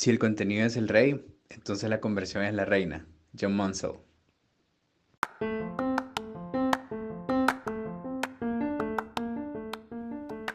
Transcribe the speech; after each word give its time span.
Si 0.00 0.08
el 0.08 0.18
contenido 0.18 0.64
es 0.64 0.78
el 0.78 0.88
rey, 0.88 1.22
entonces 1.50 1.90
la 1.90 2.00
conversión 2.00 2.42
es 2.42 2.54
la 2.54 2.64
reina. 2.64 3.04
John 3.38 3.54
Munsell. 3.54 3.98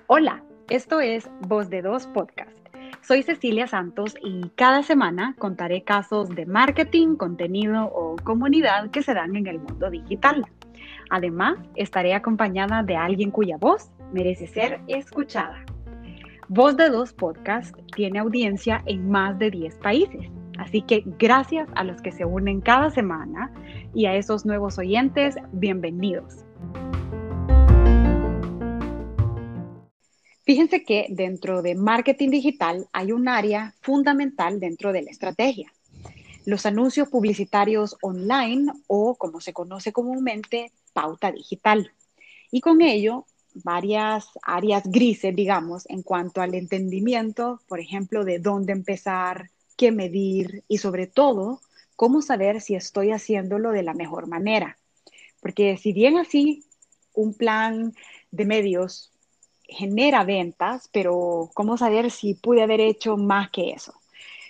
Hola, 0.07 0.43
esto 0.71 0.99
es 0.99 1.29
Voz 1.41 1.69
de 1.69 1.83
Dos 1.83 2.07
Podcast. 2.07 2.57
Soy 3.03 3.21
Cecilia 3.21 3.67
Santos 3.67 4.15
y 4.23 4.49
cada 4.55 4.81
semana 4.81 5.35
contaré 5.37 5.83
casos 5.83 6.29
de 6.29 6.47
marketing, 6.47 7.15
contenido 7.15 7.85
o 7.93 8.15
comunidad 8.23 8.89
que 8.89 9.03
se 9.03 9.13
dan 9.13 9.35
en 9.35 9.45
el 9.45 9.59
mundo 9.59 9.91
digital. 9.91 10.43
Además, 11.11 11.59
estaré 11.75 12.15
acompañada 12.15 12.81
de 12.81 12.95
alguien 12.95 13.29
cuya 13.29 13.57
voz 13.57 13.91
merece 14.11 14.47
ser 14.47 14.81
escuchada. 14.87 15.63
Voz 16.47 16.77
de 16.77 16.91
Dos 16.91 17.11
Podcast 17.11 17.75
tiene 17.95 18.19
audiencia 18.19 18.83
en 18.85 19.09
más 19.09 19.39
de 19.39 19.49
10 19.49 19.77
países, 19.77 20.29
así 20.59 20.83
que 20.83 21.03
gracias 21.17 21.67
a 21.73 21.83
los 21.83 22.03
que 22.03 22.11
se 22.11 22.23
unen 22.23 22.61
cada 22.61 22.91
semana 22.91 23.51
y 23.95 24.05
a 24.05 24.15
esos 24.15 24.45
nuevos 24.45 24.77
oyentes, 24.77 25.37
bienvenidos. 25.53 26.45
Fíjense 30.43 30.83
que 30.83 31.07
dentro 31.09 31.63
de 31.63 31.73
marketing 31.73 32.29
digital 32.29 32.85
hay 32.93 33.11
un 33.11 33.27
área 33.27 33.73
fundamental 33.81 34.59
dentro 34.59 34.93
de 34.93 35.01
la 35.01 35.09
estrategia. 35.09 35.73
Los 36.45 36.67
anuncios 36.67 37.09
publicitarios 37.09 37.97
online 38.03 38.71
o 38.85 39.15
como 39.15 39.41
se 39.41 39.51
conoce 39.51 39.91
comúnmente, 39.91 40.71
pauta 40.93 41.31
digital. 41.31 41.91
Y 42.51 42.61
con 42.61 42.83
ello, 42.83 43.25
varias 43.63 44.27
áreas 44.43 44.83
grises, 44.85 45.35
digamos, 45.35 45.89
en 45.89 46.01
cuanto 46.01 46.41
al 46.41 46.53
entendimiento, 46.53 47.61
por 47.67 47.79
ejemplo, 47.79 48.23
de 48.23 48.39
dónde 48.39 48.73
empezar, 48.73 49.49
qué 49.77 49.91
medir 49.91 50.63
y 50.67 50.77
sobre 50.77 51.07
todo, 51.07 51.61
cómo 51.95 52.21
saber 52.21 52.61
si 52.61 52.75
estoy 52.75 53.11
haciéndolo 53.11 53.71
de 53.71 53.83
la 53.83 53.93
mejor 53.93 54.27
manera. 54.27 54.77
Porque 55.41 55.77
si 55.77 55.93
bien 55.93 56.17
así, 56.17 56.63
un 57.13 57.33
plan 57.33 57.93
de 58.31 58.45
medios 58.45 59.11
genera 59.63 60.23
ventas, 60.23 60.89
pero 60.91 61.49
¿cómo 61.53 61.77
saber 61.77 62.11
si 62.11 62.33
pude 62.35 62.61
haber 62.61 62.81
hecho 62.81 63.17
más 63.17 63.49
que 63.49 63.71
eso? 63.71 63.93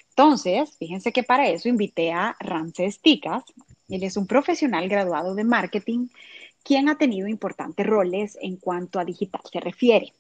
Entonces, 0.10 0.76
fíjense 0.78 1.12
que 1.12 1.24
para 1.24 1.48
eso 1.50 1.68
invité 1.70 2.12
a 2.12 2.36
Ramses 2.40 3.00
Ticas. 3.02 3.44
Él 3.90 4.04
es 4.04 4.18
un 4.18 4.28
profesional 4.28 4.88
graduado 4.88 5.36
de 5.36 5.44
marketing, 5.44 6.08
quien 6.66 6.90
ha 6.90 6.98
tenido 6.98 7.28
importantes 7.28 7.86
roles 7.86 8.38
en 8.42 8.58
cuanto 8.58 9.00
a 9.00 9.06
digital 9.06 9.42
se 9.50 9.60
refiere. 9.60 10.14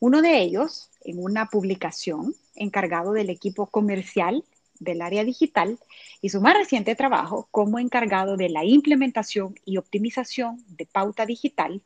Uno 0.00 0.20
de 0.20 0.40
ellos, 0.42 0.90
en 1.02 1.22
una 1.22 1.46
publicación 1.46 2.34
encargado 2.56 3.12
del 3.12 3.30
equipo 3.30 3.68
comercial 3.68 4.44
del 4.80 5.00
área 5.00 5.24
digital 5.24 5.78
y 6.20 6.28
su 6.28 6.40
más 6.40 6.54
reciente 6.54 6.96
trabajo 6.96 7.48
como 7.50 7.78
encargado 7.78 8.36
de 8.36 8.50
la 8.50 8.64
implementación 8.64 9.54
y 9.64 9.78
optimización 9.78 10.62
de 10.68 10.86
pauta 10.86 11.24
digital 11.24 11.80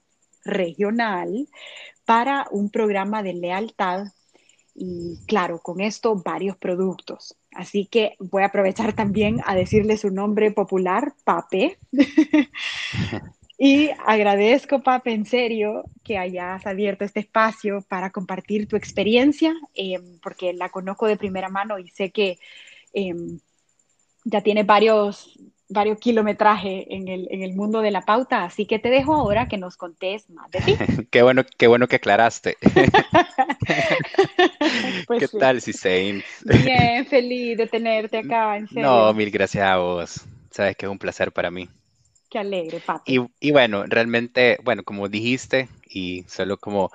regional 0.44 1.46
para 2.04 2.48
un 2.50 2.70
programa 2.70 3.22
de 3.22 3.34
lealtad 3.34 4.06
y 4.74 5.18
claro, 5.26 5.58
con 5.58 5.80
esto 5.80 6.16
varios 6.24 6.56
productos. 6.56 7.36
Así 7.52 7.84
que 7.84 8.16
voy 8.18 8.44
a 8.44 8.46
aprovechar 8.46 8.94
también 8.94 9.40
a 9.44 9.54
decirle 9.54 9.98
su 9.98 10.10
nombre 10.10 10.52
popular, 10.52 11.12
Pape. 11.24 11.78
y 13.62 13.90
agradezco, 14.06 14.82
Pape, 14.82 15.12
en 15.12 15.26
serio, 15.26 15.84
que 16.02 16.16
hayas 16.16 16.66
abierto 16.66 17.04
este 17.04 17.20
espacio 17.20 17.84
para 17.86 18.08
compartir 18.08 18.66
tu 18.66 18.74
experiencia, 18.74 19.54
eh, 19.74 20.00
porque 20.22 20.54
la 20.54 20.70
conozco 20.70 21.06
de 21.06 21.18
primera 21.18 21.50
mano 21.50 21.78
y 21.78 21.90
sé 21.90 22.10
que 22.10 22.38
eh, 22.94 23.14
ya 24.24 24.40
tiene 24.40 24.62
varios, 24.62 25.38
varios 25.68 25.98
kilometrajes 25.98 26.86
en 26.88 27.08
el, 27.08 27.28
en 27.30 27.42
el, 27.42 27.52
mundo 27.52 27.82
de 27.82 27.90
la 27.90 28.00
pauta, 28.00 28.44
así 28.44 28.64
que 28.64 28.78
te 28.78 28.88
dejo 28.88 29.14
ahora 29.14 29.46
que 29.46 29.58
nos 29.58 29.76
contés 29.76 30.30
más 30.30 30.50
de 30.50 30.60
ti. 30.62 30.78
qué, 31.10 31.22
bueno, 31.22 31.42
qué 31.58 31.66
bueno 31.66 31.86
que 31.86 31.96
aclaraste. 31.96 32.56
pues 35.06 35.20
¿Qué 35.20 35.26
sí. 35.26 35.38
tal, 35.38 35.60
Cisein? 35.60 36.22
Bien, 36.46 37.04
feliz 37.04 37.58
de 37.58 37.66
tenerte 37.66 38.20
acá, 38.20 38.56
en 38.56 38.68
serio. 38.68 38.84
No, 38.84 39.12
mil 39.12 39.30
gracias 39.30 39.66
a 39.66 39.76
vos. 39.76 40.24
Sabes 40.50 40.76
que 40.76 40.86
es 40.86 40.90
un 40.90 40.98
placer 40.98 41.30
para 41.30 41.50
mí. 41.50 41.68
Qué 42.30 42.38
alegre, 42.38 42.80
Papi. 42.80 43.18
Y, 43.18 43.48
y 43.48 43.50
bueno, 43.50 43.84
realmente, 43.86 44.58
bueno, 44.62 44.84
como 44.84 45.08
dijiste, 45.08 45.68
y 45.84 46.24
solo 46.28 46.58
como 46.58 46.90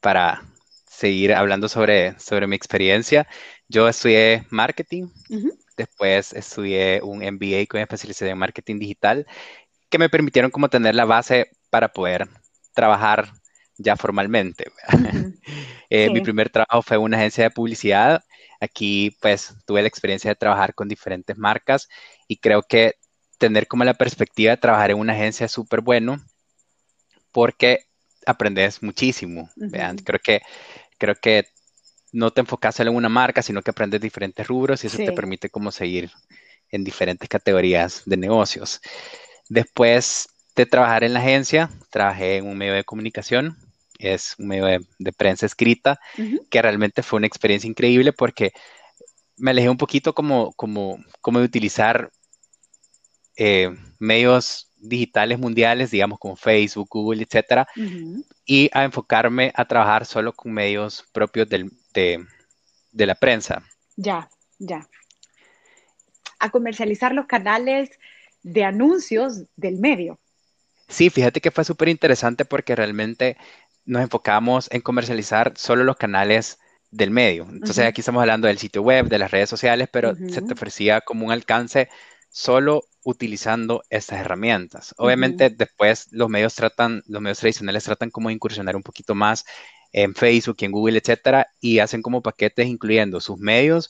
para 0.00 0.42
seguir 0.86 1.34
hablando 1.34 1.68
sobre, 1.68 2.18
sobre 2.20 2.46
mi 2.46 2.54
experiencia, 2.56 3.26
yo 3.68 3.88
estudié 3.88 4.46
marketing. 4.50 5.04
Uh 5.30 5.36
-huh. 5.36 5.58
Después 5.76 6.32
estudié 6.34 7.00
un 7.02 7.22
MBA 7.22 7.66
con 7.68 7.80
especialización 7.80 8.30
en 8.30 8.38
marketing 8.38 8.78
digital 8.78 9.26
que 9.90 9.98
me 9.98 10.08
permitieron 10.10 10.50
como 10.50 10.68
tener 10.68 10.94
la 10.94 11.04
base 11.06 11.50
para 11.70 11.88
poder 11.92 12.28
trabajar 12.74 13.32
ya 13.78 13.96
formalmente. 13.96 14.66
Uh 14.92 14.96
-huh. 14.98 15.40
eh, 15.90 16.06
sí. 16.06 16.12
Mi 16.12 16.20
primer 16.20 16.50
trabajo 16.50 16.82
fue 16.82 16.96
en 16.96 17.02
una 17.04 17.16
agencia 17.16 17.44
de 17.44 17.50
publicidad. 17.50 18.22
Aquí 18.60 19.16
pues 19.20 19.54
tuve 19.66 19.82
la 19.82 19.88
experiencia 19.88 20.30
de 20.30 20.36
trabajar 20.36 20.74
con 20.74 20.88
diferentes 20.88 21.36
marcas 21.38 21.88
y 22.28 22.36
creo 22.38 22.62
que 22.62 22.94
tener 23.44 23.66
como 23.66 23.84
la 23.84 23.92
perspectiva 23.92 24.52
de 24.52 24.56
trabajar 24.56 24.90
en 24.90 24.98
una 24.98 25.12
agencia 25.12 25.44
es 25.44 25.52
súper 25.52 25.82
bueno 25.82 26.18
porque 27.30 27.80
aprendes 28.24 28.82
muchísimo. 28.82 29.50
Uh 29.56 29.64
-huh. 29.64 29.70
¿vean? 29.70 29.98
Creo 29.98 30.18
que 30.18 30.40
creo 30.96 31.14
que 31.14 31.44
no 32.12 32.30
te 32.30 32.40
enfocas 32.40 32.76
solo 32.76 32.90
en 32.90 32.96
una 32.96 33.10
marca, 33.10 33.42
sino 33.42 33.60
que 33.60 33.70
aprendes 33.70 34.00
diferentes 34.00 34.46
rubros 34.46 34.82
y 34.82 34.86
eso 34.86 34.96
sí. 34.96 35.04
te 35.04 35.12
permite 35.12 35.50
como 35.50 35.70
seguir 35.70 36.10
en 36.70 36.84
diferentes 36.84 37.28
categorías 37.28 38.02
de 38.06 38.16
negocios. 38.16 38.80
Después 39.50 40.26
de 40.56 40.64
trabajar 40.64 41.04
en 41.04 41.12
la 41.12 41.20
agencia, 41.20 41.68
trabajé 41.90 42.36
en 42.38 42.46
un 42.46 42.56
medio 42.56 42.72
de 42.72 42.84
comunicación, 42.84 43.58
es 43.98 44.36
un 44.38 44.46
medio 44.46 44.64
de, 44.64 44.80
de 44.98 45.12
prensa 45.12 45.44
escrita, 45.44 46.00
uh 46.16 46.22
-huh. 46.22 46.48
que 46.48 46.62
realmente 46.62 47.02
fue 47.02 47.18
una 47.18 47.26
experiencia 47.26 47.68
increíble 47.68 48.12
porque 48.12 48.52
me 49.36 49.50
alejé 49.50 49.68
un 49.68 49.76
poquito 49.76 50.14
como, 50.14 50.52
como, 50.54 50.98
como 51.20 51.40
de 51.40 51.44
utilizar 51.44 52.10
eh, 53.36 53.74
medios 53.98 54.70
digitales 54.76 55.38
mundiales, 55.38 55.90
digamos 55.90 56.18
como 56.18 56.36
Facebook, 56.36 56.88
Google, 56.90 57.22
etcétera, 57.22 57.66
uh 57.76 57.80
-huh. 57.80 58.24
y 58.44 58.70
a 58.72 58.84
enfocarme 58.84 59.52
a 59.54 59.64
trabajar 59.64 60.04
solo 60.04 60.32
con 60.32 60.52
medios 60.52 61.04
propios 61.12 61.48
del, 61.48 61.70
de, 61.94 62.24
de 62.92 63.06
la 63.06 63.14
prensa. 63.14 63.62
Ya, 63.96 64.28
ya. 64.58 64.86
A 66.38 66.50
comercializar 66.50 67.14
los 67.14 67.26
canales 67.26 67.90
de 68.42 68.64
anuncios 68.64 69.44
del 69.56 69.78
medio. 69.78 70.18
Sí, 70.88 71.08
fíjate 71.08 71.40
que 71.40 71.50
fue 71.50 71.64
súper 71.64 71.88
interesante 71.88 72.44
porque 72.44 72.76
realmente 72.76 73.36
nos 73.86 74.02
enfocamos 74.02 74.68
en 74.70 74.82
comercializar 74.82 75.54
solo 75.56 75.82
los 75.82 75.96
canales 75.96 76.58
del 76.90 77.10
medio. 77.10 77.46
Entonces 77.50 77.78
uh 77.78 77.82
-huh. 77.82 77.88
aquí 77.88 78.00
estamos 78.02 78.20
hablando 78.20 78.48
del 78.48 78.58
sitio 78.58 78.82
web, 78.82 79.08
de 79.08 79.18
las 79.18 79.30
redes 79.30 79.48
sociales, 79.48 79.88
pero 79.90 80.10
uh 80.10 80.14
-huh. 80.14 80.30
se 80.30 80.42
te 80.42 80.52
ofrecía 80.52 81.00
como 81.00 81.26
un 81.26 81.32
alcance 81.32 81.88
solo 82.34 82.88
utilizando 83.04 83.84
estas 83.90 84.18
herramientas. 84.18 84.92
Obviamente 84.98 85.46
uh 85.46 85.50
-huh. 85.50 85.56
después 85.56 86.08
los 86.10 86.28
medios 86.28 86.56
tratan, 86.56 87.04
los 87.06 87.22
medios 87.22 87.38
tradicionales 87.38 87.84
tratan 87.84 88.10
como 88.10 88.28
de 88.28 88.34
incursionar 88.34 88.74
un 88.74 88.82
poquito 88.82 89.14
más 89.14 89.44
en 89.92 90.16
Facebook 90.16 90.56
y 90.58 90.64
en 90.64 90.72
Google, 90.72 90.98
etcétera, 90.98 91.46
y 91.60 91.78
hacen 91.78 92.02
como 92.02 92.22
paquetes 92.22 92.66
incluyendo 92.66 93.20
sus 93.20 93.38
medios 93.38 93.88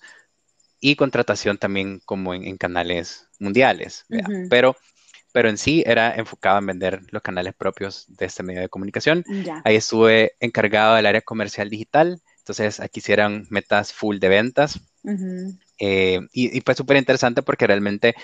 y 0.78 0.94
contratación 0.94 1.56
también 1.56 2.03
como 2.04 2.34
en, 2.34 2.44
en 2.44 2.59
canales 2.59 3.27
mundiales. 3.38 4.04
Uh 4.10 4.16
-huh. 4.16 4.47
Pero 4.50 4.77
pero 5.33 5.49
en 5.49 5.56
sí 5.56 5.83
era 5.87 6.15
enfocado 6.15 6.59
en 6.59 6.66
vender 6.66 7.00
los 7.10 7.22
canales 7.22 7.54
propios 7.54 8.04
de 8.09 8.27
este 8.27 8.43
medio 8.43 8.60
de 8.60 8.69
comunicación. 8.69 9.25
Ya. 9.43 9.62
Ahí 9.65 9.77
estuve 9.77 10.37
encargado 10.38 10.94
del 10.94 11.06
área 11.06 11.22
comercial 11.22 11.71
digital, 11.71 12.21
entonces 12.38 12.78
aquí 12.78 13.00
hicieron 13.00 13.47
metas 13.50 13.93
full 13.93 14.19
de 14.19 14.28
ventas. 14.28 14.81
Uh 15.04 15.10
-huh. 15.10 15.59
eh, 15.78 16.21
y, 16.33 16.56
y, 16.56 16.60
fue 16.62 16.74
súper 16.74 16.97
interesante 16.97 17.42
porque 17.42 17.66
realmente 17.66 18.15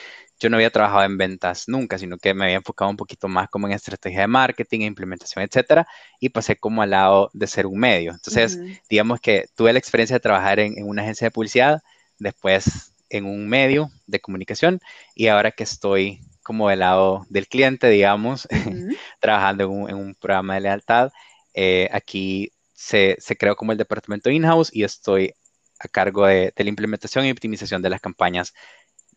yo 0.40 0.48
no 0.48 0.56
había 0.56 0.70
trabajado 0.70 1.04
en 1.04 1.18
ventas 1.18 1.68
nunca, 1.68 1.98
sino 1.98 2.16
que 2.16 2.32
me 2.32 2.44
había 2.44 2.56
enfocado 2.56 2.90
un 2.90 2.96
poquito 2.96 3.28
más 3.28 3.50
como 3.50 3.66
en 3.66 3.74
estrategia 3.74 4.22
de 4.22 4.26
marketing, 4.26 4.80
implementación, 4.80 5.44
etcétera, 5.44 5.86
y 6.18 6.30
pasé 6.30 6.56
como 6.56 6.80
al 6.80 6.90
lado 6.90 7.30
de 7.34 7.46
ser 7.46 7.66
un 7.66 7.78
medio. 7.78 8.12
Entonces, 8.12 8.56
uh 8.56 8.60
-huh. 8.60 8.80
digamos 8.88 9.20
que 9.20 9.44
tuve 9.54 9.72
la 9.74 9.78
experiencia 9.78 10.16
de 10.16 10.20
trabajar 10.20 10.58
en, 10.58 10.78
en 10.78 10.88
una 10.88 11.02
agencia 11.02 11.26
de 11.26 11.30
publicidad, 11.30 11.82
después 12.18 12.94
en 13.10 13.26
un 13.26 13.46
medio 13.48 13.90
de 14.06 14.20
comunicación, 14.20 14.80
y 15.14 15.26
ahora 15.26 15.50
que 15.50 15.64
estoy 15.64 16.20
como 16.42 16.70
del 16.70 16.78
lado 16.80 17.26
del 17.28 17.46
cliente, 17.46 17.88
digamos, 17.88 18.46
uh 18.46 18.48
-huh. 18.90 18.96
trabajando 19.20 19.64
en 19.64 19.70
un, 19.70 19.90
en 19.90 19.96
un, 19.96 20.14
programa 20.14 20.54
de 20.54 20.60
lealtad. 20.62 21.12
Eh, 21.54 21.88
aquí 21.92 22.52
se, 22.72 23.16
se, 23.20 23.36
creó 23.36 23.56
como 23.56 23.72
el 23.72 23.78
departamento 23.78 24.30
in-house 24.30 24.70
y 24.72 24.84
estoy 24.84 25.34
a 25.80 25.88
cargo 25.88 26.26
de, 26.26 26.52
de, 26.54 26.64
la 26.64 26.70
implementación 26.70 27.24
y 27.24 27.30
optimización 27.30 27.82
de 27.82 27.90
las 27.90 28.00
campañas, 28.00 28.54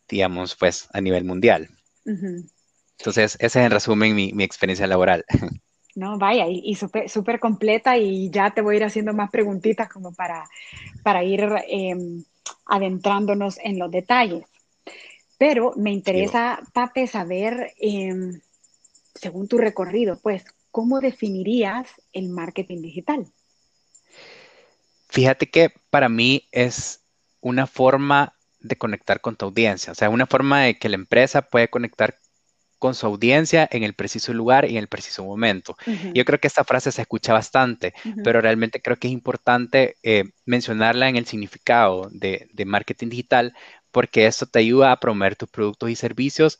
digamos, 0.08 0.56
pues 0.56 0.88
a 0.92 1.00
nivel 1.00 1.24
mundial. 1.24 1.68
Uh 2.04 2.10
-huh. 2.10 2.50
Entonces, 2.98 3.36
ese 3.38 3.46
es 3.46 3.56
en 3.66 3.70
resumen 3.70 4.14
mi, 4.14 4.32
mi 4.32 4.44
experiencia 4.44 4.86
laboral. 4.86 5.24
No, 5.96 6.18
vaya, 6.18 6.48
y, 6.48 6.60
y 6.64 6.74
súper 6.74 7.38
completa 7.38 7.96
y 7.96 8.28
ya 8.28 8.50
te 8.50 8.62
voy 8.62 8.74
a 8.74 8.76
ir 8.78 8.84
haciendo 8.84 9.12
más 9.12 9.30
preguntitas 9.30 9.88
como 9.88 10.12
para, 10.12 10.44
para 11.04 11.22
ir 11.22 11.48
eh, 11.68 11.94
adentrándonos 12.66 13.58
en 13.62 13.78
los 13.78 13.92
detalles. 13.92 14.44
Pero 15.38 15.72
me 15.76 15.92
interesa, 15.92 16.60
Pape, 16.72 17.06
saber, 17.06 17.74
em, 17.78 18.40
según 19.14 19.46
tu 19.46 19.56
recorrido, 19.56 20.18
pues, 20.20 20.44
¿cómo 20.72 21.00
definirías 21.00 21.88
el 22.12 22.28
marketing 22.28 22.82
digital? 22.82 23.26
Fíjate 25.14 25.48
que 25.48 25.72
para 25.90 26.08
mí 26.08 26.48
es 26.50 27.04
una 27.40 27.68
forma 27.68 28.34
de 28.58 28.76
conectar 28.76 29.20
con 29.20 29.36
tu 29.36 29.44
audiencia, 29.44 29.92
o 29.92 29.94
sea, 29.94 30.10
una 30.10 30.26
forma 30.26 30.62
de 30.62 30.76
que 30.76 30.88
la 30.88 30.96
empresa 30.96 31.42
puede 31.42 31.68
conectar 31.68 32.18
con 32.80 32.96
su 32.96 33.06
audiencia 33.06 33.68
en 33.70 33.84
el 33.84 33.94
preciso 33.94 34.34
lugar 34.34 34.64
y 34.64 34.70
en 34.70 34.78
el 34.78 34.88
preciso 34.88 35.24
momento. 35.24 35.76
Yo 36.12 36.24
creo 36.24 36.40
que 36.40 36.48
esta 36.48 36.64
frase 36.64 36.90
se 36.90 37.02
escucha 37.02 37.32
bastante, 37.32 37.94
pero 38.24 38.40
realmente 38.40 38.82
creo 38.82 38.96
que 38.96 39.06
es 39.06 39.12
importante 39.12 39.96
eh, 40.02 40.24
mencionarla 40.46 41.08
en 41.08 41.14
el 41.14 41.26
significado 41.26 42.08
de, 42.10 42.48
marketing 42.66 43.08
digital 43.08 43.54
porque 43.92 44.26
esto 44.26 44.46
te 44.46 44.58
ayuda 44.58 44.90
a 44.90 44.98
promover 44.98 45.36
tus 45.36 45.48
productos 45.48 45.90
y 45.90 45.96
servicios 45.96 46.58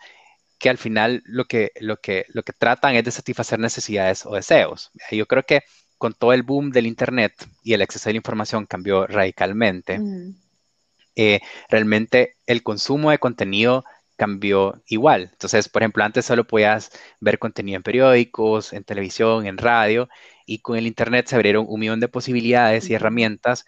que 0.59 0.71
al 0.71 0.79
final 0.79 1.23
lo 1.27 1.47
que, 1.47 1.73
lo 1.81 1.97
que, 1.97 2.27
lo 2.29 2.45
que 2.45 2.53
tratan 2.53 2.95
es 2.95 3.05
de 3.05 3.11
satisfacer 3.11 3.59
necesidades 3.59 4.25
o 4.25 4.37
deseos. 4.37 4.93
Yo 5.11 5.27
creo 5.27 5.43
que 5.43 5.65
con 5.99 6.13
todo 6.13 6.33
el 6.33 6.43
boom 6.43 6.71
del 6.71 6.87
Internet 6.87 7.33
y 7.63 7.75
el 7.75 7.83
acceso 7.83 8.09
a 8.09 8.13
la 8.13 8.17
información 8.17 8.67
cambió 8.67 9.07
radicalmente. 9.07 10.01
Eh, 11.17 11.41
realmente 11.69 12.37
el 12.47 12.63
consumo 12.63 13.11
de 13.11 13.19
contenido 13.19 13.85
cambió 14.17 14.83
igual. 14.87 15.31
Entonces, 15.33 15.69
por 15.69 15.83
ejemplo, 15.83 16.05
antes 16.05 16.25
solo 16.25 16.47
podías 16.47 16.91
ver 17.21 17.39
contenido 17.39 17.77
en 17.77 17.83
periódicos, 17.83 18.73
en 18.73 18.85
televisión, 18.85 19.47
en 19.47 19.59
radio, 19.59 20.09
y 20.47 20.59
con 20.59 20.77
el 20.77 20.87
Internet 20.87 21.27
se 21.27 21.37
abrieron 21.37 21.67
un 21.69 21.81
millón 21.81 22.01
de 22.01 22.09
posibilidades 22.09 22.89
y 22.91 22.95
herramientas 22.95 23.65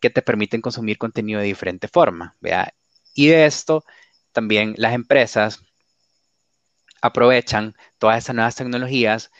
que 0.00 0.10
te 0.10 0.22
permiten 0.22 0.60
consumir 0.60 0.98
contenido 0.98 1.40
de 1.40 1.46
diferente 1.46 1.88
forma. 1.88 2.36
¿vea? 2.40 2.72
Y 3.14 3.28
de 3.28 3.46
esto 3.46 3.84
también 4.32 4.74
las 4.76 4.94
empresas 4.94 5.60
aprovechan 7.00 7.76
todas 7.98 8.18
esas 8.18 8.34
nuevas 8.34 8.56
tecnologías 8.56 9.30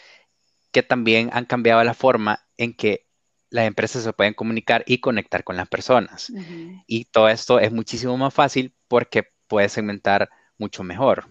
que 0.70 0.82
también 0.82 1.31
han 1.32 1.44
cambiado 1.44 1.82
la 1.85 1.94
forma 1.94 2.47
en 2.56 2.75
que 2.75 3.06
las 3.50 3.67
empresas 3.67 4.03
se 4.05 4.12
pueden 4.12 4.35
comunicar 4.35 4.85
y 4.87 5.00
conectar 5.00 5.43
con 5.44 5.56
las 5.56 5.69
personas. 5.69 6.31
Y 6.87 7.06
todo 7.06 7.29
esto 7.29 7.61
es 7.61 7.73
muchísimo 7.73 8.17
más 8.17 8.35
fácil 8.35 8.75
porque 8.88 9.25
puedes 9.47 9.73
segmentar 9.73 10.29
mucho 10.59 10.85
mejor. 10.85 11.29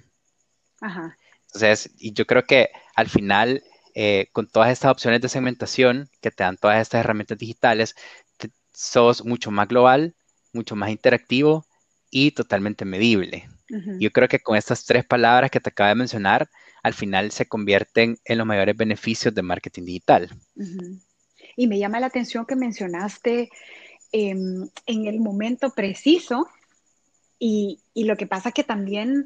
Ajá. 0.82 1.16
Entonces, 1.48 1.92
y 1.98 2.14
yo 2.14 2.26
creo 2.26 2.44
que 2.44 2.70
al 2.96 3.08
final, 3.08 3.64
eh, 3.94 4.30
con 4.32 4.48
todas 4.48 4.72
estas 4.72 4.92
opciones 4.92 5.22
de 5.22 5.30
segmentación 5.30 6.10
que 6.22 6.32
te 6.32 6.44
dan 6.44 6.58
todas 6.58 6.82
estas 6.82 7.02
herramientas 7.02 7.38
digitales, 7.38 7.96
sos 8.74 9.26
mucho 9.26 9.50
más 9.50 9.68
global, 9.68 10.16
mucho 10.54 10.76
más 10.76 10.92
interactivo 10.92 11.66
y 12.12 12.32
totalmente 12.32 12.86
medible. 12.86 13.50
Yo 13.70 14.12
creo 14.12 14.28
que 14.28 14.40
con 14.40 14.56
estas 14.56 14.86
tres 14.86 15.06
palabras 15.06 15.52
que 15.52 15.60
te 15.60 15.70
acabo 15.70 15.90
de 15.90 15.96
mencionar, 15.96 16.50
al 16.84 16.94
final 16.94 17.32
se 17.32 17.48
convierten 17.48 18.18
en 18.24 18.38
los 18.38 18.48
mayores 18.48 18.78
beneficios 18.78 19.36
de 19.36 19.42
marketing 19.42 19.84
digital. 19.84 20.30
Y 21.56 21.68
me 21.68 21.78
llama 21.78 22.00
la 22.00 22.08
atención 22.08 22.46
que 22.46 22.56
mencionaste 22.56 23.50
em, 24.12 24.70
en 24.86 25.08
el 25.08 25.20
momento 25.20 25.72
preciso 25.72 26.48
y, 27.40 27.80
lo 27.96 28.16
que 28.16 28.26
pasa 28.26 28.50
es 28.50 28.56
que 28.56 28.64
también 28.64 29.26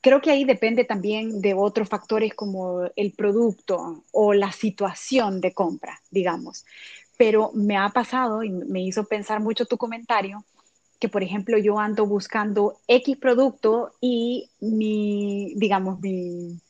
creo 0.00 0.20
que 0.20 0.30
ahí 0.30 0.44
depende 0.44 0.84
también 0.84 1.40
de 1.40 1.54
otros 1.54 1.88
factores 1.88 2.34
como 2.34 2.90
el 2.96 3.12
producto 3.12 4.04
o 4.12 4.32
la 4.32 4.52
situación 4.52 5.40
de 5.40 5.52
compra, 5.52 6.00
digamos. 6.10 6.64
Pero 7.18 7.50
me 7.54 7.76
ha 7.76 7.88
pasado 7.90 8.42
y 8.42 8.50
me 8.50 8.82
hizo 8.82 9.04
pensar 9.04 9.40
mucho 9.40 9.66
tu 9.66 9.76
comentario 9.76 10.44
que, 10.98 11.08
por 11.08 11.22
ejemplo, 11.22 11.58
yo 11.58 11.78
ando 11.78 12.06
buscando 12.06 12.78
X 12.88 13.16
producto 13.16 13.92
y 14.00 14.50
mi, 14.60 15.54
digamos, 15.56 16.00
mi, 16.00 16.60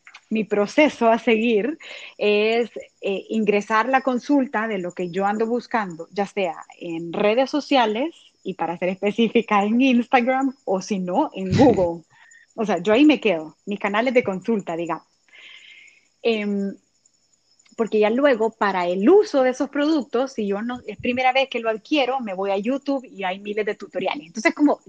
proceso 0.49 1.09
a 1.09 1.19
seguir 1.19 1.79
es 2.19 2.71
eh, 3.01 3.25
ingresar 3.31 3.89
la 3.89 4.03
consulta 4.03 4.69
de 4.69 4.79
lo 4.79 4.93
que 4.93 5.11
yo 5.11 5.25
ando 5.25 5.47
buscando, 5.47 6.09
ya 6.13 6.27
sea 6.27 6.57
en 6.79 7.13
redes 7.13 7.49
sociales 7.49 8.15
y 8.43 8.55
para 8.55 8.77
ser 8.77 8.91
específica 8.91 9.65
en 9.65 9.81
Instagram 9.81 10.55
o 10.65 10.83
si 10.83 10.99
no, 10.99 11.31
en 11.35 11.51
Google. 11.57 12.05
O 12.55 12.65
sea, 12.65 12.79
yo 12.79 12.93
ahí 12.93 13.05
me 13.05 13.21
quedo, 13.21 13.57
mis 13.67 13.79
canales 13.79 14.15
de 14.15 14.25
consulta, 14.25 14.77
digamos. 14.77 15.07
Em, 16.23 16.75
porque 17.77 18.01
ya 18.01 18.09
luego 18.09 18.51
para 18.51 18.87
el 18.89 19.09
uso 19.09 19.43
de 19.43 19.51
esos 19.51 19.69
productos, 19.69 20.33
si 20.33 20.47
yo 20.47 20.63
no 20.63 20.81
es 20.87 20.97
primera 20.97 21.33
vez 21.33 21.49
que 21.51 21.61
lo 21.61 21.69
adquiero, 21.69 22.21
me 22.21 22.33
voy 22.33 22.51
a 22.51 22.57
YouTube 22.57 23.05
y 23.05 23.23
hay 23.23 23.39
miles 23.39 23.67
de 23.67 23.75
tutoriales. 23.75 24.27
Entonces, 24.27 24.55
como 24.55 24.81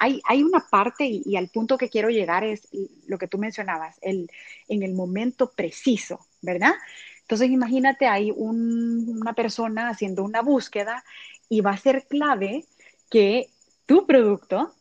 hay, 0.00 0.20
hay 0.24 0.42
una 0.42 0.66
parte 0.68 1.04
y, 1.06 1.36
al 1.36 1.48
punto 1.48 1.78
que 1.78 1.88
quiero 1.88 2.10
llegar 2.10 2.42
es 2.42 2.68
lo 3.06 3.16
que 3.16 3.28
tú 3.28 3.38
mencionabas, 3.38 3.96
el, 4.02 4.28
en 4.68 4.82
el 4.82 4.92
momento 4.92 5.52
preciso, 5.52 6.26
¿verdad? 6.40 6.72
Entonces, 7.20 7.48
imagínate, 7.48 8.08
hay 8.08 8.32
una 8.34 9.32
persona 9.34 9.88
haciendo 9.88 10.24
una 10.24 10.42
búsqueda 10.42 11.04
y 11.48 11.60
va 11.60 11.70
a 11.70 11.76
ser 11.76 12.06
clave 12.08 12.64
que 13.08 13.50
tu 13.86 14.04
producto 14.04 14.74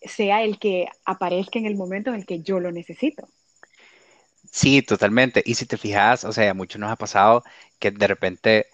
sea 0.00 0.42
el 0.42 0.58
que 0.60 0.86
aparezca 1.04 1.58
en 1.58 1.66
el 1.66 1.74
momento 1.74 2.10
en 2.10 2.16
el 2.16 2.26
que 2.26 2.40
yo 2.40 2.60
lo 2.60 2.70
necesito. 2.70 3.28
Sí, 4.52 4.82
totalmente. 4.82 5.42
Y 5.46 5.54
si 5.54 5.64
te 5.64 5.78
fijas, 5.78 6.24
o 6.24 6.32
sea, 6.32 6.50
a 6.50 6.54
muchos 6.54 6.78
nos 6.78 6.90
ha 6.90 6.96
pasado 6.96 7.42
que 7.78 7.90
de 7.90 8.06
repente 8.06 8.66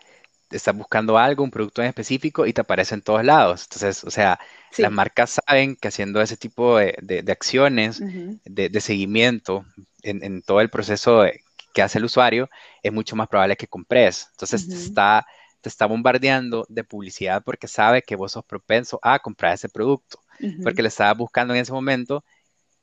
estás 0.50 0.76
buscando 0.76 1.19
algo, 1.19 1.44
un 1.44 1.52
producto 1.52 1.82
en 1.82 1.88
específico 1.88 2.46
y 2.46 2.52
te 2.52 2.62
aparece 2.62 2.96
en 2.96 3.02
todos 3.02 3.25
lados. 3.25 3.62
Entonces, 3.64 4.02
o 4.02 4.10
sea, 4.10 4.40
las 4.76 4.90
marcas 4.90 5.38
saben 5.46 5.76
que 5.76 5.88
haciendo 5.88 6.20
ese 6.20 6.36
tipo 6.36 6.78
de, 6.78 7.25
acciones, 7.28 8.02
de, 8.44 8.80
seguimiento 8.80 9.64
en, 10.02 10.42
todo 10.42 10.60
el 10.60 10.69
proceso 10.69 11.25
que 11.72 11.82
hace 11.82 11.98
el 11.98 12.06
usuario, 12.06 12.50
es 12.82 12.92
mucho 12.92 13.14
más 13.14 13.28
probable 13.28 13.56
que 13.56 13.69
compres. 13.69 14.28
Entonces, 14.32 14.69
está 14.69 15.26
te 15.60 15.69
está 15.69 15.86
bombardeando 15.86 16.66
de 16.69 16.84
publicidad 16.84 17.42
porque 17.44 17.69
sabe 17.69 18.02
que 18.02 18.16
vos 18.16 18.32
sos 18.32 18.44
propenso 18.44 18.98
a 19.02 19.19
comprar 19.19 19.54
ese 19.54 19.69
producto, 19.69 20.20
porque 20.62 20.82
le 20.82 20.88
estabas 20.88 21.16
buscando 21.16 21.54
en 21.54 21.60
ese 21.60 21.72
momento 21.72 22.25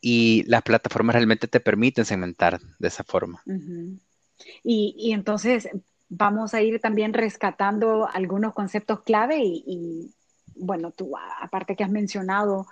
y 0.07 0.43
las 0.43 0.61
plataformas 0.61 1.15
realmente 1.15 1.47
te 1.47 1.59
permiten 1.59 2.05
segmentar 2.05 2.59
de 2.77 2.87
esa 2.87 3.03
forma. 3.03 3.41
y, 4.63 5.11
entonces 5.13 5.67
vamos 6.09 6.53
a 6.53 6.61
ir 6.61 6.79
también 6.79 7.11
rescatando 7.11 8.07
algunos 8.07 8.53
conceptos 8.53 9.01
clave 9.01 9.39
y, 9.41 10.13
bueno, 10.57 10.91
tú 10.91 11.13
aparte 11.41 11.75
que 11.75 11.83
has 11.83 11.89
mencionado 11.89 12.67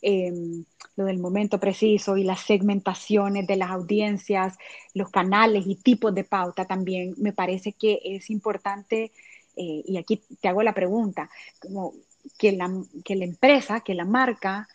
em, 0.00 0.64
lo 0.96 1.04
del 1.04 1.20
momento 1.20 1.60
preciso 1.60 2.16
y 2.16 2.24
las 2.24 2.40
segmentaciones 2.40 3.46
de 3.46 3.54
las 3.54 3.70
audiencias, 3.70 4.58
los 4.92 5.08
canales 5.08 5.64
y 5.68 5.76
tipos 5.76 6.12
de 6.12 6.24
pauta 6.24 6.64
también, 6.64 7.14
me 7.16 7.32
parece 7.32 7.74
que 7.74 8.00
es 8.02 8.28
importante 8.28 9.12
eh, 9.54 9.82
y 9.86 9.98
aquí 9.98 10.20
te 10.40 10.48
hago 10.48 10.64
la 10.64 10.74
pregunta, 10.74 11.30
como 11.60 11.92
que 12.36 12.50
la, 12.50 12.68
que 13.04 13.14
la 13.14 13.24
empresa, 13.24 13.82
que 13.82 13.94
la 13.94 14.04
marca 14.04 14.66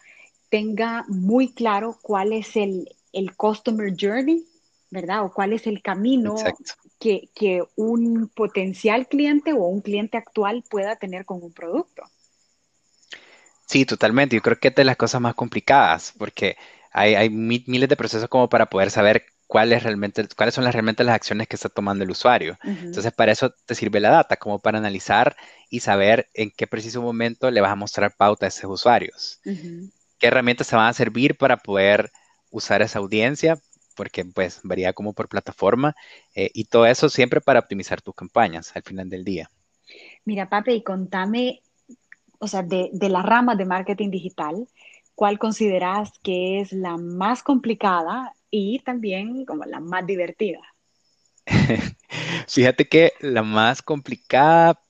tenga 0.49 1.05
muy 1.07 1.53
claro 1.53 1.97
cuál 2.01 2.33
es 2.33 2.55
el, 2.55 2.89
el 3.13 3.35
customer 3.35 3.93
journey, 3.99 4.45
¿verdad? 4.89 5.25
O 5.25 5.33
cuál 5.33 5.53
es 5.53 5.67
el 5.67 5.81
camino 5.81 6.35
que, 6.99 7.29
que, 7.35 7.63
un 7.75 8.29
potencial 8.29 9.07
cliente 9.07 9.53
o 9.53 9.63
un 9.63 9.81
cliente 9.81 10.17
actual 10.17 10.63
pueda 10.69 10.95
tener 10.95 11.25
con 11.25 11.43
un 11.43 11.53
producto. 11.53 12.03
Sí, 13.65 13.85
totalmente. 13.85 14.35
Yo 14.35 14.41
creo 14.41 14.59
que 14.59 14.69
es 14.69 14.75
de 14.75 14.85
las 14.85 14.95
cosas 14.95 15.19
más 15.19 15.35
complicadas 15.35 16.13
porque 16.17 16.55
hay, 16.91 17.15
hay 17.15 17.29
miles 17.29 17.89
de 17.89 17.97
procesos 17.97 18.29
como 18.29 18.49
para 18.49 18.67
poder 18.67 18.89
saber 18.91 19.25
cuáles 19.47 19.83
realmente, 19.83 20.27
cuáles 20.35 20.53
son 20.53 20.63
las, 20.63 20.73
realmente 20.73 21.03
las 21.03 21.15
acciones 21.15 21.47
que 21.47 21.55
está 21.55 21.69
tomando 21.69 22.03
el 22.03 22.11
usuario. 22.11 22.57
Entonces, 22.63 23.11
para 23.13 23.31
eso 23.31 23.53
te 23.65 23.75
sirve 23.75 23.99
la 23.99 24.09
data, 24.09 24.35
como 24.35 24.59
para 24.59 24.77
analizar 24.77 25.35
y 25.69 25.79
saber 25.79 26.29
en 26.33 26.51
qué 26.51 26.67
preciso 26.67 27.01
momento 27.01 27.49
le 27.49 27.61
vas 27.61 27.71
a 27.71 27.75
mostrar 27.75 28.15
pauta 28.15 28.45
a 28.45 28.49
esos 28.49 28.69
usuarios. 28.69 29.39
¿Qué 30.19 30.27
herramientas 30.27 30.67
se 30.67 30.75
van 30.75 30.87
a 30.87 30.93
servir 30.93 31.37
para 31.37 31.57
poder 31.57 32.11
usar 32.49 32.81
esa 32.81 32.99
audiencia? 32.99 33.57
Porque 33.95 34.25
pues 34.25 34.59
varía 34.63 34.93
como 34.93 35.13
por 35.13 35.27
plataforma 35.27 35.95
eh, 36.35 36.51
y 36.53 36.65
todo 36.65 36.85
eso 36.85 37.09
siempre 37.09 37.41
para 37.41 37.59
optimizar 37.59 38.01
tus 38.01 38.15
campañas 38.15 38.71
al 38.75 38.83
final 38.83 39.09
del 39.09 39.23
día. 39.23 39.49
Mira, 40.25 40.49
Pape, 40.49 40.73
y 40.73 40.83
contame, 40.83 41.61
o 42.39 42.47
sea, 42.47 42.61
de, 42.61 42.89
de 42.91 43.09
la 43.09 43.21
rama 43.21 43.55
de 43.55 43.65
marketing 43.65 44.11
digital, 44.11 44.67
¿cuál 45.15 45.39
consideras 45.39 46.11
que 46.21 46.59
es 46.59 46.71
la 46.73 46.97
más 46.97 47.41
complicada 47.41 48.33
y 48.49 48.79
también 48.79 49.45
como 49.45 49.65
la 49.65 49.79
más 49.79 50.05
divertida. 50.05 50.59
Fíjate 52.47 52.87
que 52.87 53.13
la 53.19 53.43
más 53.43 53.81
complicada, 53.81 54.81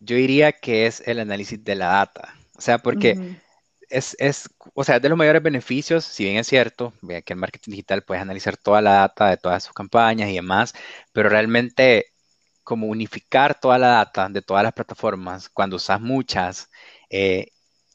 yo 0.00 0.16
diría 0.16 0.52
que 0.52 0.86
es 0.86 1.02
el 1.06 1.20
análisis 1.20 1.62
de 1.62 1.74
la 1.74 1.88
data. 1.88 2.34
O 2.56 2.60
sea, 2.60 2.78
porque 2.78 3.38
es, 3.88 4.16
es, 4.18 4.50
o 4.74 4.84
sea, 4.84 5.00
de 5.00 5.08
los 5.08 5.18
mayores 5.18 5.42
beneficios, 5.42 6.04
si 6.04 6.24
bien 6.24 6.36
es 6.36 6.46
cierto, 6.46 6.92
que 7.24 7.32
en 7.32 7.38
marketing 7.38 7.72
digital 7.72 8.02
puedes 8.02 8.22
analizar 8.22 8.56
toda 8.56 8.80
la 8.82 8.92
data 8.92 9.30
de 9.30 9.36
todas 9.36 9.64
sus 9.64 9.72
campañas 9.74 10.30
y 10.30 10.34
demás, 10.34 10.74
pero 11.12 11.28
realmente 11.28 12.06
como 12.64 12.88
unificar 12.88 13.58
toda 13.58 13.78
la 13.78 13.88
data 13.88 14.28
de 14.28 14.42
todas 14.42 14.62
las 14.62 14.74
plataformas 14.74 15.48
cuando 15.48 15.76
usas 15.76 16.00
muchas 16.00 16.70
eh, 17.10 17.48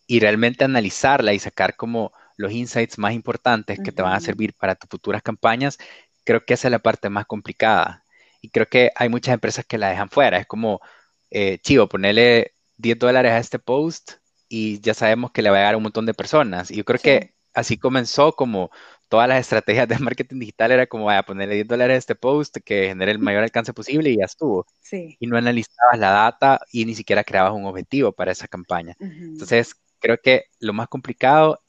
y 0.08 0.20
realmente 0.20 0.64
analizarla 0.66 1.34
y 1.34 1.40
sacar 1.40 1.76
como 1.76 2.12
los 2.38 2.52
insights 2.52 2.98
más 2.98 3.14
importantes 3.14 3.80
que 3.84 3.92
te 3.92 4.02
van 4.02 4.14
a 4.14 4.20
servir 4.20 4.56
para 4.56 4.76
tus 4.76 4.90
futuras 4.90 5.22
campañas, 5.22 5.78
creo 6.24 6.46
que 6.46 6.56
esa 6.56 6.68
es 6.70 6.72
la 6.72 6.80
parte 6.80 7.10
más 7.10 7.26
complicada. 7.26 8.04
Y 8.42 8.50
creo 8.50 8.68
que 8.68 8.92
hay 8.96 9.10
muchas 9.10 9.34
empresas 9.36 9.66
que 9.66 9.78
la 9.78 9.90
dejan 9.90 10.10
fuera. 10.10 10.38
Es 10.40 10.48
como, 10.48 10.82
eh, 11.30 11.60
chivo, 11.60 11.88
ponerle 11.88 12.56
10 12.78 13.00
dólares 13.00 13.32
a 13.32 13.38
este 13.40 13.60
post 13.60 14.14
y 14.56 14.80
ya 14.82 14.94
sabemos 14.94 15.32
que 15.32 15.42
le 15.42 15.50
va 15.50 15.56
a 15.56 15.60
llegar 15.62 15.74
a 15.74 15.78
un 15.78 15.84
montón 15.84 16.06
de 16.06 16.14
personas. 16.14 16.70
Y 16.70 16.76
yo 16.76 16.86
creo 16.86 17.00
que 17.00 17.34
así 17.56 17.76
comenzó 17.76 18.34
como 18.34 18.70
todas 19.10 19.28
las 19.28 19.40
estrategias 19.40 19.88
de 19.88 19.98
marketing 19.98 20.38
digital 20.38 20.72
era 20.72 20.86
como, 20.86 21.06
vaya, 21.06 21.24
ponerle 21.24 21.56
10 21.56 21.68
dólares 21.68 21.96
a 21.96 21.98
este 21.98 22.14
post 22.14 22.58
que 22.64 22.90
genere 22.90 23.14
el 23.14 23.18
mayor 23.18 23.42
alcance 23.42 23.74
posible 23.74 24.12
y 24.12 24.18
ya 24.18 24.26
estuvo. 24.26 24.68
Y 24.92 25.26
no 25.26 25.38
analizabas 25.38 25.98
la 25.98 26.12
data 26.12 26.60
y 26.72 26.86
ni 26.86 26.94
siquiera 26.94 27.24
creabas 27.24 27.54
un 27.54 27.66
objetivo 27.66 28.12
para 28.12 28.32
esa 28.32 28.48
campaña. 28.48 28.96
Entonces, 29.00 29.74
creo 29.98 30.20
que 30.22 30.46
lo 30.60 30.72
más 30.72 30.88
complicado 30.88 31.60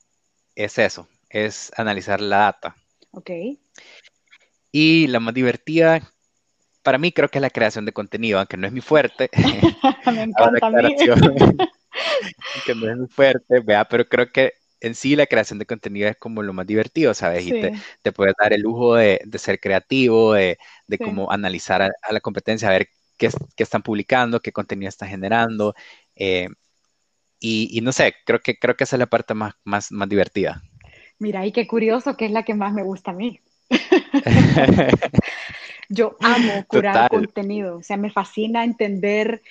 es 0.55 0.77
eso, 0.77 1.09
es 1.31 1.73
analizar 1.79 2.21
la 2.21 2.37
data. 2.37 2.77
Ok. 3.13 3.31
Y 4.73 5.07
la 5.07 5.21
más 5.21 5.33
divertida, 5.33 6.03
para 6.83 6.99
mí 6.99 7.13
creo 7.13 7.31
que 7.31 7.39
es 7.39 7.43
la 7.43 7.49
creación 7.49 7.87
de 7.87 7.93
contenido, 7.93 8.41
aunque 8.41 8.59
no 8.59 8.67
es 8.67 8.75
mi 8.75 8.83
fuerte. 8.83 9.31
Me 10.05 10.23
encanta 10.25 10.67
a 10.67 10.71
mí. 10.71 10.97
que 12.67 12.75
no 12.75 12.91
es 12.91 12.97
muy 12.97 13.09
fuerte, 13.09 13.61
vea, 13.61 13.85
pero 13.85 14.09
creo 14.09 14.31
que 14.31 14.53
en 14.81 14.95
sí 14.95 15.17
la 15.17 15.27
creación 15.27 15.59
de 15.59 15.67
contenido 15.67 16.09
es 16.09 16.17
como 16.17 16.43
lo 16.43 16.53
más 16.53 16.67
divertido, 16.67 17.15
¿sabes? 17.15 17.47
Y 17.47 17.53
te, 18.03 18.13
puedes 18.13 18.35
dar 18.39 18.53
el 18.53 18.61
lujo 18.61 18.97
de, 18.97 19.21
ser 19.37 19.59
creativo, 19.59 20.35
de, 20.35 20.59
cómo 21.03 21.31
analizar 21.31 21.81
a, 21.83 21.91
la 22.11 22.21
competencia, 22.21 22.69
a 22.69 22.73
ver 22.73 22.89
qué, 23.17 23.31
están 23.57 23.83
publicando, 23.83 24.41
qué 24.41 24.53
contenido 24.53 24.89
están 24.89 25.09
generando. 25.09 25.75
Eh, 26.17 26.49
y, 27.41 27.81
no 27.83 27.93
sé, 27.93 28.15
creo 28.25 28.41
que, 28.41 28.59
creo 28.59 28.77
que 28.77 28.85
esa 28.85 28.97
es 28.97 29.01
la 29.01 29.07
parte 29.07 29.35
más, 29.35 29.55
más, 29.65 29.91
más 29.91 30.09
divertida. 30.09 30.63
Mira, 31.19 31.47
y 31.47 31.53
qué 31.53 31.67
curioso 31.67 32.17
que 32.17 32.27
es 32.27 32.31
la 32.31 32.43
que 32.43 32.55
más 32.55 32.73
me 32.73 32.83
gusta 32.83 33.13
a 33.13 33.15
mí. 33.15 33.41
Yo 35.89 36.17
amo 36.21 36.65
curar 36.67 37.09
contenido, 37.11 37.79
o 37.79 37.83
sea, 37.83 37.97
me 37.97 38.11
fascina 38.11 38.65
entender 38.65 39.43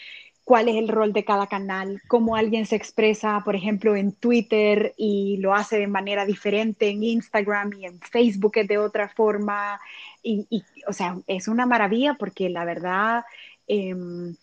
cuál 0.44 0.68
es 0.70 0.76
el 0.76 0.90
rol 0.90 1.14
de 1.14 1.24
cada 1.24 1.48
canal, 1.48 2.02
cómo 2.08 2.36
alguien 2.36 2.66
se 2.66 2.76
expresa, 2.76 3.42
por 3.46 3.56
ejemplo, 3.56 3.96
en 3.96 4.12
Twitter 4.12 4.94
y 4.98 5.38
lo 5.38 5.54
hace 5.54 5.78
de 5.78 5.88
manera 5.88 6.26
diferente 6.26 6.90
en 6.90 7.04
Instagram 7.04 7.72
y 7.80 7.86
en 7.86 8.00
Facebook 8.02 8.54
es 8.58 8.68
de 8.68 8.78
otra 8.78 9.10
forma. 9.10 9.80
Y, 10.22 10.64
o 10.88 10.94
sea, 10.94 11.18
es 11.28 11.48
una 11.48 11.66
maravilla 11.66 12.16
porque 12.20 12.50
la 12.50 12.66
verdad, 12.66 13.24
em, 13.68 14.36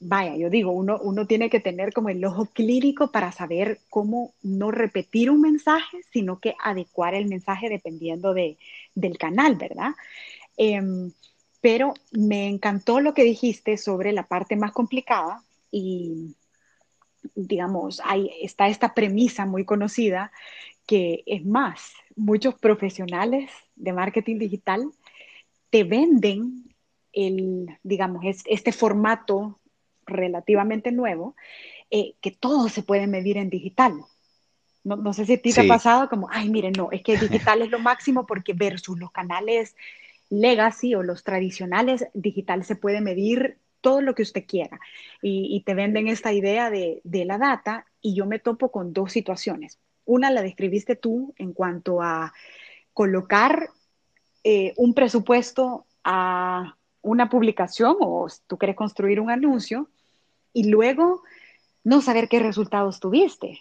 vaya, 0.00 0.36
yo 0.36 0.50
digo, 0.50 0.72
uno, 0.72 0.98
uno 1.02 1.26
tiene 1.26 1.50
que 1.50 1.60
tener 1.60 1.92
como 1.92 2.08
el 2.10 2.24
ojo 2.24 2.46
clínico 2.46 3.10
para 3.12 3.32
saber 3.32 3.80
cómo 3.90 4.34
no 4.42 4.70
repetir 4.70 5.30
un 5.30 5.40
mensaje, 5.40 5.98
sino 6.12 6.40
que 6.40 6.54
adecuar 6.62 7.14
el 7.14 7.26
mensaje 7.28 7.68
dependiendo 7.68 8.34
de, 8.34 8.58
del 8.94 9.18
canal, 9.18 9.56
¿verdad? 9.56 9.92
Em, 10.56 11.12
pero 11.60 11.94
me 12.12 12.48
encantó 12.48 13.00
lo 13.00 13.14
que 13.14 13.24
dijiste 13.24 13.76
sobre 13.76 14.12
la 14.12 14.26
parte 14.26 14.56
más 14.56 14.72
complicada 14.72 15.42
y, 15.70 16.34
digamos, 17.34 18.00
ahí 18.04 18.30
está 18.42 18.68
esta 18.68 18.94
premisa 18.94 19.46
muy 19.46 19.64
conocida 19.64 20.32
que 20.86 21.22
es 21.26 21.44
más, 21.44 21.92
muchos 22.16 22.54
profesionales 22.56 23.50
de 23.76 23.92
marketing 23.92 24.38
digital 24.38 24.90
te 25.70 25.84
venden 25.84 26.74
el, 27.12 27.78
digamos, 27.82 28.24
este 28.46 28.72
formato 28.72 29.58
relativamente 30.06 30.90
nuevo, 30.90 31.36
eh, 31.90 32.14
que 32.20 32.30
todo 32.30 32.68
se 32.68 32.82
puede 32.82 33.06
medir 33.06 33.36
en 33.36 33.50
digital. 33.50 34.00
No, 34.82 35.12
sé 35.12 35.26
si 35.26 35.34
a 35.34 35.42
ti 35.42 35.52
te 35.52 35.60
ha 35.60 35.68
pasado 35.68 36.08
como, 36.08 36.28
ay, 36.30 36.48
miren, 36.48 36.72
no, 36.76 36.90
es 36.90 37.02
que 37.02 37.16
digital 37.18 37.62
es 37.62 37.70
lo 37.70 37.78
máximo 37.78 38.26
porque 38.26 38.54
versus 38.54 38.98
los 38.98 39.12
canales 39.12 39.76
legacy 40.30 40.94
o 40.94 41.02
los 41.02 41.22
tradicionales, 41.24 42.06
digital 42.14 42.64
se 42.64 42.76
puede 42.76 43.00
medir 43.00 43.58
todo 43.80 44.00
lo 44.00 44.14
que 44.14 44.22
usted 44.22 44.46
quiera. 44.46 44.80
Y, 45.20 45.62
te 45.66 45.74
venden 45.74 46.08
esta 46.08 46.32
idea 46.32 46.70
de, 46.70 47.02
la 47.04 47.38
data 47.38 47.86
y 48.00 48.14
yo 48.14 48.26
me 48.26 48.38
topo 48.38 48.70
con 48.70 48.92
dos 48.92 49.12
situaciones. 49.12 49.78
Una 50.04 50.30
la 50.30 50.42
describiste 50.42 50.96
tú 50.96 51.34
en 51.36 51.52
cuanto 51.52 52.00
a 52.00 52.32
colocar 52.94 53.68
eh, 54.44 54.72
un 54.76 54.94
presupuesto 54.94 55.86
a 56.04 56.76
una 57.02 57.28
publicación 57.28 57.96
o 58.00 58.26
tú 58.46 58.58
quieres 58.58 58.76
construir 58.76 59.20
un 59.20 59.30
anuncio 59.30 59.88
y 60.52 60.68
luego 60.68 61.22
no 61.84 62.00
saber 62.00 62.28
qué 62.28 62.40
resultados 62.40 63.00
tuviste. 63.00 63.60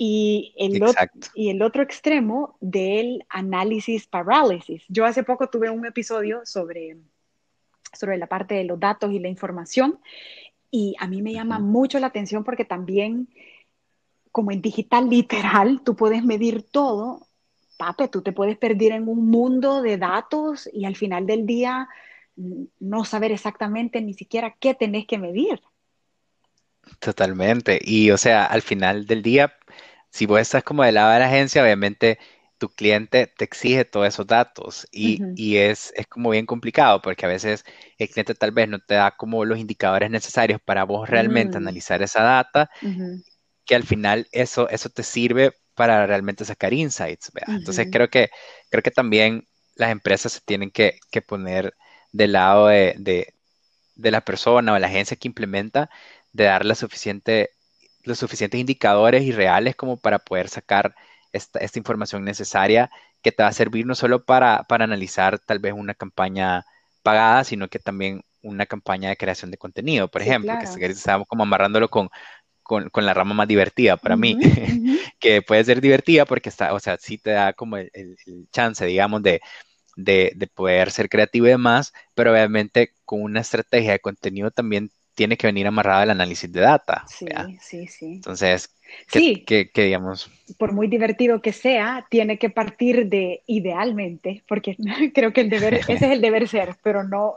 Y 0.00 0.54
el, 0.56 0.80
otro, 0.82 1.06
y 1.34 1.50
el 1.50 1.60
otro 1.60 1.82
extremo 1.82 2.56
del 2.60 3.24
análisis 3.28 4.06
parálisis. 4.06 4.84
Yo 4.88 5.04
hace 5.04 5.24
poco 5.24 5.48
tuve 5.48 5.70
un 5.70 5.84
episodio 5.86 6.40
sobre, 6.44 6.96
sobre 7.92 8.16
la 8.16 8.28
parte 8.28 8.54
de 8.54 8.64
los 8.64 8.78
datos 8.78 9.10
y 9.10 9.18
la 9.18 9.28
información 9.28 9.98
y 10.70 10.94
a 10.98 11.06
mí 11.06 11.22
me 11.22 11.32
llama 11.32 11.58
mucho 11.58 11.98
la 11.98 12.08
atención 12.08 12.44
porque 12.44 12.64
también, 12.64 13.28
como 14.32 14.52
en 14.52 14.60
digital 14.60 15.08
literal, 15.08 15.80
tú 15.84 15.96
puedes 15.96 16.24
medir 16.24 16.62
todo. 16.62 17.26
Pape, 17.78 18.08
tú 18.08 18.22
te 18.22 18.32
puedes 18.32 18.58
perder 18.58 18.92
en 18.92 19.08
un 19.08 19.30
mundo 19.30 19.82
de 19.82 19.96
datos 19.96 20.68
y 20.72 20.84
al 20.84 20.96
final 20.96 21.26
del 21.26 21.46
día 21.46 21.88
no 22.36 23.04
saber 23.04 23.32
exactamente 23.32 24.00
ni 24.00 24.14
siquiera 24.14 24.54
qué 24.60 24.74
tenés 24.74 25.06
que 25.06 25.18
medir. 25.18 25.60
Totalmente. 26.98 27.78
Y 27.82 28.10
o 28.10 28.18
sea, 28.18 28.44
al 28.44 28.62
final 28.62 29.06
del 29.06 29.22
día, 29.22 29.54
si 30.18 30.26
vos 30.26 30.40
estás 30.40 30.64
como 30.64 30.82
del 30.82 30.96
lado 30.96 31.12
de 31.12 31.20
la 31.20 31.26
agencia, 31.26 31.62
obviamente 31.62 32.18
tu 32.58 32.68
cliente 32.70 33.28
te 33.28 33.44
exige 33.44 33.84
todos 33.84 34.08
esos 34.08 34.26
datos 34.26 34.84
y, 34.90 35.56
es, 35.56 35.92
es, 35.94 36.08
como 36.08 36.30
bien 36.30 36.44
complicado 36.44 37.00
porque 37.00 37.24
a 37.24 37.28
veces 37.28 37.64
el 37.98 38.08
cliente 38.08 38.34
tal 38.34 38.50
vez 38.50 38.68
no 38.68 38.80
te 38.80 38.94
da 38.94 39.12
como 39.12 39.44
los 39.44 39.60
indicadores 39.60 40.10
necesarios 40.10 40.60
para 40.60 40.82
vos 40.82 41.08
realmente 41.08 41.56
mm. 41.56 41.62
analizar 41.62 42.02
esa 42.02 42.24
data, 42.24 42.68
que 43.64 43.76
al 43.76 43.84
final 43.84 44.26
eso, 44.32 44.68
eso 44.70 44.88
te 44.88 45.04
sirve 45.04 45.52
para 45.76 46.04
realmente 46.04 46.44
sacar 46.44 46.72
insights. 46.72 47.30
Entonces 47.46 47.86
creo 47.92 48.10
que, 48.10 48.30
creo 48.70 48.82
que 48.82 48.90
también 48.90 49.46
las 49.76 49.92
empresas 49.92 50.32
se 50.32 50.40
tienen 50.40 50.72
que, 50.72 50.98
poner 51.28 51.74
del 52.10 52.32
lado 52.32 52.66
de, 52.66 52.96
de, 52.98 54.10
la 54.10 54.22
persona 54.22 54.72
o 54.72 54.78
la 54.80 54.88
agencia 54.88 55.16
que 55.16 55.28
implementa, 55.28 55.90
de 56.32 56.44
dar 56.44 56.64
la 56.64 56.74
suficiente 56.74 57.50
los 58.08 58.18
suficientes 58.18 58.60
indicadores 58.60 59.22
y 59.22 59.32
reales 59.32 59.76
como 59.76 59.96
para 59.96 60.18
poder 60.18 60.48
sacar 60.48 60.94
esta, 61.32 61.60
información 61.78 62.24
necesaria 62.24 62.90
que 63.22 63.32
te 63.32 63.42
va 63.42 63.48
a 63.48 63.52
servir 63.52 63.86
no 63.86 63.94
solo 63.94 64.24
para, 64.24 64.64
analizar 64.68 65.38
tal 65.38 65.58
vez 65.58 65.74
una 65.74 65.94
campaña 65.94 66.64
pagada, 67.02 67.44
sino 67.44 67.68
que 67.68 67.78
también 67.78 68.22
una 68.42 68.66
campaña 68.66 69.10
de 69.10 69.16
creación 69.16 69.50
de 69.50 69.58
contenido, 69.58 70.08
por 70.08 70.22
ejemplo, 70.22 70.52
que 70.58 70.86
estábamos 70.86 71.28
como 71.28 71.42
amarrándolo 71.42 71.90
con, 71.90 72.08
con, 72.62 73.06
la 73.06 73.14
rama 73.14 73.34
más 73.34 73.48
divertida 73.48 73.96
para 73.96 74.16
mí, 74.16 74.36
que 75.18 75.42
puede 75.42 75.64
ser 75.64 75.80
divertida 75.80 76.24
porque 76.24 76.48
está, 76.50 76.74
o 76.74 76.80
sea, 76.80 76.96
sí 76.98 77.18
te 77.18 77.30
da 77.30 77.52
como 77.52 77.76
el, 77.76 78.16
chance, 78.52 78.84
digamos, 78.86 79.22
de, 79.22 79.40
de, 79.96 80.32
de, 80.36 80.46
poder 80.46 80.90
ser 80.90 81.08
creativo 81.08 81.46
y 81.46 81.50
demás, 81.50 81.92
pero 82.14 82.32
obviamente 82.32 82.94
con 83.04 83.22
una 83.22 83.40
estrategia 83.40 83.92
de 83.92 84.00
contenido 84.00 84.50
también 84.50 84.90
tiene 85.18 85.36
que 85.36 85.48
venir 85.48 85.66
amarrada 85.66 86.02
al 86.02 86.10
análisis 86.10 86.50
de 86.52 86.60
data. 86.60 87.04
Sí, 87.08 87.26
sí, 87.60 87.88
sí. 87.88 88.06
Entonces, 88.14 88.72
¿qué, 89.10 89.68
digamos? 89.74 90.30
Por 90.58 90.72
muy 90.72 90.86
divertido 90.86 91.42
que 91.42 91.52
sea, 91.52 92.06
tiene 92.08 92.38
que 92.38 92.50
partir 92.50 93.08
de 93.08 93.42
idealmente, 93.48 94.44
porque 94.46 94.76
creo 95.14 95.32
que 95.32 95.40
el 95.40 95.50
deber, 95.50 95.74
ese 95.88 95.94
es 95.94 96.02
el 96.02 96.20
deber 96.20 96.48
ser, 96.48 96.76
pero 96.84 97.02
no, 97.02 97.34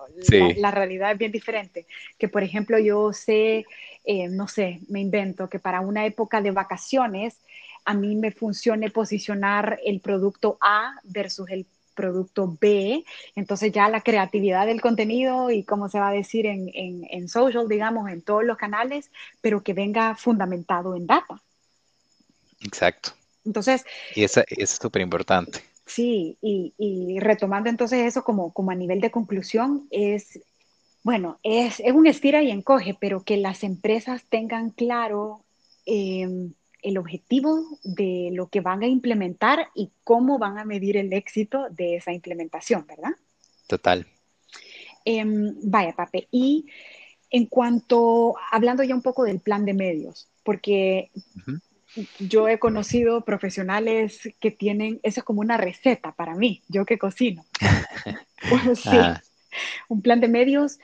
la, 0.58 0.70
realidad 0.70 1.14
es 1.14 1.18
bien 1.18 1.32
diferente. 1.32 1.88
Que, 2.20 2.28
por 2.28 2.44
ejemplo, 2.44 2.78
yo 2.78 3.14
sé, 3.14 3.66
eh, 4.06 4.28
no 4.28 4.48
sé, 4.48 4.82
me 4.88 5.00
invento 5.00 5.50
que 5.50 5.58
para 5.58 5.82
una 5.82 6.06
época 6.06 6.40
de 6.40 6.52
vacaciones, 6.52 7.36
a 7.84 7.96
mí 7.96 8.16
me 8.16 8.30
funcione 8.30 8.92
posicionar 8.92 9.80
el 9.84 10.02
producto 10.02 10.60
A 10.62 11.00
versus 11.04 11.50
el 11.50 11.66
producto 11.94 12.58
B, 12.60 13.04
entonces 13.36 13.72
ya 13.72 13.90
la 13.90 14.02
creatividad 14.02 14.66
del 14.66 14.82
contenido 14.82 15.52
y 15.52 15.64
cómo 15.64 15.90
se 15.90 16.00
va 16.00 16.10
a 16.10 16.14
decir 16.14 16.46
en, 16.46 16.70
en, 16.74 17.30
social, 17.30 17.68
digamos, 17.68 18.10
en 18.10 18.22
todos 18.22 18.44
los 18.44 18.58
canales, 18.58 19.12
pero 19.42 19.64
que 19.64 19.74
venga 19.74 20.16
fundamentado 20.16 20.96
en 20.96 21.08
data. 21.08 21.42
Exacto. 22.62 23.12
Entonces... 23.46 23.86
Y 24.16 24.24
eso 24.24 24.42
es 24.48 24.72
súper 24.72 25.02
importante. 25.02 25.62
Sí, 25.86 26.38
y, 26.42 26.74
y, 26.78 27.20
retomando 27.20 27.70
entonces 27.70 28.06
eso 28.06 28.24
como, 28.24 28.54
como 28.54 28.72
a 28.72 28.76
nivel 28.76 29.02
de 29.02 29.12
conclusión, 29.12 29.88
es, 29.92 30.40
bueno, 31.04 31.40
es, 31.44 31.80
es 31.82 31.92
un 31.92 32.08
estira 32.08 32.42
y 32.42 32.52
encoge, 32.52 32.96
pero 33.00 33.24
que 33.24 33.38
las 33.38 33.64
empresas 33.64 34.24
tengan 34.30 34.70
claro 34.70 35.44
eh, 35.86 36.52
el 36.82 36.98
objetivo 36.98 37.80
de 37.84 38.30
lo 38.34 38.48
que 38.48 38.62
van 38.62 38.84
a 38.84 38.88
implementar 38.88 39.70
y 39.76 39.92
cómo 40.04 40.40
van 40.40 40.58
a 40.58 40.66
medir 40.66 40.98
el 40.98 41.14
éxito 41.14 41.68
de 41.70 41.96
esa 41.96 42.12
implementación, 42.12 42.86
¿verdad? 42.88 43.12
Total. 43.68 44.06
Em, 45.06 45.56
vaya, 45.64 45.94
Pape, 45.94 46.28
y 46.32 46.66
En 47.34 47.46
cuanto, 47.46 48.36
hablando 48.52 48.84
ya 48.84 48.94
un 48.94 49.02
poco 49.02 49.24
del 49.24 49.40
plan 49.40 49.64
de 49.64 49.74
medios, 49.74 50.28
porque 50.44 51.12
yo 52.20 52.50
he 52.50 52.60
conocido 52.60 53.24
profesionales 53.24 54.34
que 54.42 54.52
tienen, 54.52 55.00
eso 55.02 55.22
es 55.22 55.24
como 55.24 55.40
una 55.40 55.56
receta 55.56 56.12
para 56.12 56.36
mí, 56.36 56.62
yo 56.68 56.86
que 56.86 56.98
cocino. 56.98 57.46
sí, 58.76 58.90
ah. 58.92 59.22
un 59.88 60.02
plan 60.02 60.20
de 60.20 60.28
medios, 60.28 60.80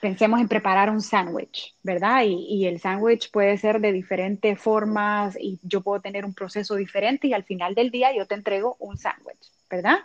pensemos 0.00 0.40
en 0.40 0.48
preparar 0.48 0.90
un 0.90 1.00
sándwich, 1.00 1.74
¿verdad? 1.82 2.24
Y, 2.26 2.66
el 2.66 2.80
sándwich 2.80 3.30
puede 3.30 3.56
ser 3.58 3.80
de 3.80 3.92
diferentes 3.92 4.58
formas 4.58 5.36
y 5.38 5.58
yo 5.62 5.80
puedo 5.80 6.00
tener 6.00 6.24
un 6.24 6.34
proceso 6.34 6.74
diferente 6.74 7.28
y 7.28 7.32
al 7.32 7.44
final 7.44 7.74
del 7.74 7.90
día 7.90 8.14
yo 8.14 8.26
te 8.26 8.34
entrego 8.34 8.76
un 8.78 8.96
sándwich, 8.98 9.50
¿verdad? 9.70 9.98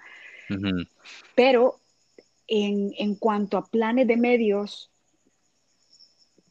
Pero 1.36 1.80
en, 2.48 2.92
en 2.98 3.16
cuanto 3.16 3.58
a 3.58 3.66
planes 3.66 4.08
de 4.08 4.18
medios, 4.18 4.90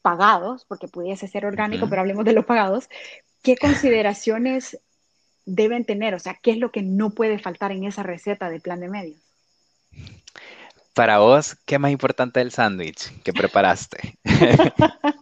pagados, 0.02 0.64
porque 0.64 0.88
pudiese 0.88 1.28
ser 1.28 1.44
orgánico, 1.44 1.88
pero 1.88 2.00
hablemos 2.00 2.24
de 2.24 2.32
los 2.32 2.46
pagados, 2.46 2.88
¿qué 3.42 3.56
consideraciones 3.56 4.78
deben 5.44 5.84
tener? 5.84 6.14
O 6.14 6.18
sea, 6.18 6.38
¿qué 6.42 6.52
es 6.52 6.58
lo 6.58 6.70
que 6.70 6.82
no 6.82 7.10
puede 7.10 7.38
faltar 7.38 7.72
en 7.72 7.84
esa 7.84 8.02
receta 8.02 8.48
de 8.48 8.60
plan 8.60 8.80
de 8.80 8.88
medios? 8.88 9.20
Para 10.98 11.18
vos, 11.18 11.56
¿qué 11.64 11.76
es 11.76 11.80
más 11.80 11.92
importante 11.92 12.40
del 12.40 12.50
sándwich 12.50 13.22
que 13.22 13.32
preparaste? 13.32 14.18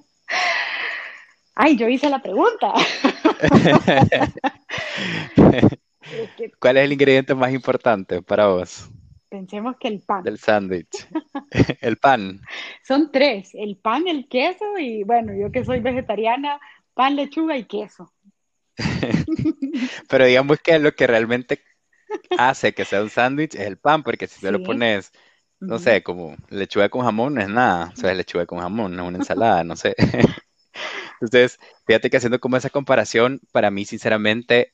Ay, 1.54 1.76
yo 1.76 1.86
hice 1.86 2.08
la 2.08 2.22
pregunta. 2.22 2.72
¿Cuál 6.58 6.78
es 6.78 6.84
el 6.84 6.92
ingrediente 6.94 7.34
más 7.34 7.52
importante 7.52 8.22
para 8.22 8.46
vos? 8.46 8.88
Pensemos 9.28 9.76
que 9.78 9.88
el 9.88 10.00
pan. 10.00 10.22
Del 10.22 10.38
sándwich. 10.38 11.08
el 11.82 11.98
pan. 11.98 12.40
Son 12.82 13.12
tres, 13.12 13.50
el 13.52 13.76
pan, 13.76 14.08
el 14.08 14.30
queso 14.30 14.78
y 14.78 15.04
bueno, 15.04 15.34
yo 15.38 15.52
que 15.52 15.62
soy 15.62 15.80
vegetariana, 15.80 16.58
pan, 16.94 17.16
lechuga 17.16 17.54
y 17.58 17.64
queso. 17.64 18.14
Pero 20.08 20.24
digamos 20.24 20.58
que 20.60 20.78
lo 20.78 20.94
que 20.94 21.06
realmente 21.06 21.60
hace 22.38 22.72
que 22.72 22.86
sea 22.86 23.02
un 23.02 23.10
sándwich 23.10 23.56
es 23.56 23.66
el 23.66 23.76
pan, 23.76 24.02
porque 24.02 24.26
si 24.26 24.40
te 24.40 24.50
lo 24.50 24.62
pones, 24.62 25.12
no 25.60 25.78
sé, 25.78 26.02
como 26.02 26.36
lechuga 26.48 26.88
con 26.88 27.02
jamón 27.02 27.34
no 27.34 27.40
es 27.40 27.48
nada, 27.48 27.92
o 27.92 27.96
sea, 27.96 28.10
es 28.10 28.16
lechuga 28.16 28.46
con 28.46 28.60
jamón, 28.60 28.94
no 28.94 29.04
es 29.04 29.08
una 29.08 29.18
ensalada, 29.18 29.64
no 29.64 29.76
sé. 29.76 29.94
Entonces, 31.20 31.58
fíjate 31.86 32.10
que 32.10 32.18
haciendo 32.18 32.40
como 32.40 32.56
esa 32.56 32.70
comparación, 32.70 33.40
para 33.52 33.70
mí, 33.70 33.84
sinceramente, 33.84 34.72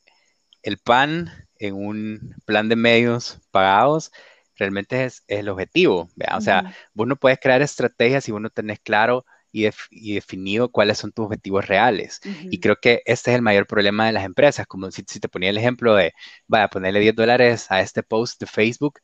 el 0.62 0.79
pan 0.79 1.31
en 1.59 1.75
un 1.75 2.35
plan 2.45 2.69
de 2.69 2.77
medios 2.77 3.41
pagados 3.51 4.12
realmente 4.57 5.05
es, 5.05 5.25
el 5.29 5.49
objetivo. 5.49 6.09
O 6.35 6.41
sea, 6.41 6.75
vos 6.95 7.07
no 7.07 7.17
puedes 7.17 7.39
crear 7.41 7.62
estrategias 7.62 8.25
si 8.25 8.33
vos 8.33 8.41
no 8.41 8.51
tenés 8.51 8.81
claro 8.81 9.25
y, 9.51 9.69
definido 10.15 10.71
cuáles 10.71 10.99
son 10.99 11.12
tus 11.12 11.27
objetivos 11.27 11.67
reales. 11.67 12.21
Y 12.51 12.61
creo 12.61 12.77
que 12.77 13.03
este 13.05 13.31
es 13.31 13.37
el 13.37 13.43
mayor 13.43 13.67
problema 13.67 14.07
de 14.07 14.12
las 14.12 14.25
empresas, 14.25 14.67
como 14.67 14.91
si, 14.91 15.03
te 15.03 15.29
ponía 15.29 15.51
el 15.51 15.59
ejemplo 15.59 15.95
de, 15.95 16.12
vaya, 16.47 16.69
ponerle 16.69 17.01
10 17.01 17.15
dólares 17.15 17.67
a 17.71 17.81
este 17.81 18.03
post 18.03 18.41
de 18.41 18.47
Facebook 18.47 19.01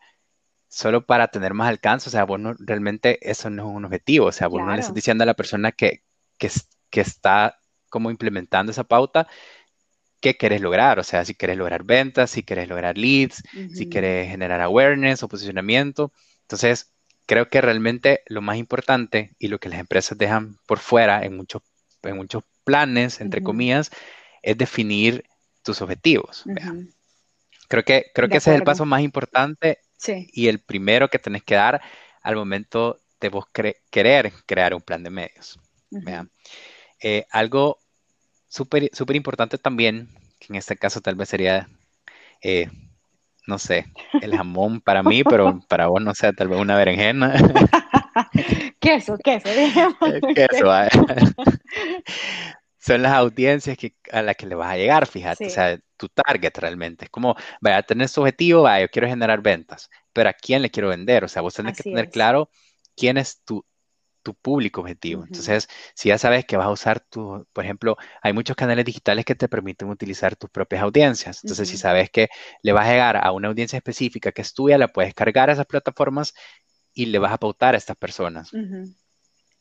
solo 0.69 1.07
para 1.07 1.29
tener 1.29 1.55
más 1.55 1.69
alcance, 1.69 2.09
o 2.09 2.13
sea, 2.13 2.25
vos 2.25 2.39
no, 2.39 2.55
realmente 2.59 3.19
eso 3.29 3.51
no 3.51 3.69
es 3.69 3.77
un 3.77 3.85
objetivo, 3.87 4.27
o 4.27 4.33
sea, 4.33 4.49
vos 4.49 4.63
no 4.63 4.73
le 4.73 4.81
estás 4.81 4.95
diciendo 4.95 5.23
a 5.23 5.27
la 5.27 5.35
persona 5.35 5.73
que, 5.73 6.03
que, 6.37 6.51
que 6.91 7.01
está 7.01 7.59
como 7.89 8.11
implementando 8.11 8.71
esa 8.71 8.85
pauta, 8.85 9.27
qué 10.21 10.37
querés 10.37 10.61
lograr, 10.61 10.99
o 10.99 11.05
sea, 11.05 11.25
si 11.25 11.35
querés 11.35 11.57
lograr 11.57 11.85
ventas, 11.85 12.31
si 12.31 12.43
querés 12.43 12.69
lograr 12.69 12.99
leads, 12.99 13.43
si 13.73 13.89
querés 13.89 14.29
generar 14.29 14.61
awareness 14.61 15.23
o 15.23 15.29
posicionamiento. 15.29 16.13
Entonces, 16.43 16.93
creo 17.27 17.49
que 17.49 17.61
realmente 17.61 18.23
lo 18.27 18.43
más 18.43 18.57
importante 18.57 19.35
y 19.39 19.49
lo 19.49 19.59
que 19.59 19.69
las 19.69 19.81
empresas 19.81 20.19
dejan 20.19 20.59
por 20.67 20.79
fuera 20.79 21.25
en 21.25 21.37
muchos, 21.37 21.63
en 22.03 22.17
muchos 22.17 22.43
planes, 22.65 23.21
entre 23.21 23.43
comillas, 23.43 23.91
es 24.43 24.59
definir 24.59 25.25
tus 25.63 25.81
objetivos. 25.83 26.45
Creo 27.69 27.85
que, 27.85 28.07
creo 28.15 28.29
que 28.29 28.39
ese 28.39 28.51
es 28.51 28.57
el 28.57 28.65
paso 28.65 28.85
más 28.87 29.03
importante 29.03 29.79
y 30.07 30.49
el 30.49 30.61
primero 30.61 31.09
que 31.09 31.19
tenés 31.19 31.43
que 31.43 31.55
dar 31.55 31.81
al 32.23 32.37
momento 32.37 33.01
de 33.21 33.29
vos 33.29 33.47
querer 33.91 34.33
crear 34.47 34.75
un 34.75 34.81
plan 34.81 35.03
de 35.03 35.11
medios. 35.11 35.59
Eh, 37.01 37.25
algo 37.31 37.79
súper 38.49 38.91
super 38.93 39.17
importante 39.17 39.59
también, 39.59 40.09
que 40.39 40.49
en 40.51 40.57
este 40.57 40.77
caso 40.77 41.01
tal 41.01 41.15
vez 41.15 41.29
sería, 41.29 41.69
eh, 42.43 42.69
no 43.47 43.59
sé, 43.59 43.87
el 44.21 44.37
jamón 44.37 44.81
para 44.81 45.03
mí, 45.03 45.25
pero 45.25 45.61
para 45.69 45.87
vos 45.89 46.03
no 46.03 46.15
sé, 46.15 46.33
tal 46.33 46.49
vez 46.49 46.61
una 46.61 46.77
berenjena. 46.77 47.35
queso, 48.81 49.17
queso, 49.19 49.49
queso. 50.35 50.67
Son 52.81 53.03
las 53.03 53.13
audiencias 53.13 53.77
que, 53.77 53.95
a 54.13 54.23
las 54.23 54.37
que 54.37 54.47
le 54.47 54.55
vas 54.55 54.71
a 54.73 54.77
llegar, 54.77 55.07
fíjate, 55.07 55.47
o 55.47 55.51
sea, 55.51 55.79
tu 55.99 56.09
target 56.09 56.57
realmente. 56.57 57.05
Es 57.07 57.11
como, 57.11 57.37
vaya, 57.61 57.79
a 57.79 57.83
tener 57.83 58.09
su 58.09 58.23
objetivo, 58.23 58.63
vaya, 58.63 58.87
yo 58.87 58.91
quiero 58.91 59.09
generar 59.09 59.43
ventas, 59.43 59.91
pero 60.15 60.31
¿a 60.31 60.33
quién 60.33 60.63
le 60.63 60.71
quiero 60.71 60.89
vender? 60.89 61.25
O 61.25 61.29
sea, 61.29 61.43
vos 61.43 61.55
tenés 61.55 61.77
que 61.77 61.83
tener 61.83 62.09
claro 62.09 62.51
quién 62.97 63.19
es 63.19 63.43
tu, 63.45 63.65
tu 64.23 64.35
público 64.35 64.81
objetivo. 64.83 65.25
Entonces, 65.25 65.69
si 65.95 66.11
ya 66.11 66.19
sabes 66.19 66.45
que 66.45 66.57
vas 66.57 66.67
a 66.67 66.71
usar 66.71 67.01
tu, 67.01 67.47
por 67.53 67.65
ejemplo, 67.65 67.97
hay 68.23 68.33
muchos 68.33 68.57
canales 68.57 68.85
digitales 68.85 69.25
que 69.25 69.35
te 69.35 69.49
permiten 69.49 69.89
utilizar 69.89 70.37
tus 70.37 70.51
propias 70.51 70.83
audiencias. 70.83 71.43
Entonces, 71.45 71.69
si 71.69 71.77
sabes 71.79 72.11
que 72.11 72.29
le 72.63 72.73
vas 72.73 72.87
a 72.87 72.91
llegar 72.91 73.17
a 73.17 73.33
una 73.33 73.49
audiencia 73.49 73.79
específica 73.79 74.33
que 74.33 74.43
es 74.43 74.53
tuya, 74.53 74.79
la 74.79 74.89
puedes 74.89 75.15
cargar 75.15 75.51
a 75.51 75.55
esas 75.55 75.67
plataformas 75.67 76.35
y 76.93 77.07
le 77.07 77.19
vas 77.19 77.33
a 77.33 77.39
pautar 77.39 77.75
a 77.75 77.79
estas 77.79 77.97
personas. 77.97 78.51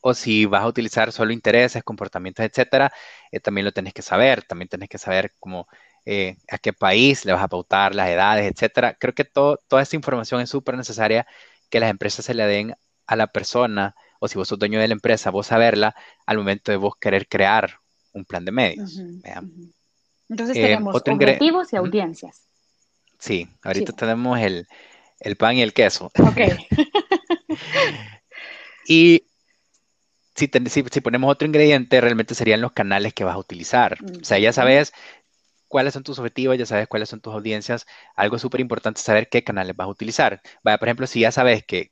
O 0.01 0.13
si 0.13 0.45
vas 0.45 0.63
a 0.63 0.67
utilizar 0.67 1.11
solo 1.11 1.31
intereses, 1.31 1.83
comportamientos, 1.83 2.45
etcétera, 2.45 2.91
eh, 3.31 3.39
también 3.39 3.65
lo 3.65 3.71
tenés 3.71 3.93
que 3.93 4.01
saber. 4.01 4.43
También 4.43 4.69
tenés 4.69 4.89
que 4.89 4.97
saber 4.97 5.33
cómo, 5.39 5.67
eh, 6.09 6.37
a 6.47 6.57
qué 6.57 6.71
país 6.71 7.25
le 7.25 7.33
vas 7.33 7.43
a 7.43 7.49
pautar, 7.49 7.93
las 7.93 8.07
edades, 8.07 8.49
etcétera. 8.49 8.95
Creo 8.97 9.13
que 9.13 9.25
todo, 9.25 9.59
toda 9.67 9.81
esta 9.81 9.97
información 9.97 10.39
es 10.39 10.49
súper 10.49 10.77
necesaria 10.77 11.27
que 11.69 11.81
las 11.81 11.89
empresas 11.89 12.23
se 12.23 12.33
le 12.33 12.45
den 12.45 12.75
a 13.07 13.15
la 13.17 13.27
persona 13.27 13.93
o 14.21 14.29
si 14.29 14.37
vos 14.37 14.47
sos 14.47 14.57
dueño 14.57 14.79
de 14.79 14.87
la 14.87 14.93
empresa, 14.93 15.31
vos 15.31 15.47
saberla 15.47 15.97
al 16.25 16.37
momento 16.37 16.71
de 16.71 16.77
vos 16.77 16.93
querer 16.97 17.27
crear 17.27 17.81
un 18.13 18.23
plan 18.23 18.45
de 18.45 18.53
medios. 18.53 18.97
Entonces 20.29 20.55
eh, 20.55 20.61
tenemos 20.61 20.95
objetivos 20.95 21.73
y 21.73 21.75
audiencias. 21.75 22.41
Sí, 23.19 23.49
ahorita 23.61 23.91
tenemos 23.91 24.39
el, 24.39 24.65
pan 25.37 25.57
y 25.57 25.61
el 25.61 25.73
queso. 25.73 26.09
Ok. 26.19 26.39
y 28.87 29.23
si, 30.35 30.49
si, 30.69 31.01
ponemos 31.01 31.29
otro 31.29 31.45
ingrediente, 31.45 31.99
realmente 31.99 32.33
serían 32.33 32.61
los 32.61 32.71
canales 32.71 33.13
que 33.13 33.25
vas 33.25 33.35
a 33.35 33.39
utilizar. 33.39 33.97
O 34.21 34.23
sea, 34.23 34.39
ya 34.39 34.53
sabes 34.53 34.93
cuáles 35.67 35.93
son 35.93 36.03
tus 36.03 36.19
objetivos, 36.19 36.57
ya 36.57 36.65
sabes 36.65 36.87
cuáles 36.87 37.09
son 37.09 37.21
tus 37.21 37.33
audiencias. 37.33 37.85
Algo 38.15 38.39
súper 38.39 38.61
importante 38.61 38.99
es 38.99 39.05
saber 39.05 39.29
qué 39.29 39.43
canales 39.43 39.75
vas 39.75 39.85
a 39.85 39.89
utilizar. 39.89 40.41
Vaya, 40.63 40.77
por 40.77 40.87
ejemplo, 40.87 41.07
si 41.07 41.21
ya 41.21 41.31
sabes 41.31 41.63
que, 41.65 41.91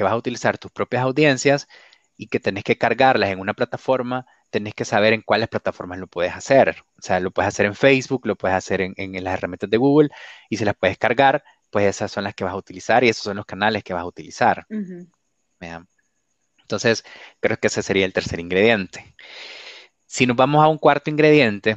vas 0.00 0.12
a 0.12 0.16
utilizar 0.16 0.58
tus 0.58 0.70
propias 0.72 1.02
audiencias 1.02 1.68
y 2.16 2.28
que 2.28 2.40
tenés 2.40 2.64
que 2.64 2.78
cargarlas 2.78 3.30
en 3.30 3.40
una 3.40 3.54
plataforma, 3.54 4.26
tenés 4.50 4.74
que 4.74 4.84
saber 4.84 5.12
en 5.12 5.22
cuáles 5.22 5.48
plataformas 5.48 5.98
lo 5.98 6.06
puedes 6.06 6.32
hacer. 6.34 6.84
O 6.98 7.02
sea, 7.02 7.20
lo 7.20 7.30
puedes 7.30 7.48
hacer 7.48 7.66
en 7.66 7.74
Facebook, 7.74 8.26
lo 8.26 8.36
puedes 8.36 8.56
hacer 8.56 8.80
en, 8.80 9.24
las 9.24 9.34
herramientas 9.34 9.70
de 9.70 9.76
Google 9.76 10.10
y 10.48 10.56
si 10.56 10.64
las 10.64 10.76
puedes 10.76 10.98
cargar, 10.98 11.44
pues 11.70 11.86
esas 11.86 12.10
son 12.12 12.24
las 12.24 12.34
que 12.34 12.44
vas 12.44 12.54
a 12.54 12.56
utilizar 12.56 13.04
y 13.04 13.08
esos 13.08 13.24
son 13.24 13.36
los 13.36 13.46
canales 13.46 13.82
que 13.84 13.92
vas 13.92 14.02
a 14.02 14.06
utilizar. 14.06 14.66
Entonces, 16.66 17.04
creo 17.40 17.58
que 17.58 17.68
ese 17.68 17.82
sería 17.82 18.04
el 18.04 18.12
tercer 18.12 18.40
ingrediente. 18.40 19.14
Si 20.04 20.26
nos 20.26 20.36
vamos 20.36 20.64
a 20.64 20.68
un 20.68 20.78
cuarto 20.78 21.10
ingrediente, 21.10 21.76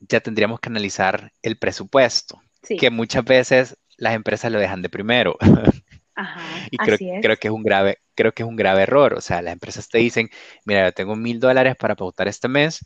ya 0.00 0.20
tendríamos 0.20 0.60
que 0.60 0.68
analizar 0.68 1.32
el 1.42 1.58
presupuesto, 1.58 2.40
que 2.62 2.90
muchas 2.90 3.24
veces 3.24 3.76
las 3.96 4.14
empresas 4.14 4.52
lo 4.52 4.58
dejan 4.58 4.82
de 4.82 4.88
primero. 4.88 5.36
y 6.70 6.76
creo, 6.76 6.98
creo, 7.20 7.36
que 7.36 7.48
es 7.48 7.52
un 7.52 7.62
grave, 7.62 7.98
creo 8.14 8.32
que 8.32 8.42
es 8.42 8.48
un 8.48 8.56
grave 8.56 8.82
error. 8.82 9.14
O 9.14 9.20
sea, 9.20 9.42
las 9.42 9.52
empresas 9.52 9.88
te 9.88 9.98
dicen, 9.98 10.30
mira, 10.64 10.84
yo 10.84 10.92
tengo 10.92 11.16
mil 11.16 11.40
dólares 11.40 11.76
para 11.76 11.94
pautar 11.94 12.28
este 12.28 12.48
mes, 12.48 12.84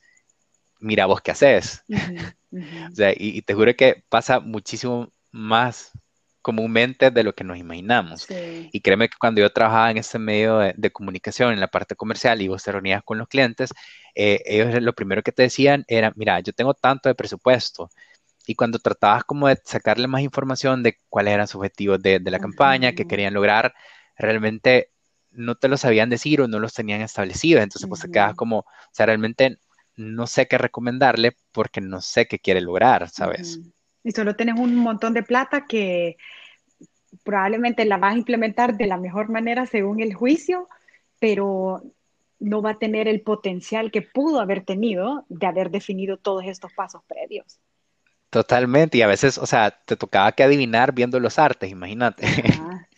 mira 0.80 1.06
vos 1.06 1.20
qué 1.20 1.30
haces. 1.30 1.82
o 2.52 2.94
sea, 2.94 3.12
y, 3.16 3.42
te 3.42 3.54
juro 3.54 3.74
que 3.74 4.02
pasa 4.08 4.40
muchísimo 4.40 5.12
más 5.30 5.92
comúnmente 6.42 7.11
de 7.11 7.22
lo 7.22 7.35
que 7.35 7.44
nos 7.44 7.59
imaginamos. 7.59 8.26
Y 8.72 8.81
créeme 8.81 9.09
que 9.09 9.16
cuando 9.18 9.40
yo 9.40 9.50
trabajaba 9.50 9.90
en 9.90 9.98
ese 9.98 10.18
medio 10.18 10.59
de, 10.59 10.90
comunicación, 10.90 11.53
en 11.53 11.61
la 11.61 11.68
parte 11.68 11.94
comercial, 11.94 12.40
y 12.40 12.48
vos 12.48 12.62
te 12.62 12.72
reunías 12.72 13.03
con 13.03 13.18
los 13.18 13.29
clientes, 13.29 13.70
eh, 14.14 14.42
ellos 14.46 14.83
lo 14.83 14.94
primero 14.94 15.22
que 15.22 15.33
te 15.33 15.42
decían 15.42 15.85
era, 15.88 16.12
mira, 16.16 16.40
yo 16.40 16.53
tengo 16.53 16.74
tanto 16.74 17.09
de 17.09 17.14
presupuesto. 17.14 17.90
Y 18.46 18.55
cuando 18.55 18.79
tratabas 18.79 19.24
como 19.24 19.48
de 19.48 19.61
sacarle 19.64 20.07
más 20.09 20.22
información 20.22 20.83
de 20.83 20.98
cuáles 21.09 21.35
eran 21.35 21.46
sus 21.46 21.57
objetivos 21.57 22.00
de, 22.03 22.20
la 22.20 22.38
campaña, 22.38 22.94
que 22.94 23.07
querían 23.07 23.35
lograr, 23.35 23.74
realmente 24.16 24.90
no 25.31 25.55
te 25.55 25.68
lo 25.68 25.76
sabían 25.76 26.11
decir 26.11 26.40
o 26.40 26.48
no 26.48 26.59
los 26.59 26.74
tenían 26.74 27.03
establecidos. 27.03 27.62
Entonces, 27.62 27.88
pues 27.88 28.00
te 28.00 28.11
quedas 28.11 28.35
como, 28.35 28.61
o 28.61 28.66
sea, 28.92 29.07
realmente 29.07 29.59
no 29.94 30.26
sé 30.26 30.48
qué 30.48 30.59
recomendarle 30.59 31.37
porque 31.53 31.81
no 31.81 32.00
sé 32.00 32.26
qué 32.26 32.38
quiere 32.38 32.61
lograr, 32.61 33.09
¿sabes? 33.11 33.61
Y 34.02 34.12
solo 34.12 34.34
tienes 34.34 34.58
un 34.58 34.76
montón 34.76 35.14
de 35.14 35.22
plata 35.22 35.66
que 35.66 36.16
probablemente 37.24 37.84
la 37.84 37.98
vas 37.98 38.14
a 38.14 38.18
implementar 38.18 38.76
de 38.76 38.86
la 38.86 38.96
mejor 38.96 39.28
manera 39.28 39.66
según 39.66 40.00
el 40.00 40.14
juicio, 40.14 40.68
pero 41.18 41.82
no 42.38 42.62
va 42.62 42.70
a 42.70 42.78
tener 42.78 43.06
el 43.06 43.20
potencial 43.20 43.90
que 43.90 44.02
pudo 44.02 44.40
haber 44.40 44.64
tenido 44.64 45.24
de 45.28 45.46
haber 45.46 45.70
definido 45.70 46.16
todos 46.16 46.44
estos 46.46 46.72
pasos 46.72 47.02
previos. 47.06 47.58
Totalmente, 48.30 48.96
y 48.96 49.02
a 49.02 49.08
veces, 49.08 49.38
o 49.38 49.46
sea, 49.46 49.72
te 49.72 49.96
tocaba 49.96 50.30
que 50.30 50.44
adivinar 50.44 50.92
viendo 50.92 51.18
los 51.18 51.36
artes, 51.38 51.68
imagínate. 51.68 52.24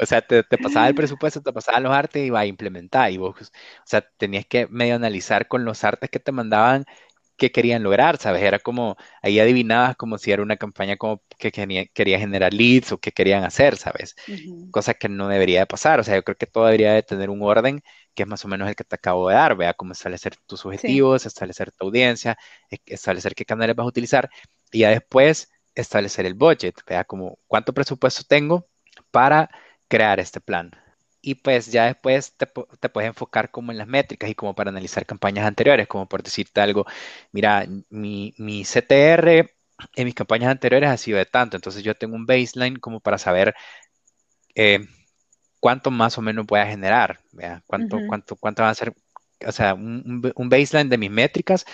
o 0.00 0.06
sea, 0.06 0.22
te, 0.22 0.42
pasaba 0.44 0.88
el 0.88 0.94
presupuesto, 0.94 1.42
te 1.42 1.52
pasaban 1.52 1.82
los 1.82 1.92
artes 1.92 2.22
y 2.22 2.26
iba 2.26 2.40
a 2.40 2.46
implementar, 2.46 3.12
y 3.12 3.18
vos, 3.18 3.36
o 3.38 3.84
sea, 3.84 4.00
tenías 4.16 4.46
que 4.46 4.66
medio 4.68 4.94
analizar 4.94 5.46
con 5.46 5.66
los 5.66 5.84
artes 5.84 6.08
que 6.08 6.18
te 6.18 6.32
mandaban 6.32 6.86
qué 7.38 7.52
querían 7.52 7.82
lograr, 7.84 8.18
¿sabes? 8.18 8.42
Era 8.42 8.58
como, 8.60 8.96
ahí 9.22 9.40
adivinabas 9.40 9.96
como 9.96 10.18
si 10.18 10.32
era 10.32 10.42
una 10.42 10.58
campaña 10.58 10.96
como 10.98 11.22
que 11.38 11.52
quería, 11.52 11.86
quería 11.86 12.18
generar 12.18 12.52
leads 12.54 12.92
o 12.92 12.98
qué 13.00 13.12
querían 13.12 13.44
hacer, 13.44 13.76
¿sabes? 13.78 14.16
Cosa 14.70 14.94
que 14.94 15.08
no 15.08 15.28
debería 15.28 15.60
de 15.60 15.66
pasar, 15.66 16.00
o 16.00 16.04
sea, 16.04 16.16
yo 16.16 16.24
creo 16.24 16.36
que 16.36 16.46
todo 16.46 16.66
debería 16.66 16.92
de 16.94 17.02
tener 17.02 17.30
un 17.30 17.42
orden 17.42 17.82
que 18.14 18.24
es 18.24 18.28
más 18.28 18.44
o 18.44 18.48
menos 18.48 18.68
el 18.68 18.76
que 18.76 18.84
te 18.84 18.96
acabo 18.96 19.28
de 19.28 19.36
dar, 19.36 19.56
vea 19.56 19.74
cómo 19.74 19.92
establecer 19.92 20.36
tus 20.46 20.66
objetivos, 20.66 21.24
establecer 21.26 21.72
tu 21.72 21.86
audiencia, 21.86 22.36
e, 22.70 22.78
establecer 22.86 23.34
qué 23.34 23.44
canales 23.44 23.76
vas 23.76 23.84
a 23.86 23.88
utilizar 23.88 24.30
y 24.72 24.80
ya 24.80 24.90
después 24.90 25.50
establecer 25.74 26.26
el 26.26 26.34
budget, 26.34 26.74
vea 26.86 27.04
como 27.04 27.38
cuánto 27.46 27.72
presupuesto 27.72 28.24
tengo 28.28 28.68
para 29.10 29.50
crear 29.88 30.20
este 30.20 30.40
plan. 30.40 30.72
Y 31.20 31.36
pues 31.36 31.70
ya 31.72 31.86
después 31.86 32.36
te, 32.36 32.46
puedes 32.46 33.08
enfocar 33.08 33.50
como 33.50 33.72
en 33.72 33.78
las 33.78 33.88
métricas 33.88 34.30
y 34.30 34.34
como 34.34 34.54
para 34.54 34.70
analizar 34.70 35.04
campañas 35.06 35.46
anteriores, 35.46 35.88
como 35.88 36.08
por 36.08 36.22
decirte 36.22 36.60
algo, 36.60 36.86
mira, 37.32 37.66
mi, 37.90 38.34
mi 38.38 38.64
CTR 38.64 39.54
en 39.96 40.04
mis 40.04 40.14
campañas 40.14 40.50
anteriores 40.50 40.90
ha 40.90 40.96
sido 40.96 41.18
de 41.18 41.26
tanto, 41.26 41.56
entonces 41.56 41.82
yo 41.82 41.94
tengo 41.94 42.16
un 42.16 42.26
baseline 42.26 42.76
como 42.78 43.00
para 43.00 43.18
saber 43.18 43.54
eh, 44.54 44.86
cuánto 45.60 45.90
más 45.90 46.18
o 46.18 46.22
menos 46.22 46.46
voy 46.46 46.60
a 46.60 46.66
generar, 46.66 47.20
¿vea? 47.32 47.62
Cuánto, 47.66 47.98
cuánto, 48.08 48.36
cuánto 48.36 48.62
va 48.62 48.70
a 48.70 48.74
ser, 48.74 48.94
o 49.46 49.52
sea, 49.52 49.74
un, 49.74 50.22
baseline 50.48 50.88
de 50.88 50.98
mis 50.98 51.10
métricas 51.10 51.64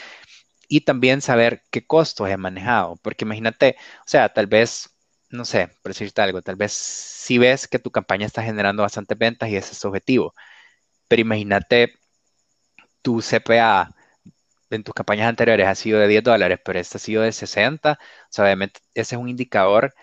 y 0.69 0.83
también 0.83 1.21
saber 1.21 1.63
qué 1.71 1.87
costos 1.87 2.29
he 2.29 2.37
manejado, 2.37 2.97
porque 3.03 3.25
imagínate, 3.25 3.77
o 4.01 4.05
sea, 4.07 4.29
tal 4.31 4.47
vez, 4.47 4.94
no 5.35 5.45
sé, 5.45 5.69
por 5.83 5.93
decirte 5.93 6.23
algo, 6.23 6.43
tal 6.43 6.57
vez 6.57 6.73
si 6.73 7.39
ves 7.39 7.69
que 7.69 7.79
tu 7.79 7.91
campaña 7.91 8.27
está 8.27 8.43
generando 8.43 8.83
bastantes 8.83 9.19
ventas 9.19 9.49
y 9.51 9.57
ese 9.57 9.73
es 9.73 9.79
su 9.79 9.89
objetivo, 9.89 10.35
pero 11.09 11.23
imagínate 11.23 11.95
tu 13.03 13.21
CPA 13.21 13.95
en 14.71 14.85
tus 14.85 14.95
campañas 14.95 15.29
anteriores 15.29 15.67
ha 15.67 15.75
sido 15.75 16.01
de 16.01 16.09
10 16.09 16.23
dólares, 16.25 16.59
pero 16.65 16.79
este 16.79 16.99
ha 16.99 17.01
sido 17.01 17.23
de 17.23 17.33
60, 17.33 17.93
o 17.93 17.97
sea, 18.31 18.45
obviamente 18.45 18.81
ese 18.95 19.15
es 19.17 19.21
un 19.21 19.29
indicador 19.29 19.95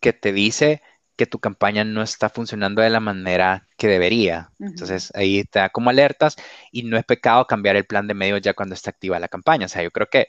que 0.00 0.12
te 0.12 0.32
dice 0.32 0.82
que 1.16 1.26
tu 1.26 1.38
campaña 1.38 1.84
no 1.84 2.02
está 2.02 2.28
funcionando 2.28 2.82
de 2.82 2.90
la 2.90 3.00
manera 3.00 3.66
que 3.78 3.88
debería. 3.88 4.50
Entonces 4.60 5.10
ahí 5.14 5.44
te 5.44 5.60
da 5.60 5.70
como 5.70 5.90
alertas 5.90 6.36
y 6.70 6.82
no 6.82 6.98
es 6.98 7.04
pecado 7.04 7.46
cambiar 7.46 7.76
el 7.76 7.86
plan 7.86 8.06
de 8.06 8.14
medios 8.14 8.42
ya 8.42 8.54
cuando 8.54 8.74
está 8.74 8.90
activa 8.90 9.18
la 9.18 9.28
campaña. 9.28 9.66
O 9.66 9.68
sea, 9.68 9.82
yo 9.82 9.90
creo 9.90 10.08
que 10.08 10.26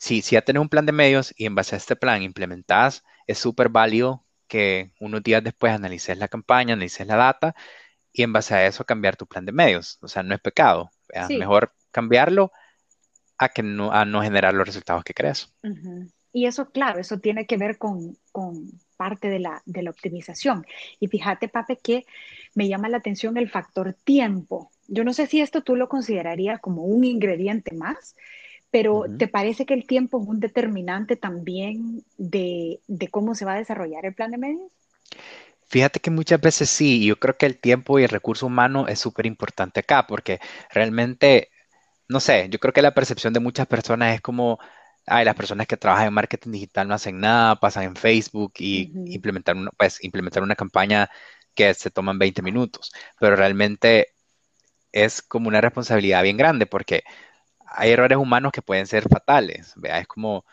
si, 0.00 0.22
si 0.22 0.34
ya 0.34 0.42
tienes 0.42 0.62
un 0.62 0.70
plan 0.70 0.86
de 0.86 0.92
medios 0.92 1.34
y 1.36 1.44
en 1.44 1.54
base 1.54 1.76
a 1.76 1.78
este 1.78 1.94
plan 1.94 2.22
implementas, 2.22 3.04
es 3.26 3.38
súper 3.38 3.68
válido 3.68 4.24
que 4.48 4.92
unos 4.98 5.22
días 5.22 5.44
después 5.44 5.74
analices 5.74 6.16
la 6.16 6.26
campaña, 6.26 6.72
analices 6.72 7.06
la 7.06 7.16
data 7.16 7.54
y 8.10 8.22
en 8.22 8.32
base 8.32 8.54
a 8.54 8.66
eso 8.66 8.84
cambiar 8.86 9.16
tu 9.16 9.26
plan 9.26 9.44
de 9.44 9.52
medios. 9.52 9.98
O 10.00 10.08
sea, 10.08 10.22
no 10.22 10.34
es 10.34 10.40
pecado. 10.40 10.90
Mejor 11.28 11.74
cambiarlo 11.90 12.50
a 13.36 13.50
que 13.50 13.62
no, 13.62 13.92
a 13.92 14.06
no 14.06 14.22
generar 14.22 14.54
los 14.54 14.66
resultados 14.66 15.04
que 15.04 15.12
crees. 15.12 15.52
Y 16.32 16.46
eso, 16.46 16.70
claro, 16.70 16.98
eso 16.98 17.18
tiene 17.18 17.46
que 17.46 17.58
ver 17.58 17.76
con 17.76 18.16
parte 18.96 19.28
de 19.28 19.38
la, 19.38 19.62
de 19.66 19.82
la 19.82 19.90
optimización. 19.90 20.64
Y 20.98 21.08
fíjate, 21.08 21.48
Pape, 21.48 21.76
que 21.76 22.06
me 22.54 22.68
llama 22.68 22.88
la 22.88 22.96
atención 22.96 23.36
el 23.36 23.50
factor 23.50 23.92
tiempo. 23.92 24.70
Yo 24.88 25.04
no 25.04 25.12
sé 25.12 25.26
si 25.26 25.42
esto 25.42 25.62
tú 25.62 25.76
lo 25.76 25.90
considerarías 25.90 26.58
como 26.58 26.84
un 26.84 27.04
ingrediente 27.04 27.74
más, 27.74 28.16
pero 28.70 29.04
¿te 29.18 29.26
parece 29.26 29.66
que 29.66 29.74
el 29.74 29.86
tiempo 29.86 30.20
es 30.20 30.28
un 30.28 30.40
determinante 30.40 31.16
también 31.16 32.04
de, 32.16 32.80
de, 32.86 33.08
cómo 33.08 33.34
se 33.34 33.44
va 33.44 33.54
a 33.54 33.58
desarrollar 33.58 34.06
el 34.06 34.14
plan 34.14 34.30
de 34.30 34.38
medios? 34.38 34.70
Fíjate 35.66 36.00
que 36.00 36.10
muchas 36.10 36.40
veces 36.40 36.70
sí, 36.70 37.04
yo 37.04 37.18
creo 37.18 37.36
que 37.36 37.46
el 37.46 37.58
tiempo 37.58 37.98
y 37.98 38.04
el 38.04 38.08
recurso 38.08 38.46
humano 38.46 38.86
es 38.88 38.98
súper 38.98 39.26
importante 39.26 39.80
acá, 39.80 40.06
porque 40.06 40.40
realmente, 40.70 41.50
no 42.08 42.20
sé, 42.20 42.48
yo 42.50 42.58
creo 42.58 42.72
que 42.72 42.82
la 42.82 42.94
percepción 42.94 43.32
de 43.32 43.40
muchas 43.40 43.66
personas 43.66 44.14
es 44.14 44.20
como, 44.20 44.58
ay, 45.06 45.24
las 45.24 45.34
personas 45.34 45.66
que 45.66 45.76
trabajan 45.76 46.08
en 46.08 46.14
marketing 46.14 46.52
digital 46.52 46.88
no 46.88 46.94
hacen 46.94 47.20
nada, 47.20 47.56
pasan 47.56 47.84
en 47.84 47.96
Facebook 47.96 48.52
y 48.58 48.92
implementar, 49.14 49.56
una, 49.56 49.70
pues, 49.72 50.02
implementar 50.04 50.42
una 50.42 50.56
campaña 50.56 51.10
que 51.54 51.74
se 51.74 51.90
toman 51.90 52.18
20 52.18 52.42
minutos, 52.42 52.92
pero 53.18 53.36
realmente 53.36 54.14
es 54.92 55.22
como 55.22 55.48
una 55.48 55.60
responsabilidad 55.60 56.22
bien 56.22 56.36
grande 56.36 56.66
porque 56.66 57.04
hay 57.70 57.92
errores 57.92 58.18
humanos 58.18 58.52
que 58.52 58.62
pueden 58.62 58.86
ser 58.86 59.08
fatales, 59.08 59.72
¿vea? 59.76 59.98
Es 59.98 60.06
como, 60.06 60.44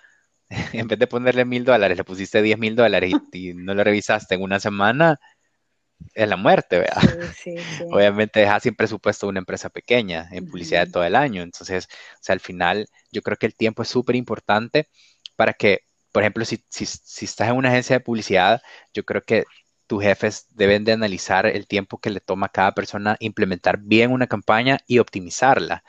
en 0.74 0.88
vez 0.88 1.00
de 1.00 1.08
ponerle 1.08 1.46
mil 1.46 1.66
dólares, 1.66 1.98
le 1.98 2.04
pusiste 2.04 2.42
10 2.42 2.58
mil 2.58 2.76
dólares 2.76 3.14
y, 3.34 3.54
no 3.54 3.74
lo 3.74 3.84
revisaste 3.84 4.36
en 4.36 4.42
una 4.42 4.60
semana, 4.60 5.20
es 6.14 6.30
la 6.30 6.38
muerte, 6.38 6.80
¿verdad? 6.80 7.02
Obviamente 7.92 8.40
deja 8.42 8.60
sin 8.60 8.76
presupuesto 8.76 9.28
una 9.28 9.40
empresa 9.40 9.70
pequeña 9.70 10.30
en 10.32 10.48
publicidad 10.48 10.86
de 10.86 10.92
todo 10.92 11.04
el 11.04 11.16
año. 11.16 11.42
Entonces, 11.42 11.86
o 11.86 12.18
sea, 12.22 12.34
al 12.34 12.40
final 12.40 12.88
yo 13.12 13.22
creo 13.22 13.38
que 13.38 13.48
el 13.48 13.56
tiempo 13.56 13.82
es 13.82 13.90
súper 13.90 14.16
importante 14.16 14.90
para 15.36 15.54
que, 15.54 15.82
por 16.12 16.24
ejemplo, 16.24 16.46
si, 16.46 16.64
si, 16.70 17.26
estás 17.26 17.50
en 17.50 17.56
una 17.56 17.70
agencia 17.70 17.98
de 17.98 18.04
publicidad, 18.04 18.62
yo 18.94 19.04
creo 19.06 19.24
que 19.24 19.46
tus 19.88 20.04
jefes 20.04 20.48
deben 20.52 20.84
de 20.84 20.92
analizar 20.92 21.46
el 21.48 21.68
tiempo 21.68 22.00
que 22.00 22.10
le 22.10 22.20
toma 22.20 22.48
a 22.48 22.50
cada 22.50 22.74
persona 22.74 23.18
implementar 23.20 23.80
bien 23.80 24.12
una 24.12 24.28
campaña 24.28 24.80
y 24.86 25.00
optimizarla. 25.00 25.84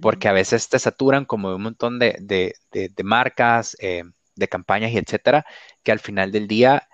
Porque 0.00 0.28
a 0.28 0.32
veces 0.32 0.68
te 0.68 0.78
saturan 0.78 1.26
como 1.26 1.54
un 1.54 1.62
montón 1.62 1.98
de, 1.98 2.16
de, 2.20 2.54
de, 2.72 3.04
marcas, 3.04 3.76
eh, 3.80 4.02
de 4.34 4.48
campañas 4.48 4.92
y 4.92 4.98
etcétera, 4.98 5.44
que 5.82 5.92
al 5.92 5.98
final 5.98 6.32
del 6.32 6.48
día 6.48 6.88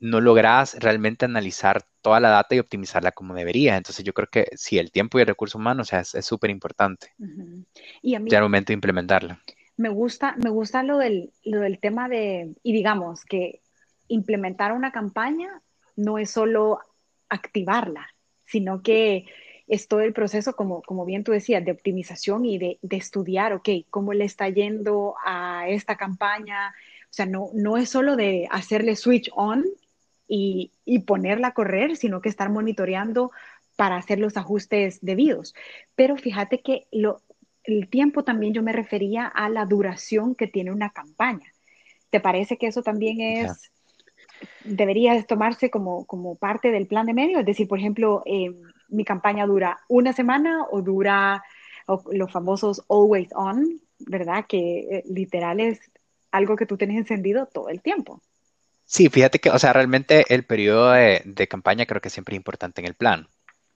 no 0.00 0.20
logras 0.20 0.76
realmente 0.80 1.24
analizar 1.24 1.84
toda 2.00 2.20
la 2.20 2.30
data 2.30 2.54
y 2.54 2.58
optimizarla 2.58 3.12
como 3.12 3.34
debería. 3.34 3.76
Entonces 3.76 4.04
yo 4.04 4.12
creo 4.12 4.28
que 4.28 4.48
sí, 4.56 4.78
el 4.78 4.90
tiempo 4.90 5.18
y 5.18 5.20
el 5.20 5.28
recurso 5.28 5.58
humano 5.58 5.82
o 5.82 5.84
sea, 5.84 6.00
es 6.00 6.24
súper 6.24 6.50
importante. 6.50 7.08
Y 8.02 8.14
a 8.14 8.18
mí, 8.18 8.30
ya 8.30 8.38
al 8.38 8.44
momento 8.44 8.68
de 8.68 8.74
implementarla. 8.74 9.40
Me 9.76 9.88
gusta, 9.88 10.34
me 10.42 10.50
gusta 10.50 10.82
lo 10.82 10.98
del, 10.98 11.32
lo 11.44 11.60
del 11.60 11.78
tema 11.78 12.08
de, 12.08 12.54
y 12.62 12.72
digamos 12.72 13.24
que 13.24 13.60
implementar 14.08 14.72
una 14.72 14.90
campaña 14.90 15.62
no 15.96 16.18
es 16.18 16.30
solo 16.30 16.80
activarla, 17.28 18.08
sino 18.44 18.82
que 18.82 19.26
es 19.72 19.88
todo 19.88 20.00
el 20.00 20.12
proceso, 20.12 20.54
como, 20.54 20.82
como 20.82 21.06
bien 21.06 21.24
tú 21.24 21.32
decías, 21.32 21.64
de 21.64 21.72
optimización 21.72 22.44
y 22.44 22.58
de, 22.58 22.78
de 22.82 22.96
estudiar, 22.98 23.54
ok, 23.54 23.70
cómo 23.88 24.12
le 24.12 24.26
está 24.26 24.50
yendo 24.50 25.14
a 25.24 25.66
esta 25.66 25.96
campaña. 25.96 26.74
O 27.04 27.14
sea, 27.14 27.24
no, 27.24 27.48
no 27.54 27.78
es 27.78 27.88
solo 27.88 28.14
de 28.16 28.46
hacerle 28.50 28.96
switch 28.96 29.30
on 29.34 29.64
y, 30.28 30.70
ponerla 31.06 31.48
a 31.48 31.54
correr, 31.54 31.96
sino 31.96 32.20
que 32.20 32.28
estar 32.28 32.50
monitoreando 32.50 33.30
para 33.74 33.96
hacer 33.96 34.18
los 34.18 34.36
ajustes 34.36 34.98
debidos. 35.00 35.54
Pero 35.94 36.18
fíjate 36.18 36.60
que 36.60 36.86
el 37.64 37.88
tiempo 37.88 38.24
también 38.24 38.52
yo 38.52 38.62
me 38.62 38.74
refería 38.74 39.26
a 39.26 39.48
la 39.48 39.64
duración 39.64 40.34
que 40.34 40.48
tiene 40.48 40.70
una 40.70 40.90
campaña. 40.90 41.50
¿Te 42.10 42.20
parece 42.20 42.58
que 42.58 42.66
eso 42.66 42.82
también 42.82 43.22
es, 43.22 43.72
debería 44.64 45.22
tomarse 45.22 45.70
como, 45.70 46.04
como 46.04 46.34
parte 46.34 46.70
del 46.70 46.86
plan 46.86 47.06
de 47.06 47.14
medio? 47.14 47.38
Es 47.38 47.46
decir, 47.46 47.66
por 47.66 47.78
ejemplo, 47.78 48.22
eh, 48.26 48.52
mi 48.92 49.04
campaña 49.04 49.46
dura 49.46 49.80
una 49.88 50.12
semana 50.12 50.66
o 50.70 50.82
dura 50.82 51.42
los 52.12 52.30
famosos 52.30 52.84
always 52.88 53.28
on, 53.34 53.80
¿verdad? 53.98 54.46
Que 54.48 54.78
eh, 54.78 55.04
literal 55.08 55.60
es 55.60 55.80
algo 56.30 56.56
que 56.56 56.66
tú 56.66 56.76
tienes 56.76 56.96
encendido 56.96 57.46
todo 57.46 57.68
el 57.68 57.80
tiempo. 57.80 58.22
Sí, 58.84 59.08
fíjate 59.08 59.38
que, 59.38 59.50
o 59.50 59.58
sea, 59.58 59.72
realmente 59.72 60.24
el 60.28 60.44
periodo 60.44 60.90
de, 60.92 61.48
campaña 61.48 61.86
creo 61.86 62.00
que 62.00 62.10
siempre 62.10 62.34
es 62.34 62.38
importante 62.38 62.80
en 62.80 62.86
el 62.86 62.94
plan 62.94 63.28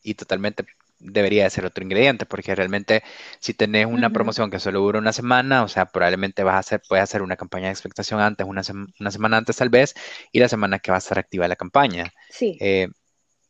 y 0.02 0.14
totalmente 0.14 0.64
debería 0.98 1.44
de 1.44 1.50
ser 1.50 1.66
otro 1.66 1.82
ingrediente, 1.84 2.26
porque 2.26 2.54
realmente 2.54 3.02
si 3.38 3.54
tenés 3.54 3.86
una 3.86 4.10
promoción 4.10 4.50
que 4.50 4.58
solo 4.58 4.80
dura 4.80 4.98
una 4.98 5.12
semana, 5.12 5.62
o 5.62 5.68
sea, 5.68 5.86
probablemente 5.86 6.42
vas 6.42 6.54
a 6.54 6.58
hacer, 6.58 6.82
puedes 6.88 7.02
hacer 7.02 7.22
una 7.22 7.36
campaña 7.36 7.66
de 7.66 7.72
expectación 7.72 8.20
antes, 8.20 8.46
una, 8.46 8.62
semana 8.62 9.36
antes 9.36 9.56
tal 9.56 9.68
vez, 9.68 9.94
y 10.32 10.40
la 10.40 10.48
semana 10.48 10.78
que 10.78 10.90
va 10.90 10.96
a 10.96 10.98
estar 10.98 11.18
activa 11.18 11.48
la 11.48 11.56
campaña. 11.56 12.12
Sí. 12.30 12.56
Eh, 12.60 12.88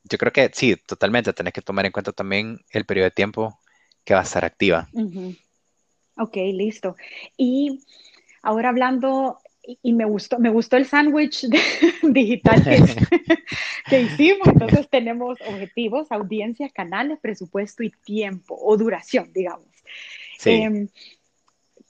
yo 0.09 0.19
creo 0.19 0.33
que 0.33 0.51
sí, 0.53 0.77
totalmente, 0.77 1.33
tenés 1.33 1.53
que 1.53 1.63
tomar 1.63 1.87
en 1.87 1.93
cuenta 1.93 2.13
también 2.13 2.61
el 2.71 2.85
periodo 2.85 3.07
de 3.07 3.11
tiempo 3.13 3.59
que 4.05 4.15
va 4.15 4.21
a 4.21 4.25
estar 4.25 4.45
activa. 4.45 4.89
Ok, 6.17 6.37
listo. 6.53 6.97
Y 7.37 7.81
ahora 8.43 8.71
hablando 8.71 9.39
y 9.83 9.93
me 9.93 10.05
gustó, 10.05 10.39
me 10.39 10.51
gustó 10.51 10.77
el 10.77 10.87
sándwich 10.87 11.47
digital 12.03 12.63
que, 13.89 14.01
hicimos. 14.01 14.47
Entonces 14.49 14.89
tenemos 14.89 15.39
objetivos, 15.41 16.11
audiencias, 16.11 16.73
canales, 16.73 17.19
presupuesto 17.21 17.83
y 17.83 17.91
tiempo 17.91 18.57
o 18.59 18.77
duración, 18.77 19.33
digamos. 19.33 19.69
Em, 20.45 20.89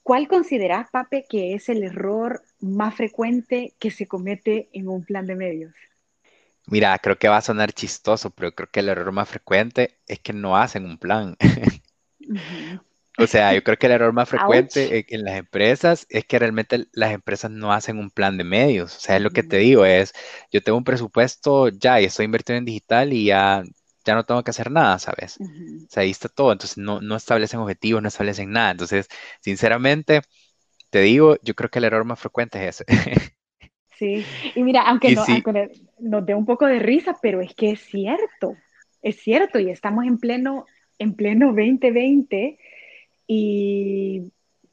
¿Cuál 0.03 0.29
consideras, 0.29 0.89
Pape, 0.91 1.27
que 1.29 1.55
es 1.55 1.69
el 1.69 1.83
error 1.83 2.43
más 2.61 2.95
frecuente 2.95 3.75
que 3.79 3.91
se 3.91 4.07
comete 4.07 4.69
en 4.73 4.89
un 4.89 5.05
plan 5.05 5.27
de 5.27 5.35
medios? 5.35 5.75
Mira, 6.67 6.99
creo 6.99 7.19
que 7.19 7.29
va 7.29 7.37
a 7.39 7.43
sonar 7.43 7.73
chistoso, 7.73 8.31
pero 8.31 8.53
creo 8.53 8.69
que 8.71 8.81
el 8.81 8.89
error 8.89 9.13
más 9.13 9.29
frecuente 9.29 10.01
es 10.07 10.19
que 10.21 10.33
no 10.33 10.57
hacen 10.57 10.85
un 10.85 10.99
plan. 10.99 11.37
O 13.19 13.27
sea, 13.27 13.55
yo 13.55 13.65
creo 13.65 13.79
que 13.79 13.87
el 13.87 13.93
error 13.93 14.13
más 14.13 14.29
frecuente 14.29 15.07
en, 15.09 15.25
las 15.25 15.37
empresas 15.37 16.07
es 16.11 16.27
que 16.27 16.39
realmente 16.39 16.87
las 16.93 17.13
empresas 17.13 17.51
no 17.51 17.73
hacen 17.73 17.99
un 17.99 18.11
plan 18.11 18.37
de 18.37 18.45
medios. 18.45 18.95
O 18.95 19.01
sea, 19.01 19.17
es 19.17 19.23
lo 19.23 19.31
que 19.31 19.43
te 19.43 19.57
digo, 19.57 19.87
es, 19.87 20.13
yo 20.53 20.63
tengo 20.63 20.77
un 20.77 20.85
presupuesto 20.85 21.69
ya 21.69 22.01
y 22.01 22.05
estoy 22.05 22.27
invirtiendo 22.27 22.59
en 22.59 22.65
digital 22.67 23.13
y 23.15 23.25
ya, 23.25 23.63
ya 24.05 24.15
no 24.15 24.25
tengo 24.25 24.43
que 24.45 24.51
hacer 24.51 24.71
nada, 24.71 24.99
¿sabes? 24.99 25.39
O 25.41 25.89
sea, 25.89 26.03
ahí 26.03 26.11
está 26.11 26.29
todo. 26.29 26.53
Entonces, 26.53 26.77
no, 26.77 27.01
no 27.01 27.17
establecen 27.17 27.61
objetivos, 27.61 28.03
no 28.03 28.09
establecen 28.09 28.51
nada. 28.51 28.73
Entonces, 28.73 29.09
sinceramente, 29.41 30.21
te 30.91 31.01
digo, 31.01 31.39
yo 31.43 31.55
creo 31.55 31.71
que 31.71 31.79
el 31.79 31.87
error 31.87 32.05
más 32.05 32.21
frecuente 32.21 32.69
es 32.69 32.83
ese. 32.83 32.87
Sí, 33.99 34.25
y 34.55 34.63
mira, 34.63 34.83
aunque, 34.83 35.13
no, 35.13 35.25
aunque 35.27 35.71
nos 35.99 36.27
dé 36.27 36.35
un 36.35 36.45
poco 36.45 36.67
de 36.67 36.79
risa, 36.79 37.17
pero 37.23 37.41
es 37.41 37.55
que 37.55 37.71
es 37.71 37.81
cierto, 37.81 38.55
es 39.03 39.17
cierto, 39.17 39.59
y 39.59 39.71
estamos 39.71 40.05
en 40.05 40.19
pleno, 40.19 40.67
en 40.99 41.15
pleno 41.15 41.47
2020 41.47 42.59
y 43.27 44.23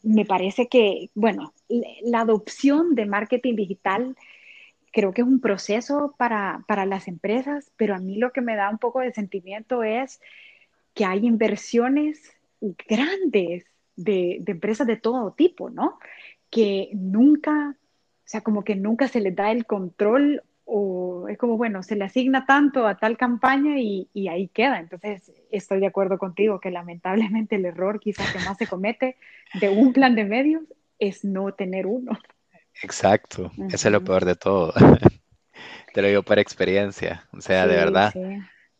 me 0.04 0.26
parece 0.26 0.68
que, 0.68 1.10
bueno, 1.16 1.54
la 2.04 2.22
adopción 2.22 2.96
de 2.96 3.06
marketing 3.06 3.56
digital 3.56 4.16
creo 4.92 5.14
que 5.14 5.22
es 5.22 5.28
un 5.28 5.40
proceso 5.40 6.14
para, 6.18 6.64
para, 6.68 6.86
las 6.86 7.08
empresas, 7.08 7.72
pero 7.78 7.96
a 7.96 8.00
mí 8.00 8.18
lo 8.18 8.32
que 8.32 8.42
me 8.42 8.56
da 8.56 8.70
un 8.70 8.78
poco 8.78 9.00
de 9.00 9.12
sentimiento 9.12 9.84
es 9.84 10.20
que 10.94 11.06
hay 11.06 11.26
inversiones 11.26 12.32
grandes 12.88 13.66
de, 13.96 14.38
de 14.42 14.52
empresas 14.52 14.86
de 14.86 14.98
todo 14.98 15.32
tipo, 15.32 15.70
¿no? 15.70 15.98
Que 16.50 16.90
nunca, 16.94 17.76
sea, 18.34 18.42
como 18.42 18.64
que 18.64 18.76
nunca 18.76 19.08
se 19.08 19.22
les 19.22 19.36
da 19.36 19.52
el 19.52 19.66
control 19.66 20.44
o 20.66 21.28
es 21.28 21.38
como, 21.38 21.56
bueno, 21.58 21.84
se 21.84 21.96
le 21.96 22.06
asigna 22.06 22.46
tanto 22.46 22.88
a 22.88 22.98
tal 22.98 23.16
campaña 23.16 23.78
y, 23.78 24.10
y, 24.14 24.28
ahí 24.28 24.48
queda. 24.48 24.80
Entonces, 24.80 25.32
estoy 25.52 25.80
de 25.80 25.88
acuerdo 25.88 26.18
contigo 26.18 26.60
que 26.60 26.72
lamentablemente 26.72 27.58
el 27.58 27.66
error 27.66 28.00
quizás 28.00 28.32
que 28.32 28.40
más 28.40 28.58
se 28.58 28.68
comete 28.68 29.18
de 29.54 29.70
un 29.70 29.94
plan 29.94 30.16
de 30.16 30.24
medios 30.24 30.64
es 30.98 31.24
no 31.24 31.54
tener 31.54 31.86
uno. 31.86 32.18
Exacto, 32.82 33.52
eso 33.70 33.88
es 33.88 33.92
lo 33.92 34.04
peor 34.04 34.26
de 34.26 34.36
todo. 34.36 34.74
Te 35.94 36.02
lo 36.02 36.08
digo 36.08 36.24
por 36.24 36.40
experiencia, 36.40 37.28
o 37.32 37.40
sea, 37.40 37.68
de 37.68 37.76
verdad. 37.76 38.12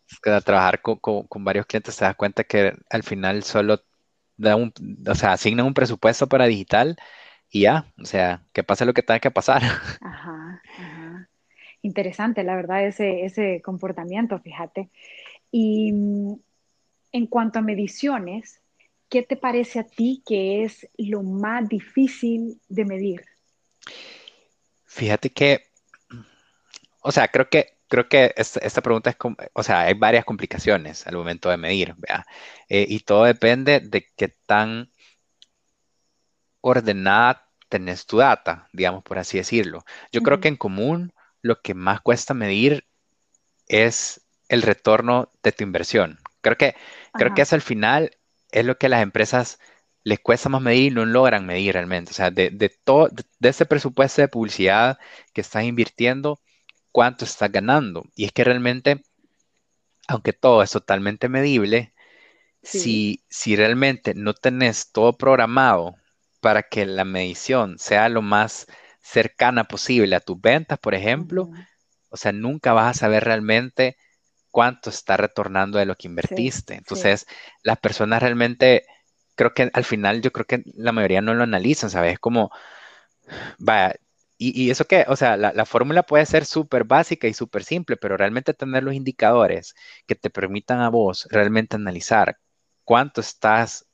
Es 0.10 0.20
que 0.20 0.32
al 0.32 0.44
trabajar 0.44 0.82
con, 0.82 0.98
con, 0.98 1.44
varios 1.44 1.68
clientes 1.68 1.96
te 1.96 2.06
das 2.06 2.16
cuenta 2.16 2.44
que 2.44 2.74
al 2.90 3.04
final 3.04 3.44
solo 3.44 3.80
da 4.36 4.56
un, 4.56 4.74
o 5.08 5.16
sea, 5.16 5.34
asignan 5.34 5.68
un 5.68 5.76
presupuesto 5.76 6.28
para 6.28 6.46
digital 6.46 6.98
y 7.54 7.62
ya, 7.62 7.86
o 8.02 8.06
sea, 8.06 8.42
que 8.52 8.64
pase 8.64 8.86
lo 8.86 8.94
que 8.94 9.04
tenga 9.04 9.22
que 9.22 9.32
pasar. 9.32 9.62
Ajá, 10.02 10.62
ajá 10.78 11.30
interesante, 11.84 12.44
la 12.44 12.56
verdad, 12.56 12.88
ese, 12.88 13.26
ese 13.26 13.62
comportamiento, 13.62 14.40
fíjate. 14.40 14.90
Y 15.52 15.92
mm, 15.92 16.40
en 17.12 17.28
cuanto 17.28 17.60
a 17.60 17.62
mediciones, 17.62 18.62
¿qué 19.10 19.22
te 19.22 19.36
parece 19.36 19.80
a 19.80 19.84
ti 19.84 20.24
que 20.26 20.64
es 20.64 20.88
lo 20.98 21.22
más 21.22 21.70
difícil 21.70 22.60
de 22.70 22.86
medir? 22.86 23.26
Fíjate 24.86 25.30
que, 25.30 25.66
o 27.02 27.12
sea, 27.12 27.28
creo 27.28 27.50
que, 27.50 27.78
creo 27.90 28.08
que 28.08 28.34
esta, 28.38 28.82
pregunta 28.82 29.10
es, 29.10 29.18
o 29.54 29.62
sea, 29.62 29.82
hay 29.82 29.94
varias 29.94 30.24
complicaciones 30.24 31.06
al 31.06 31.18
momento 31.18 31.50
de 31.50 31.58
medir, 31.58 31.94
¿vea? 31.98 32.26
Eh, 32.70 32.86
y 32.88 33.02
todo 33.02 33.26
depende 33.26 33.82
de 33.82 34.08
qué 34.16 34.30
tan 34.30 34.90
ordenada 36.64 37.50
tenés 37.70 38.06
tu 38.06 38.18
data, 38.18 38.70
digamos, 38.72 39.04
por 39.04 39.20
así 39.20 39.38
decirlo. 39.38 39.84
Yo 40.12 40.22
creo 40.22 40.40
que 40.40 40.48
en 40.48 40.56
común 40.56 41.14
lo 41.42 41.62
que 41.62 41.74
más 41.74 42.02
cuesta 42.02 42.34
medir 42.34 42.86
es 43.68 44.22
el 44.48 44.62
retorno 44.62 45.30
de 45.44 45.52
tu 45.52 45.64
inversión. 45.64 46.20
Creo 46.42 46.58
que, 46.58 46.76
creo 47.14 47.34
que 47.34 47.42
eso 47.42 47.56
al 47.56 47.62
final 47.62 48.12
es 48.52 48.66
lo 48.66 48.78
que 48.78 48.86
a 48.86 48.90
las 48.90 49.04
empresas 49.04 49.60
les 50.04 50.20
cuesta 50.20 50.50
más 50.50 50.62
medir 50.62 50.92
y 50.92 50.96
no 50.96 51.06
logran 51.06 51.46
medir 51.46 51.74
realmente. 51.74 52.12
O 52.12 52.14
sea, 52.14 52.32
de, 52.32 52.78
todo, 52.84 53.10
de, 53.10 53.50
ese 53.50 53.66
presupuesto 53.66 54.22
de 54.22 54.28
publicidad 54.28 54.98
que 55.34 55.42
estás 55.42 55.64
invirtiendo, 55.64 56.40
cuánto 56.92 57.26
estás 57.26 57.52
ganando. 57.52 58.06
Y 58.16 58.26
es 58.26 58.32
que 58.32 58.44
realmente, 58.44 59.04
aunque 60.08 60.32
todo 60.32 60.64
es 60.64 60.72
totalmente 60.72 61.28
medible, 61.28 61.94
si, 62.62 63.24
si 63.30 63.56
realmente 63.56 64.14
no 64.16 64.34
tenés 64.34 64.92
todo 64.92 65.18
programado 65.18 65.96
para 66.44 66.64
que 66.64 66.86
la 66.86 67.06
medición 67.06 67.80
sea 67.80 68.10
lo 68.10 68.22
más 68.22 68.68
cercana 69.02 69.64
posible 69.64 70.14
a 70.18 70.20
tus 70.20 70.42
ventas, 70.42 70.78
por 70.78 70.94
ejemplo, 70.94 71.50
o 72.10 72.18
sea, 72.18 72.34
nunca 72.34 72.74
vas 72.74 72.98
a 72.98 73.00
saber 73.00 73.24
realmente 73.24 73.96
cuánto 74.52 74.90
está 74.90 75.16
retornando 75.16 75.80
de 75.80 75.86
lo 75.86 75.96
que 75.96 76.10
invertiste. 76.10 76.76
Entonces, 76.76 77.28
las 77.64 77.80
personas 77.80 78.22
realmente, 78.22 78.86
creo 79.36 79.54
que 79.54 79.72
al 79.74 79.86
final, 79.86 80.22
yo 80.22 80.34
creo 80.34 80.46
que 80.46 80.64
la 80.76 80.92
mayoría 80.92 81.22
no 81.22 81.34
lo 81.34 81.44
analizan, 81.44 81.90
¿sabes? 81.90 82.20
Como, 82.20 82.52
vaya, 83.58 83.96
y, 84.38 84.70
eso 84.70 84.84
que, 84.86 85.06
o 85.08 85.16
sea, 85.16 85.38
la, 85.38 85.66
fórmula 85.66 86.04
puede 86.04 86.26
ser 86.26 86.46
súper 86.46 86.84
básica 86.84 87.30
y 87.30 87.34
súper 87.34 87.64
simple, 87.64 87.96
pero 87.96 88.18
realmente 88.18 88.54
tener 88.54 88.84
los 88.84 88.96
indicadores 88.96 89.76
que 90.06 90.16
te 90.16 90.30
permitan 90.30 90.82
a 90.82 90.90
vos 90.90 91.26
realmente 91.32 91.78
analizar 91.78 92.38
cuánto 92.84 93.22
estás 93.22 93.88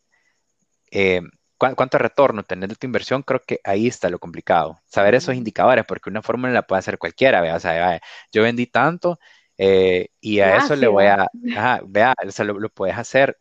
eh, 0.90 1.22
cuánto 1.60 1.98
retorno 1.98 2.44
tener 2.44 2.70
de 2.70 2.76
tu 2.76 2.88
inversión, 2.88 3.22
creo 3.22 3.42
que 3.46 3.60
ahí 3.64 3.88
está 3.88 4.10
lo 4.10 4.18
complicado. 4.18 4.80
Saber 4.88 5.16
esos 5.16 5.36
indicadores, 5.36 5.86
porque 5.86 6.10
una 6.10 6.22
fórmula 6.22 6.54
la 6.54 6.64
puede 6.64 6.80
hacer 6.80 6.98
cualquiera, 6.98 7.42
vea, 7.42 7.56
o 7.56 7.60
sea, 7.60 8.02
yo 8.32 8.44
vendí 8.44 8.66
tanto 8.66 9.20
eh, 9.58 10.08
y 10.22 10.40
a 10.40 10.56
eso 10.56 10.76
le 10.76 10.88
voy 10.88 11.06
a, 11.06 11.28
ajá, 11.58 11.82
vea, 11.86 12.16
o 12.26 12.32
sea, 12.32 12.46
lo, 12.46 12.70
puedes 12.70 12.98
hacer 12.98 13.38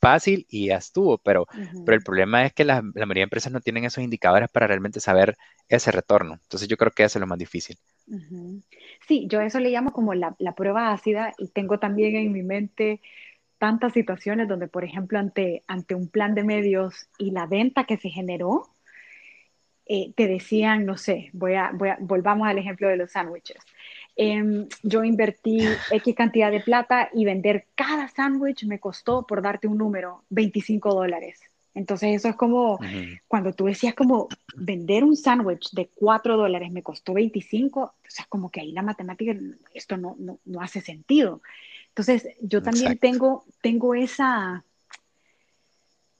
fácil 0.00 0.46
y 0.48 0.66
ya 0.68 0.78
estuvo, 0.78 1.18
pero, 1.18 1.46
pero 1.84 1.96
el 1.96 2.02
problema 2.02 2.44
es 2.44 2.52
que 2.52 2.64
la, 2.64 2.82
mayoría 2.82 3.20
de 3.20 3.22
empresas 3.22 3.52
no 3.52 3.60
tienen 3.60 3.84
esos 3.84 4.02
indicadores 4.02 4.48
para 4.50 4.66
realmente 4.66 4.98
saber 4.98 5.36
ese 5.68 5.92
retorno. 5.92 6.34
Entonces 6.42 6.68
yo 6.68 6.76
creo 6.76 6.90
que 6.90 7.04
eso 7.04 7.18
es 7.18 7.20
lo 7.20 7.26
más 7.26 7.38
difícil. 7.38 7.76
Sí, 9.06 9.26
yo 9.28 9.40
eso 9.40 9.60
le 9.60 9.70
llamo 9.70 9.92
como 9.92 10.14
la, 10.14 10.34
la 10.38 10.54
prueba 10.54 10.92
ácida 10.92 11.32
y 11.38 11.48
tengo 11.48 11.78
también 11.78 12.16
en 12.16 12.32
mi 12.32 12.42
mente 12.42 13.00
tantas 13.60 13.92
situaciones 13.92 14.48
donde, 14.48 14.68
por 14.68 14.84
ejemplo, 14.84 15.18
ante, 15.18 15.62
ante 15.66 15.94
un 15.94 16.08
plan 16.08 16.34
de 16.34 16.44
medios 16.44 17.10
y 17.18 17.30
la 17.30 17.46
venta 17.46 17.84
que 17.84 17.98
se 17.98 18.08
generó, 18.08 18.70
eh, 19.84 20.14
te 20.16 20.26
decían, 20.26 20.86
no 20.86 20.96
sé, 20.96 21.28
voy 21.34 21.54
a, 21.54 21.72
volvamos 22.00 22.48
al 22.48 22.56
ejemplo 22.56 22.88
de 22.88 22.96
los 22.96 23.12
sándwiches. 23.12 23.58
Em, 24.16 24.66
yo 24.82 25.04
invertí 25.04 25.60
X 25.90 26.14
cantidad 26.14 26.50
de 26.50 26.60
plata 26.60 27.10
y 27.12 27.26
vender 27.26 27.66
cada 27.74 28.08
sándwich 28.08 28.64
me 28.64 28.80
costó, 28.80 29.26
por 29.26 29.42
darte 29.42 29.68
un 29.68 29.76
número, 29.76 30.24
25 30.30 30.94
dólares. 30.94 31.49
Entonces 31.74 32.16
eso 32.16 32.28
es 32.28 32.36
como, 32.36 32.78
cuando 33.28 33.52
tú 33.52 33.66
decías 33.66 33.94
como 33.94 34.28
vender 34.56 35.04
un 35.04 35.16
sándwich 35.16 35.70
de 35.70 35.88
4 35.94 36.36
dólares 36.36 36.72
me 36.72 36.82
costó 36.82 37.14
25, 37.14 37.80
o 37.80 37.94
sea, 38.08 38.26
como 38.28 38.50
que 38.50 38.60
ahí 38.60 38.72
la 38.72 38.82
matemática, 38.82 39.34
esto 39.72 39.96
no, 39.96 40.16
no, 40.18 40.40
no 40.44 40.60
hace 40.60 40.80
sentido. 40.80 41.42
Entonces, 41.88 42.28
yo 42.40 42.62
también 42.62 42.98
tengo, 42.98 43.44
tengo 43.60 43.94
esa, 43.94 44.64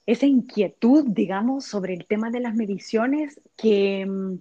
esa 0.07 0.27
inquietud, 0.27 1.05
digamos, 1.09 1.65
sobre 1.65 1.95
el 1.95 2.07
tema 2.07 2.31
de 2.31 2.41
las 2.41 2.55
mediciones, 2.55 3.41
que, 3.57 4.05
mm, 4.07 4.35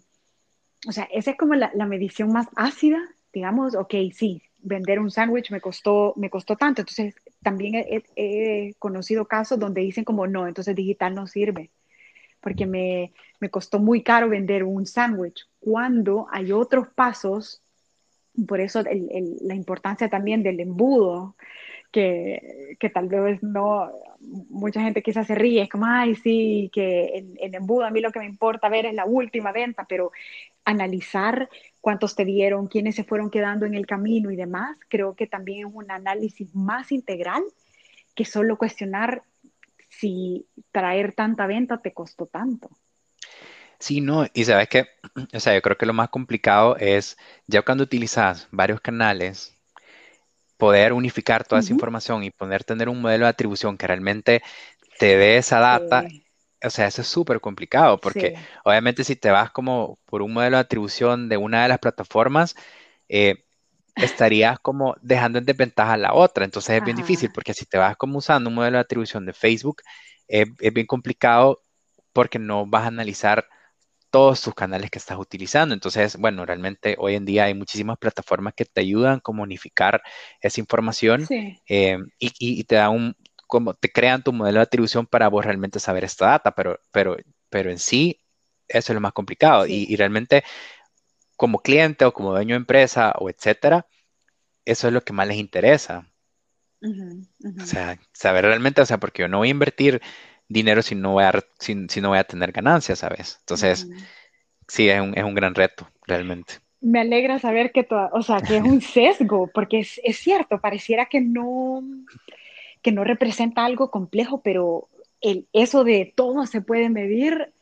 o 0.87 0.91
sea, 0.91 1.07
esa 1.11 1.31
es 1.31 1.37
como 1.37 1.55
la, 1.55 1.71
medición 1.85 2.31
más 2.31 2.47
ácida, 2.55 2.99
digamos, 3.31 3.75
ok, 3.75 3.93
sí, 4.13 4.41
vender 4.57 4.99
un 4.99 5.11
sándwich 5.11 5.51
me 5.51 5.61
costó, 5.61 6.13
me 6.17 6.29
costó 6.29 6.55
tanto. 6.55 6.81
Entonces, 6.81 7.15
también 7.41 7.75
he, 7.75 8.75
conocido 8.79 9.27
casos 9.27 9.59
donde 9.59 9.81
dicen 9.81 10.03
como, 10.03 10.27
no, 10.27 10.47
entonces 10.47 10.75
digital 10.75 11.15
no 11.15 11.27
sirve, 11.27 11.71
porque 12.41 12.65
me, 12.65 13.13
me 13.39 13.49
costó 13.49 13.79
muy 13.79 14.03
caro 14.03 14.29
vender 14.29 14.63
un 14.63 14.85
sándwich, 14.85 15.47
cuando 15.59 16.27
hay 16.31 16.51
otros 16.51 16.87
pasos 16.89 17.61
por 18.47 18.59
eso 18.59 18.83
la 18.83 19.55
importancia 19.55 20.09
también 20.09 20.43
del 20.43 20.59
embudo, 20.59 21.35
que, 21.91 22.77
tal 22.93 23.09
vez 23.09 23.41
no, 23.41 23.91
mucha 24.19 24.81
gente 24.81 25.01
quizás 25.01 25.27
se 25.27 25.35
ríe, 25.35 25.63
es 25.63 25.69
como, 25.69 25.85
ay, 25.85 26.15
sí, 26.15 26.69
que 26.73 27.25
el, 27.39 27.55
embudo 27.55 27.85
a 27.85 27.91
mí 27.91 27.99
lo 27.99 28.11
que 28.11 28.19
me 28.19 28.25
importa 28.25 28.69
ver 28.69 28.85
es 28.85 28.93
la 28.93 29.05
última 29.05 29.51
venta, 29.51 29.85
pero 29.87 30.11
analizar 30.65 31.49
cuántos 31.81 32.15
te 32.15 32.25
dieron, 32.25 32.67
quiénes 32.67 32.95
se 32.95 33.03
fueron 33.03 33.31
quedando 33.31 33.65
en 33.65 33.73
el 33.73 33.87
camino 33.87 34.29
y 34.31 34.35
demás, 34.35 34.77
creo 34.87 35.15
que 35.15 35.27
también 35.27 35.67
es 35.67 35.73
un 35.73 35.89
análisis 35.89 36.53
más 36.53 36.91
integral 36.91 37.43
que 38.15 38.25
solo 38.25 38.57
cuestionar 38.57 39.23
si 39.89 40.45
traer 40.71 41.13
tanta 41.13 41.47
venta 41.47 41.81
te 41.81 41.93
costó 41.93 42.27
tanto. 42.27 42.69
Sí, 43.79 44.01
no, 44.01 44.25
y 44.33 44.43
sabes 44.43 44.67
que, 44.67 44.87
o 45.33 45.39
sea, 45.39 45.55
yo 45.55 45.61
creo 45.61 45.77
que 45.77 45.85
lo 45.85 45.93
más 45.93 46.09
complicado 46.09 46.75
es 46.77 47.17
ya 47.47 47.63
cuando 47.63 47.85
utilizas 47.85 48.47
varios 48.51 48.81
canales, 48.81 49.58
poder 50.59 50.91
unificar 50.91 51.47
toda 51.47 51.61
esa 51.61 51.71
información 51.71 52.21
y 52.25 52.31
poder 52.31 52.65
tener 52.65 52.89
un 52.89 53.01
modelo 53.01 53.25
de 53.25 53.29
atribución 53.29 53.77
que 53.77 53.87
realmente 53.87 54.43
te 54.99 55.15
dé 55.15 55.37
esa 55.37 55.59
data. 55.59 56.05
O 56.61 56.69
sea, 56.69 56.87
eso 56.87 57.01
es 57.01 57.07
súper 57.07 57.39
complicado 57.39 57.97
porque 57.97 58.35
obviamente 58.65 59.05
si 59.05 59.15
te 59.15 59.31
vas 59.31 59.51
como 59.51 59.97
por 60.05 60.21
un 60.21 60.33
modelo 60.33 60.57
de 60.57 60.61
atribución 60.61 61.29
de 61.29 61.37
una 61.37 61.63
de 61.63 61.69
las 61.69 61.79
plataformas, 61.79 62.55
eh, 63.07 63.45
estarías 63.95 64.59
como 64.59 64.97
dejando 65.01 65.39
en 65.39 65.45
desventaja 65.45 65.93
a 65.93 65.97
la 65.97 66.13
otra. 66.13 66.43
Entonces 66.43 66.75
es 66.75 66.83
bien 66.83 66.97
difícil 66.97 67.31
porque 67.33 67.53
si 67.53 67.65
te 67.65 67.77
vas 67.77 67.95
como 67.95 68.17
usando 68.17 68.49
un 68.49 68.55
modelo 68.55 68.75
de 68.79 68.81
atribución 68.81 69.25
de 69.25 69.31
Facebook, 69.31 69.81
es 70.27 70.73
bien 70.73 70.87
complicado 70.87 71.61
porque 72.11 72.37
no 72.37 72.65
vas 72.67 72.83
a 72.83 72.87
analizar 72.87 73.47
todos 74.09 74.41
tus 74.41 74.53
canales 74.53 74.89
que 74.89 74.99
estás 74.99 75.17
utilizando. 75.17 75.73
Entonces, 75.73 76.17
bueno, 76.17 76.45
realmente 76.45 76.95
hoy 76.99 77.15
en 77.15 77.25
día 77.25 77.45
hay 77.45 77.53
muchísimas 77.53 77.97
plataformas 77.97 78.53
que 78.55 78.65
te 78.65 78.81
ayudan 78.81 79.17
a 79.17 79.21
comunicar 79.21 80.01
esa 80.41 80.59
información 80.59 81.27
eh, 81.29 81.97
y, 82.17 82.63
te 82.63 82.75
dan 82.75 82.91
un, 82.91 83.15
como 83.47 83.73
te 83.73 83.91
crean 83.91 84.23
tu 84.23 84.33
modelo 84.33 84.59
de 84.59 84.63
atribución 84.63 85.05
para 85.07 85.27
vos 85.27 85.45
realmente 85.45 85.79
saber 85.79 86.03
esta 86.03 86.27
data, 86.27 86.53
pero, 86.53 86.79
pero, 86.91 87.17
pero 87.49 87.71
en 87.71 87.79
sí 87.79 88.19
eso 88.67 88.91
es 88.91 88.95
lo 88.95 89.01
más 89.01 89.13
complicado 89.13 89.65
y, 89.67 89.95
realmente 89.95 90.43
como 91.35 91.59
cliente 91.59 92.05
o 92.05 92.13
como 92.13 92.31
dueño 92.31 92.53
de 92.55 92.57
empresa 92.57 93.13
o 93.17 93.29
etcétera, 93.29 93.87
eso 94.65 94.87
es 94.87 94.93
lo 94.93 95.01
que 95.01 95.13
más 95.13 95.27
les 95.27 95.37
interesa. 95.37 96.07
O 96.81 97.65
sea, 97.65 97.99
saber 98.13 98.45
realmente, 98.45 98.81
o 98.81 98.85
sea, 98.85 98.99
porque 98.99 99.23
yo 99.23 99.27
no 99.27 99.39
voy 99.39 99.49
a 99.49 99.51
invertir 99.51 100.01
dinero 100.49 100.81
si 100.81 100.95
no 100.95 101.13
voy 101.13 101.23
a, 101.23 101.33
si, 101.59 101.75
no 101.75 102.09
voy 102.09 102.17
a 102.17 102.23
tener 102.23 102.51
ganancias, 102.51 102.99
¿sabes? 102.99 103.37
Entonces, 103.41 103.87
sí, 104.67 104.89
es 104.89 104.99
un, 104.99 105.17
es 105.17 105.23
un, 105.23 105.35
gran 105.35 105.55
reto, 105.55 105.87
realmente. 106.07 106.55
Me 106.81 106.99
alegra 106.99 107.39
saber 107.39 107.71
que, 107.71 107.87
o 108.11 108.21
sea, 108.23 108.41
que 108.41 108.57
es 108.57 108.63
un 108.63 108.81
sesgo, 108.81 109.49
porque 109.53 109.79
es, 109.79 110.01
es, 110.03 110.17
cierto, 110.17 110.59
pareciera 110.59 111.05
que 111.05 111.21
no, 111.21 111.83
que 112.81 112.91
no 112.91 113.03
representa 113.03 113.63
algo 113.63 113.91
complejo, 113.91 114.41
pero 114.41 114.89
el, 115.21 115.47
eso 115.53 115.83
de 115.83 116.11
todo 116.15 116.45
se 116.45 116.61
puede 116.61 116.89
medir 116.89 117.53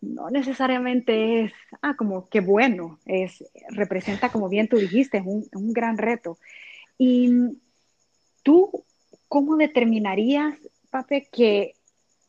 no 0.00 0.28
necesariamente 0.28 1.44
es, 1.44 1.52
ah, 1.80 1.94
como 1.96 2.28
que 2.28 2.40
bueno, 2.40 2.98
es, 3.06 3.42
representa, 3.70 4.30
como 4.30 4.50
bien 4.50 4.68
tú 4.68 4.76
dijiste, 4.76 5.18
es 5.18 5.24
un, 5.24 5.46
un 5.54 5.72
gran 5.72 5.96
reto. 5.96 6.36
Y 6.98 7.30
tú, 8.42 8.84
¿cómo 9.28 9.56
determinarías, 9.56 10.56
Pape, 10.90 11.26
que 11.32 11.74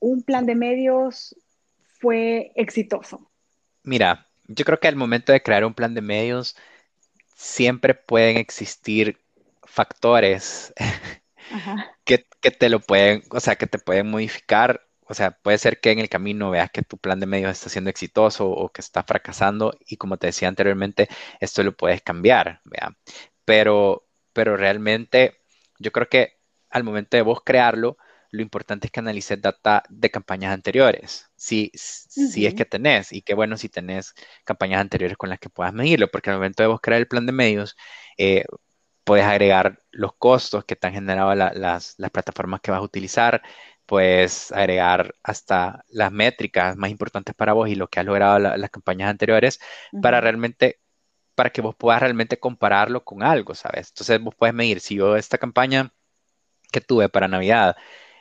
un 0.06 0.22
plan 0.22 0.46
de 0.46 0.54
medios 0.54 1.36
fue 2.00 2.52
exitoso? 2.56 3.32
Mira, 3.82 4.28
yo 4.48 4.64
creo 4.64 4.80
que 4.80 4.88
al 4.88 4.96
momento 4.96 5.32
de 5.32 5.42
crear 5.42 5.66
un 5.66 5.74
plan 5.74 5.96
de 5.96 6.02
medios 6.02 6.56
siempre 7.36 7.96
pueden 7.96 8.38
existir 8.38 9.20
factores 9.64 10.74
que, 12.06 12.28
te 12.52 12.70
lo 12.70 12.82
pueden, 12.82 13.24
o 13.32 13.40
sea, 13.40 13.56
que 13.56 13.66
te 13.66 13.80
pueden 13.80 14.12
modificar. 14.12 14.82
O 15.08 15.16
sea, 15.16 15.32
puede 15.32 15.58
ser 15.58 15.80
que 15.80 15.92
en 15.92 16.00
el 16.00 16.10
camino 16.10 16.52
veas 16.52 16.70
que 16.70 16.84
tu 16.84 16.98
plan 16.98 17.20
de 17.20 17.26
medios 17.26 17.52
está 17.52 17.70
siendo 17.70 17.90
exitoso 17.90 18.48
o 18.48 18.70
que 18.70 18.82
está 18.82 19.04
fracasando 19.04 19.76
y 19.88 19.98
como 19.98 20.18
te 20.18 20.28
decía 20.28 20.48
anteriormente, 20.48 21.10
esto 21.40 21.64
lo 21.64 21.76
puedes 21.76 22.04
cambiar, 22.04 22.62
¿vea? 22.64 22.96
Pero, 23.44 24.06
pero 24.34 24.56
realmente 24.56 25.40
yo 25.80 25.92
creo 25.92 26.10
que 26.10 26.38
al 26.70 26.84
momento 26.84 27.18
de 27.18 27.24
vos 27.24 27.42
crearlo, 27.44 27.98
lo 28.32 28.42
importante 28.42 28.88
es 28.88 28.92
que 28.92 29.00
analices 29.00 29.42
data 29.42 29.84
de 29.90 30.12
campañas 30.12 30.54
anteriores, 30.54 31.32
si, 31.36 31.72
si 31.76 32.46
es 32.46 32.54
que 32.54 32.66
tenés, 32.66 33.12
y 33.12 33.22
qué 33.22 33.34
bueno 33.34 33.58
si 33.58 33.70
tenés 33.70 34.14
campañas 34.44 34.82
anteriores 34.82 35.18
con 35.18 35.30
las 35.30 35.40
que 35.40 35.50
puedas 35.50 35.74
medirlo, 35.74 36.10
porque 36.10 36.30
al 36.30 36.38
momento 36.38 36.64
de 36.64 36.68
vos 36.68 36.82
crear 36.82 37.00
el 37.02 37.08
plan 37.08 37.26
de 37.26 37.32
medios, 37.32 37.76
eh, 38.18 38.46
puedes 39.06 39.26
agregar 39.26 39.80
los 39.92 40.14
costos 40.18 40.66
que 40.66 40.76
te 40.76 40.88
han 40.88 40.94
generado 40.94 41.36
las, 41.36 41.96
plataformas 42.12 42.62
que 42.62 42.72
vas 42.72 42.80
a 42.80 42.84
utilizar, 42.84 43.42
puedes 43.86 44.52
agregar 44.52 45.16
hasta 45.24 45.86
las 45.90 46.12
métricas 46.12 46.76
más 46.76 46.90
importantes 46.90 47.36
para 47.36 47.54
vos 47.54 47.70
y 47.70 47.76
lo 47.76 47.88
que 47.88 48.00
has 48.00 48.06
logrado 48.06 48.40
las 48.40 48.70
campañas 48.72 49.10
anteriores 49.10 49.60
para 50.02 50.22
realmente 50.22 50.80
para 51.36 51.52
que 51.52 51.62
vos 51.62 51.76
puedas 51.76 52.02
realmente 52.02 52.40
compararlo 52.40 53.04
con 53.04 53.22
algo, 53.24 53.56
¿sabes? 53.56 53.90
Entonces 53.90 54.22
vos 54.22 54.34
puedes 54.36 54.56
medir 54.56 54.80
si 54.80 54.96
yo 54.96 55.18
esta 55.18 55.38
campaña 55.38 55.94
que 56.72 56.82
tuve 56.82 57.10
para 57.10 57.28
Navidad 57.28 57.76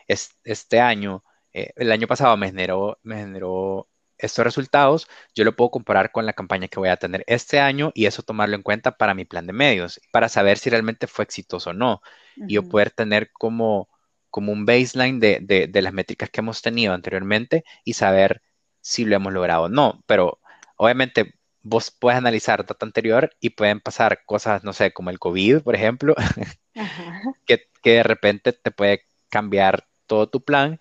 este 0.08 0.80
año, 0.80 1.24
eh, 1.52 1.72
el 1.76 1.92
año 1.92 2.06
pasado 2.06 2.36
me 2.36 2.48
generó, 2.48 2.98
me 3.02 3.16
generó 3.16 3.88
estos 4.18 4.44
resultados, 4.44 5.08
yo 5.34 5.44
lo 5.44 5.56
puedo 5.56 5.70
comparar 5.70 6.12
con 6.12 6.26
la 6.26 6.32
campaña 6.32 6.68
que 6.68 6.78
voy 6.78 6.88
a 6.88 6.96
tener 6.96 7.24
este 7.26 7.60
año 7.60 7.92
y 7.94 8.06
eso 8.06 8.22
tomarlo 8.22 8.56
en 8.56 8.62
cuenta 8.62 8.96
para 8.96 9.14
mi 9.14 9.24
plan 9.24 9.46
de 9.46 9.52
medios, 9.52 10.00
para 10.12 10.28
saber 10.28 10.58
si 10.58 10.70
realmente 10.70 11.06
fue 11.06 11.24
exitoso 11.24 11.70
o 11.70 11.72
no. 11.72 12.00
Y 12.36 12.54
yo 12.54 12.68
poder 12.68 12.90
tener 12.90 13.30
como, 13.32 13.88
como 14.30 14.52
un 14.52 14.66
baseline 14.66 15.20
de, 15.20 15.40
de, 15.40 15.82
las 15.82 15.92
métricas 15.92 16.30
que 16.30 16.40
hemos 16.40 16.62
tenido 16.62 16.92
anteriormente 16.92 17.64
y 17.84 17.94
saber 17.94 18.42
si 18.80 19.04
lo 19.04 19.16
hemos 19.16 19.32
logrado 19.32 19.64
o 19.64 19.68
no. 19.68 20.02
Pero 20.06 20.40
obviamente 20.76 21.34
vos 21.62 21.90
puedes 21.90 22.18
analizar 22.18 22.66
data 22.66 22.84
anterior 22.86 23.30
y 23.40 23.50
pueden 23.50 23.80
pasar 23.80 24.24
cosas, 24.26 24.64
no 24.64 24.72
sé, 24.72 24.92
como 24.92 25.10
el 25.10 25.18
COVID, 25.18 25.62
por 25.62 25.74
ejemplo, 25.74 26.14
que, 27.46 27.68
que 27.82 27.90
de 27.90 28.02
repente 28.02 28.52
te 28.52 28.70
puede 28.70 29.04
cambiar 29.28 29.86
todo 30.06 30.28
tu 30.28 30.42
plan 30.42 30.80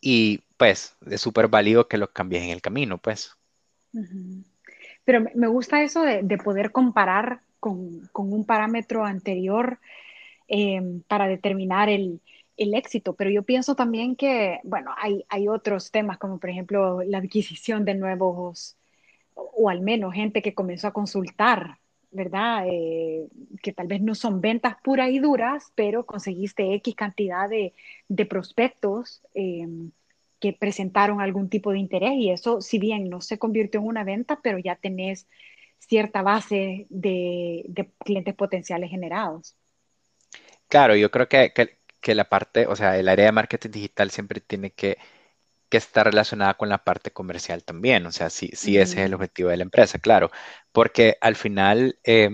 y 0.00 0.42
pues 0.56 0.96
es 1.08 1.20
súper 1.20 1.48
válido 1.48 1.88
que 1.88 1.98
lo 1.98 2.12
cambies 2.12 2.42
en 2.42 2.50
el 2.50 2.60
camino, 2.60 2.98
pues. 2.98 3.36
Pero 5.04 5.24
me 5.34 5.46
gusta 5.46 5.82
eso 5.82 6.02
de, 6.02 6.38
poder 6.38 6.72
comparar 6.72 7.40
con, 7.60 8.08
un 8.14 8.44
parámetro 8.44 9.04
anterior 9.04 9.78
em, 10.48 11.02
para 11.02 11.26
determinar 11.28 11.88
el, 11.88 12.20
éxito, 12.56 13.14
pero 13.14 13.30
yo 13.30 13.44
pienso 13.44 13.76
también 13.76 14.16
que, 14.16 14.58
bueno, 14.64 14.92
hay, 14.98 15.24
hay 15.28 15.46
otros 15.46 15.92
temas 15.92 16.18
como 16.18 16.40
por 16.40 16.50
ejemplo 16.50 17.02
la 17.04 17.18
adquisición 17.18 17.84
de 17.84 17.94
nuevos, 17.94 18.76
o 19.34 19.70
al 19.70 19.80
menos 19.80 20.12
gente 20.12 20.42
que 20.42 20.54
comenzó 20.54 20.88
a 20.88 20.92
consultar 20.92 21.78
¿verdad? 22.10 22.64
Eh, 22.68 23.28
que 23.62 23.72
tal 23.72 23.86
vez 23.86 24.00
no 24.00 24.14
son 24.14 24.40
ventas 24.40 24.76
puras 24.82 25.10
y 25.10 25.18
duras, 25.18 25.72
pero 25.74 26.06
conseguiste 26.06 26.74
X 26.74 26.94
cantidad 26.94 27.48
de, 27.48 27.74
prospectos 28.26 29.22
em, 29.34 29.90
que 30.40 30.52
presentaron 30.52 31.20
algún 31.20 31.48
tipo 31.48 31.72
de 31.72 31.78
interés 31.78 32.12
y 32.14 32.30
eso, 32.30 32.60
si 32.60 32.78
bien 32.78 33.08
no 33.08 33.20
se 33.20 33.38
convirtió 33.38 33.80
en 33.80 33.86
una 33.86 34.04
venta, 34.04 34.40
pero 34.42 34.58
ya 34.58 34.76
tenés 34.76 35.26
cierta 35.78 36.22
base 36.22 36.86
de, 36.90 37.88
clientes 38.04 38.34
potenciales 38.34 38.90
generados. 38.90 39.56
Claro, 40.68 40.96
yo 40.96 41.10
creo 41.10 41.28
que, 41.28 41.52
que, 41.52 42.14
la 42.14 42.28
parte, 42.28 42.66
o 42.66 42.76
sea, 42.76 42.98
el 42.98 43.08
área 43.08 43.26
de 43.26 43.32
marketing 43.32 43.70
digital 43.70 44.10
siempre 44.10 44.40
tiene 44.40 44.70
que 44.70 44.98
que 45.68 45.76
está 45.76 46.04
relacionada 46.04 46.54
con 46.54 46.68
la 46.68 46.78
parte 46.78 47.10
comercial 47.10 47.64
también. 47.64 48.06
O 48.06 48.12
sea, 48.12 48.30
sí, 48.30 48.50
sí 48.54 48.78
ese 48.78 49.00
es 49.00 49.06
el 49.06 49.14
objetivo 49.14 49.50
de 49.50 49.58
la 49.58 49.64
empresa, 49.64 49.98
claro. 49.98 50.30
Porque 50.72 51.16
al 51.20 51.36
final 51.36 51.98
eh, 52.04 52.30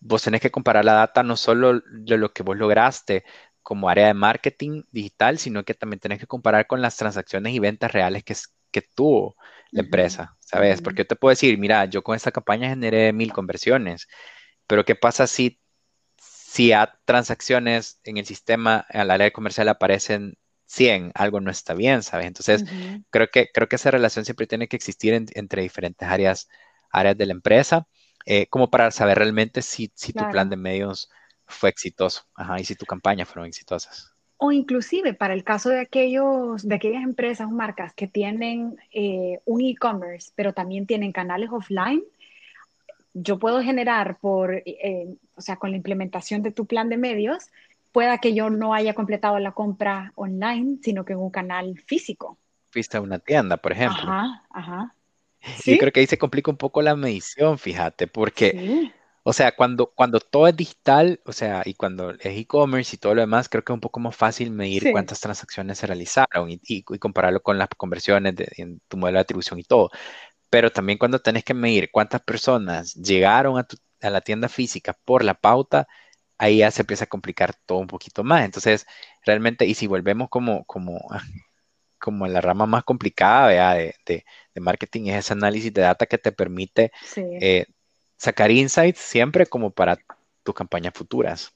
vos 0.00 0.22
tenés 0.22 0.40
que 0.40 0.50
comparar 0.50 0.84
la 0.84 0.94
data 0.94 1.22
no 1.22 1.36
solo 1.36 1.80
de 1.80 2.18
lo 2.18 2.32
que 2.32 2.42
vos 2.42 2.56
lograste 2.56 3.24
como 3.62 3.88
área 3.88 4.08
de 4.08 4.14
marketing 4.14 4.82
digital, 4.90 5.38
sino 5.38 5.64
que 5.64 5.74
también 5.74 6.00
tenés 6.00 6.18
que 6.18 6.26
comparar 6.26 6.66
con 6.66 6.82
las 6.82 6.96
transacciones 6.96 7.54
y 7.54 7.60
ventas 7.60 7.92
reales 7.92 8.24
que, 8.24 8.34
que 8.72 8.82
tuvo 8.82 9.36
la 9.70 9.82
empresa, 9.82 10.36
¿sabes? 10.40 10.82
Porque 10.82 11.02
yo 11.02 11.06
te 11.06 11.16
puedo 11.16 11.30
decir, 11.30 11.56
mira, 11.58 11.84
yo 11.86 12.02
con 12.02 12.16
esta 12.16 12.32
campaña 12.32 12.68
generé 12.68 13.12
mil 13.12 13.32
conversiones, 13.32 14.08
pero 14.66 14.84
¿qué 14.84 14.96
pasa 14.96 15.26
si, 15.26 15.60
si 16.18 16.72
a 16.72 16.98
transacciones 17.04 18.00
en 18.04 18.18
el 18.18 18.26
sistema, 18.26 18.84
al 18.90 19.10
área 19.10 19.30
comercial 19.30 19.68
aparecen 19.68 20.36
100, 20.72 21.12
algo 21.14 21.40
no 21.40 21.50
está 21.50 21.74
bien, 21.74 22.02
¿sabes? 22.02 22.26
Entonces, 22.26 22.64
creo, 23.10 23.28
que, 23.30 23.50
creo 23.52 23.68
que 23.68 23.76
esa 23.76 23.90
relación 23.90 24.24
siempre 24.24 24.46
tiene 24.46 24.68
que 24.68 24.76
existir 24.76 25.12
entre 25.12 25.60
diferentes 25.60 26.08
áreas, 26.08 26.48
áreas 26.90 27.16
de 27.18 27.26
la 27.26 27.32
empresa, 27.32 27.86
eh, 28.24 28.46
como 28.46 28.70
para 28.70 28.90
saber 28.90 29.18
realmente 29.18 29.60
si, 29.60 29.92
si 29.94 30.14
tu 30.14 30.26
plan 30.30 30.48
de 30.48 30.56
medios 30.56 31.10
fue 31.44 31.68
exitoso 31.68 32.22
ajá, 32.34 32.58
y 32.58 32.64
si 32.64 32.74
tu 32.74 32.86
campaña 32.86 33.26
fueron 33.26 33.46
exitosas. 33.46 34.14
O 34.38 34.50
inclusive 34.50 35.12
para 35.12 35.34
el 35.34 35.44
caso 35.44 35.68
de, 35.68 35.80
aquellos, 35.80 36.66
de 36.66 36.74
aquellas 36.74 37.02
empresas 37.02 37.48
o 37.48 37.50
marcas 37.50 37.92
que 37.92 38.06
tienen 38.06 38.76
eh, 38.92 39.40
un 39.44 39.60
e-commerce, 39.60 40.32
pero 40.34 40.54
también 40.54 40.86
tienen 40.86 41.12
canales 41.12 41.50
offline, 41.52 42.02
yo 43.12 43.38
puedo 43.38 43.60
generar 43.60 44.16
por, 44.20 44.54
eh, 44.54 45.06
o 45.34 45.42
sea, 45.42 45.56
con 45.56 45.70
la 45.70 45.76
implementación 45.76 46.42
de 46.42 46.50
tu 46.50 46.64
plan 46.64 46.88
de 46.88 46.96
medios, 46.96 47.50
pueda 47.92 48.18
que 48.18 48.34
yo 48.34 48.50
no 48.50 48.74
haya 48.74 48.94
completado 48.94 49.38
la 49.38 49.52
compra 49.52 50.12
online, 50.16 50.78
sino 50.82 51.04
que 51.04 51.12
en 51.12 51.20
un 51.20 51.30
canal 51.30 51.78
físico. 51.86 52.38
Fuiste 52.70 52.96
a 52.96 53.02
una 53.02 53.18
tienda, 53.18 53.58
por 53.58 53.72
ejemplo. 53.72 54.02
Ajá, 54.02 54.44
ajá. 54.50 54.94
Yo 55.66 55.76
creo 55.78 55.92
que 55.92 56.00
ahí 56.00 56.06
se 56.06 56.18
complica 56.18 56.50
un 56.50 56.56
poco 56.56 56.82
la 56.82 56.94
medición, 56.94 57.58
fíjate, 57.58 58.06
porque, 58.06 58.92
o 59.24 59.32
sea, 59.32 59.54
cuando, 59.56 59.88
cuando 59.88 60.20
todo 60.20 60.46
es 60.46 60.56
digital, 60.56 61.20
o 61.24 61.32
sea, 61.32 61.62
y 61.64 61.74
cuando 61.74 62.12
es 62.12 62.20
e-commerce 62.24 62.94
y 62.94 62.98
todo 62.98 63.14
lo 63.14 63.22
demás, 63.22 63.48
creo 63.48 63.64
que 63.64 63.72
es 63.72 63.74
un 63.74 63.80
poco 63.80 63.98
más 63.98 64.14
fácil 64.14 64.52
medir 64.52 64.92
cuántas 64.92 65.20
transacciones 65.20 65.78
se 65.78 65.86
realizaron 65.86 66.48
y, 66.48 66.82
compararlo 66.84 67.42
con 67.42 67.58
las 67.58 67.68
conversiones 67.76 68.34
en 68.56 68.80
tu 68.86 68.96
modelo 68.96 69.18
de 69.18 69.22
atribución 69.22 69.58
y 69.58 69.64
todo. 69.64 69.90
Pero 70.48 70.70
también 70.70 70.98
cuando 70.98 71.18
tenés 71.18 71.44
que 71.44 71.54
medir 71.54 71.90
cuántas 71.90 72.20
personas 72.20 72.94
llegaron 72.94 73.58
a, 73.58 73.66
a 74.00 74.10
la 74.10 74.20
tienda 74.20 74.48
física 74.48 74.96
por 75.04 75.24
la 75.24 75.34
pauta, 75.34 75.88
ahí 76.42 76.58
ya 76.58 76.72
se 76.72 76.82
empieza 76.82 77.04
a 77.04 77.06
complicar 77.06 77.54
todo 77.66 77.78
un 77.78 77.86
poquito 77.86 78.24
más. 78.24 78.44
Entonces, 78.44 78.84
realmente, 79.24 79.64
y 79.64 79.74
si 79.74 79.86
volvemos 79.86 80.28
como, 80.28 80.64
como, 80.64 81.00
como 82.00 82.26
la 82.26 82.40
rama 82.40 82.66
más 82.66 82.82
complicada 82.82 83.74
de, 83.74 83.94
de, 84.04 84.60
marketing, 84.60 85.06
es 85.06 85.18
ese 85.24 85.34
análisis 85.34 85.72
de 85.72 85.82
data 85.82 86.06
que 86.06 86.18
te 86.18 86.32
permite 86.32 86.90
eh, 87.16 87.66
sacar 88.16 88.50
insights 88.50 88.98
siempre 88.98 89.46
como 89.46 89.70
para 89.70 89.98
tus 90.42 90.54
campañas 90.54 90.94
futuras. 90.94 91.54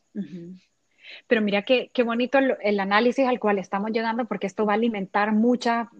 Pero 1.26 1.42
mira 1.42 1.62
qué, 1.62 1.90
qué 1.92 2.02
bonito 2.02 2.38
el, 2.38 2.80
análisis 2.80 3.26
al 3.26 3.38
cual 3.38 3.58
estamos 3.58 3.90
llegando, 3.90 4.24
porque 4.26 4.46
esto 4.46 4.66
va 4.66 4.72
a 4.72 4.76
alimentar 4.76 5.32
mucha, 5.32 5.90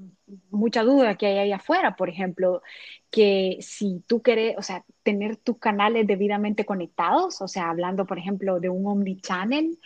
mucha 0.51 0.83
duda 0.83 1.17
que 1.17 1.27
hay 1.27 1.39
ahí 1.39 1.53
afuera. 1.53 1.97
Por 1.97 2.09
ejemplo, 2.09 2.63
que 3.11 3.59
si 3.61 4.03
tú 4.07 4.23
quieres, 4.23 4.57
o 4.59 4.63
sea, 4.63 4.85
tener 5.03 5.37
tus 5.37 5.59
canales 5.59 6.07
debidamente 6.07 6.65
conectados, 6.65 7.41
o 7.41 7.49
sea, 7.49 7.71
hablando, 7.71 8.07
por 8.07 8.19
ejemplo, 8.19 8.61
de 8.61 8.69
un 8.69 8.87
omnichannel, 8.87 9.79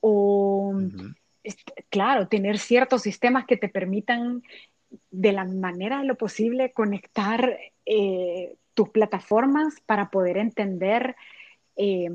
o, 0.00 0.74
claro, 1.90 2.28
tener 2.28 2.58
ciertos 2.58 3.02
sistemas 3.02 3.46
que 3.46 3.56
te 3.56 3.68
permitan 3.68 4.42
de 5.10 5.32
la 5.32 5.44
manera 5.44 5.98
de 5.98 6.04
lo 6.04 6.16
posible 6.16 6.72
conectar 6.72 7.58
eh, 7.84 8.56
tus 8.74 8.90
plataformas 8.90 9.74
para 9.86 10.10
poder 10.10 10.36
entender. 10.36 11.16
Eh, 11.76 12.10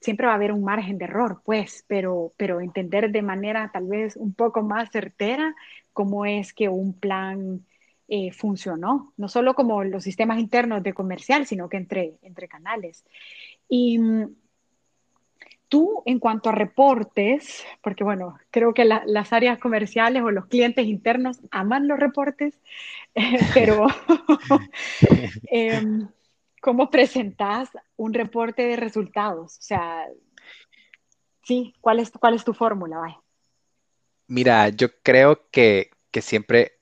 siempre 0.00 0.26
va 0.26 0.32
a 0.32 0.36
haber 0.36 0.52
un 0.52 0.64
margen 0.64 0.98
de 0.98 1.06
error, 1.06 1.40
pues, 1.44 1.84
pero, 1.86 2.32
pero 2.36 2.60
entender 2.60 3.10
de 3.10 3.22
manera 3.22 3.70
tal 3.72 3.86
vez 3.86 4.16
un 4.16 4.34
poco 4.34 4.62
más 4.62 4.90
certera 4.90 5.54
cómo 5.92 6.24
es 6.24 6.52
que 6.52 6.68
un 6.68 6.94
plan 6.94 7.64
eh, 8.08 8.32
funcionó, 8.32 9.12
no 9.16 9.28
solo 9.28 9.54
como 9.54 9.84
los 9.84 10.04
sistemas 10.04 10.38
internos 10.38 10.82
de 10.82 10.94
comercial, 10.94 11.46
sino 11.46 11.68
que 11.68 11.76
entre, 11.76 12.14
entre 12.22 12.48
canales. 12.48 13.04
Y 13.68 13.98
tú, 15.68 16.02
en 16.06 16.18
cuanto 16.18 16.48
a 16.48 16.52
reportes, 16.52 17.64
porque 17.82 18.04
bueno, 18.04 18.38
creo 18.50 18.74
que 18.74 18.84
las 18.84 19.32
áreas 19.32 19.58
comerciales 19.58 20.22
o 20.22 20.30
los 20.30 20.46
clientes 20.46 20.86
internos 20.86 21.40
aman 21.50 21.88
los 21.88 21.98
reportes, 21.98 22.58
pero 23.54 23.86
em, 25.50 26.08
¿cómo 26.60 26.90
presentas 26.90 27.70
un 27.96 28.14
reporte 28.14 28.62
de 28.62 28.76
resultados? 28.76 29.58
O 29.58 29.62
sea, 29.62 30.06
sí, 31.42 31.74
¿cuál 31.80 32.00
es, 32.00 32.10
cuál 32.10 32.34
es 32.34 32.44
tu 32.44 32.54
fórmula? 32.54 33.20
Mira, 34.26 34.68
yo 34.68 34.88
creo 35.02 35.48
que, 35.50 35.90
siempre 36.20 36.80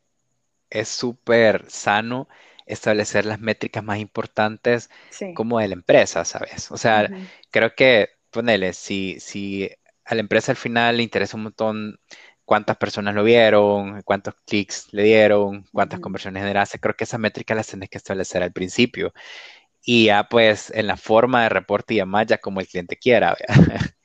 es 0.70 0.88
súper 0.88 1.66
sano 1.68 2.26
establecer 2.64 3.26
las 3.26 3.38
métricas 3.38 3.84
más 3.84 3.98
importantes 3.98 4.88
como 5.34 5.58
de 5.58 5.68
la 5.68 5.74
empresa, 5.74 6.24
¿sabes? 6.24 6.70
O 6.70 6.78
sea, 6.78 7.06
creo 7.50 7.74
que, 7.74 8.08
ponele, 8.30 8.72
si, 8.72 9.20
si 9.20 9.70
a 10.06 10.14
la 10.14 10.22
empresa 10.22 10.52
al 10.52 10.56
final 10.56 10.96
le 10.96 11.02
interesa 11.02 11.36
un 11.36 11.42
montón 11.42 11.98
cuántas 12.46 12.78
personas 12.78 13.14
lo 13.14 13.24
vieron, 13.24 14.00
cuántos 14.02 14.34
clics 14.46 14.92
le 14.92 15.02
dieron, 15.02 15.66
cuántas 15.72 16.00
conversiones 16.00 16.42
generaste, 16.42 16.78
creo 16.78 16.96
que 16.96 17.04
esas 17.04 17.20
métricas 17.20 17.56
las 17.56 17.66
tenés 17.66 17.90
que 17.90 17.98
establecer 17.98 18.42
al 18.42 18.52
principio 18.52 19.12
y 19.89 20.07
ya 20.07 20.24
pues 20.24 20.70
en 20.74 20.89
la 20.89 20.97
forma 20.97 21.45
de 21.45 21.49
reporte 21.49 21.95
y 21.95 21.99
demás, 21.99 22.26
ya 22.26 22.39
como 22.39 22.61
el 22.61 22.66
cliente 22.66 22.97
quiera. 22.97 23.37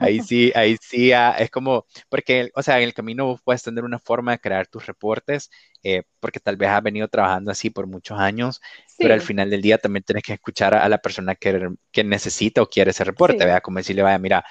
ahí 0.00 0.20
sí, 0.26 0.50
ahí 0.54 0.78
sí 0.80 1.12
es 1.12 1.50
como, 1.50 1.84
porque, 2.08 2.50
o 2.54 2.62
sea, 2.62 2.78
en 2.78 2.84
el 2.84 2.94
camino 2.94 3.26
vos 3.26 3.40
puedes 3.44 3.62
tener 3.62 3.84
una 3.84 3.98
forma 3.98 4.32
de 4.32 4.38
crear 4.38 4.66
tus 4.66 4.86
reportes, 4.86 5.50
eh, 5.82 6.04
porque 6.18 6.40
tal 6.40 6.56
vez 6.56 6.70
has 6.70 6.82
venido 6.82 7.08
trabajando 7.08 7.50
así 7.50 7.68
por 7.68 7.86
muchos 7.86 8.18
años, 8.18 8.62
pero 8.96 9.12
al 9.12 9.20
final 9.20 9.50
del 9.50 9.60
día 9.60 9.76
también 9.76 10.02
tienes 10.02 10.22
que 10.22 10.32
escuchar 10.32 10.74
a, 10.74 10.88
la 10.88 10.96
persona 10.96 11.34
que, 11.34 11.68
que, 11.90 12.04
necesita 12.04 12.62
o 12.62 12.66
quiere 12.70 12.92
ese 12.92 13.04
reporte, 13.04 13.44
vea, 13.44 13.60
como 13.60 13.78
decirle, 13.78 14.02
vaya, 14.02 14.18
mira, 14.18 14.44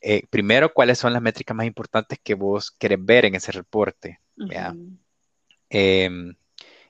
eh, 0.00 0.22
primero, 0.30 0.72
¿cuáles 0.72 0.98
son 0.98 1.12
las 1.12 1.22
métricas 1.22 1.56
más 1.56 1.66
importantes 1.66 2.20
que 2.22 2.34
vos 2.34 2.70
querés 2.70 3.04
ver 3.04 3.24
en 3.24 3.34
ese 3.34 3.50
reporte? 3.50 4.20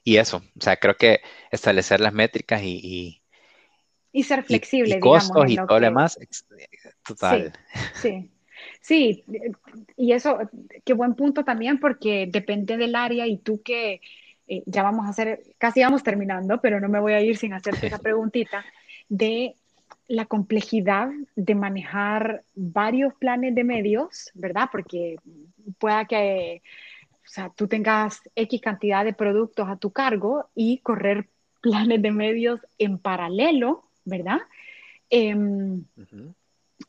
Y 0.09 0.17
eso, 0.17 0.39
o 0.39 0.61
sea, 0.61 0.77
creo 0.77 0.97
que 0.97 1.21
establecer 1.51 2.01
las 2.01 2.15
métricas 2.15 2.63
y... 2.63 3.21
Y, 4.11 4.23
ser 4.23 4.43
flexible, 4.43 4.97
y, 4.97 5.01
costos 5.01 5.51
y 5.51 5.57
todo 5.57 5.79
lo 5.79 5.85
demás, 5.85 6.19
total. 7.07 7.53
Sí, 7.95 8.31
sí, 8.81 9.25
y 9.99 10.13
eso, 10.13 10.39
qué 10.83 10.95
buen 10.95 11.15
punto 11.15 11.45
también 11.45 11.79
porque 11.79 12.27
depende 12.27 12.79
del 12.79 12.95
área 12.95 13.27
y 13.27 13.37
tú 13.37 13.63
que 13.63 14.01
eh, 14.47 14.63
ya 14.65 14.83
vamos 14.83 15.05
a 15.05 15.11
hacer, 15.11 15.43
casi 15.59 15.83
vamos 15.83 16.03
terminando, 16.03 16.59
pero 16.63 16.81
no 16.81 16.89
me 16.89 17.01
voy 17.01 17.13
a 17.13 17.21
ir 17.21 17.37
sin 17.37 17.53
hacerte 17.53 17.89
esa 17.89 17.99
preguntita, 18.09 18.65
de 19.11 19.57
la 20.07 20.25
complejidad 20.25 21.11
de 21.37 21.55
manejar 21.55 22.45
varios 22.55 23.13
planes 23.13 23.55
de 23.55 23.65
medios, 23.65 24.31
¿verdad? 24.33 24.71
Porque 24.73 25.17
pueda 25.79 26.07
que 26.07 26.63
o 27.29 27.31
sea, 27.31 27.51
tú 27.51 27.69
tengas 27.69 28.23
X 28.35 28.59
cantidad 28.63 29.05
de 29.05 29.13
productos 29.13 29.69
a 29.69 29.77
tu 29.77 29.91
cargo 29.91 30.49
y 30.55 30.79
correr 30.79 31.29
planes 31.61 32.01
de 32.01 32.11
medios 32.11 32.61
en 32.79 32.99
paralelo, 32.99 33.85
¿verdad? 34.05 34.39
Em, 35.11 35.85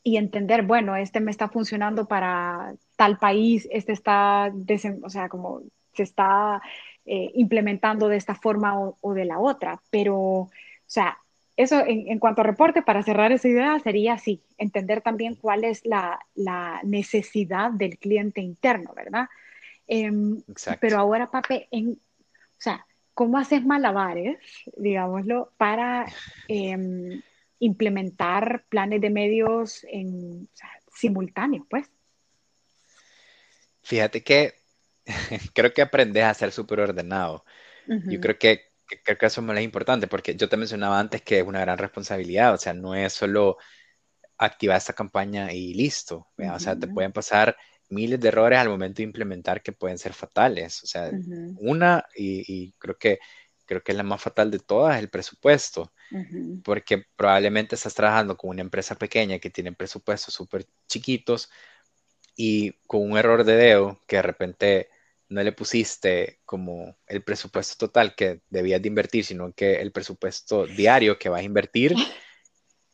y 0.02 0.16
entender, 0.16 0.62
bueno, 0.62 0.96
este 0.96 1.20
me 1.20 1.30
está 1.30 1.48
funcionando 1.48 2.06
para 2.06 2.74
tal 2.96 3.18
país, 3.18 3.68
este 3.70 3.92
está, 3.92 4.50
o 5.02 5.10
sea, 5.10 5.28
como 5.28 5.60
se 5.92 6.04
está 6.04 6.62
eh, 7.04 7.30
implementando 7.34 8.08
de 8.08 8.16
esta 8.16 8.34
forma 8.34 8.78
o, 8.78 9.14
de 9.14 9.26
la 9.26 9.38
otra, 9.40 9.82
pero, 9.90 10.16
o 10.16 10.50
sea, 10.86 11.18
eso 11.56 11.82
en, 11.86 12.18
cuanto 12.18 12.40
a 12.40 12.44
reporte, 12.44 12.80
para 12.80 13.02
cerrar 13.02 13.32
esa 13.32 13.48
idea, 13.48 13.78
sería 13.80 14.14
así, 14.14 14.42
entender 14.56 15.02
también 15.02 15.34
cuál 15.34 15.64
es 15.64 15.84
la, 15.84 16.18
la 16.34 16.80
necesidad 16.84 17.70
del 17.72 17.98
cliente 17.98 18.40
interno, 18.40 18.94
¿verdad? 18.94 19.28
Em, 19.92 20.40
pero 20.80 20.98
ahora, 21.00 21.28
Pape, 21.32 21.66
en, 21.72 21.90
o 21.90 22.60
sea, 22.60 22.86
¿cómo 23.12 23.38
haces 23.38 23.64
malabares, 23.66 24.38
digámoslo, 24.76 25.52
para 25.56 26.06
em, 26.46 27.20
implementar 27.58 28.66
planes 28.68 29.00
de 29.00 29.10
medios 29.10 29.84
en, 29.90 30.48
simultáneos, 30.94 31.66
pues? 31.68 31.90
Fíjate 33.82 34.22
que 34.22 34.54
creo 35.54 35.74
que 35.74 35.82
aprendes 35.82 36.22
a 36.22 36.34
ser 36.34 36.52
súper 36.52 36.78
ordenado. 36.78 37.44
Yo 38.06 38.20
creo 38.20 38.38
que, 38.38 38.66
creo 39.02 39.18
que 39.18 39.26
eso 39.26 39.40
es 39.40 39.46
muy 39.48 39.58
importante 39.58 40.06
porque 40.06 40.36
yo 40.36 40.48
te 40.48 40.56
mencionaba 40.56 41.00
antes 41.00 41.22
que 41.22 41.40
es 41.40 41.44
una 41.44 41.62
gran 41.62 41.78
responsabilidad, 41.78 42.54
o 42.54 42.58
sea, 42.58 42.74
no 42.74 42.94
es 42.94 43.12
solo 43.12 43.56
activar 44.38 44.76
esta 44.76 44.92
campaña 44.92 45.52
y 45.52 45.74
listo, 45.74 46.28
o 46.38 46.58
sea, 46.60 46.78
te 46.78 46.86
pueden 46.86 47.10
pasar 47.10 47.56
miles 47.90 48.20
de 48.20 48.28
errores 48.28 48.58
al 48.58 48.68
momento 48.68 48.98
de 48.98 49.04
implementar 49.04 49.62
que 49.62 49.72
pueden 49.72 49.98
ser 49.98 50.14
fatales. 50.14 50.82
O 50.82 50.86
sea, 50.86 51.10
una, 51.58 52.04
y, 52.14 52.72
creo 52.78 52.96
que 52.96 53.18
creo 53.66 53.84
que 53.84 53.92
es 53.92 53.96
la 53.96 54.02
más 54.02 54.20
fatal 54.20 54.50
de 54.50 54.58
todas, 54.58 54.98
el 54.98 55.08
presupuesto, 55.10 55.92
porque 56.64 57.04
probablemente 57.14 57.76
estás 57.76 57.94
trabajando 57.94 58.36
con 58.36 58.50
una 58.50 58.62
empresa 58.62 58.96
pequeña 58.96 59.38
que 59.38 59.48
tiene 59.48 59.72
presupuestos 59.72 60.34
súper 60.34 60.66
chiquitos 60.88 61.50
y 62.34 62.72
con 62.88 63.08
un 63.08 63.16
error 63.16 63.44
de 63.44 63.54
dedo 63.54 64.02
que 64.08 64.16
de 64.16 64.22
repente 64.22 64.88
no 65.28 65.40
le 65.44 65.52
pusiste 65.52 66.40
como 66.44 66.98
el 67.06 67.22
presupuesto 67.22 67.86
total 67.86 68.16
que 68.16 68.40
debías 68.50 68.82
de 68.82 68.88
invertir, 68.88 69.24
sino 69.24 69.52
que 69.52 69.76
el 69.76 69.92
presupuesto 69.92 70.66
diario 70.66 71.16
que 71.16 71.28
vas 71.28 71.42
a 71.42 71.44
invertir. 71.44 71.94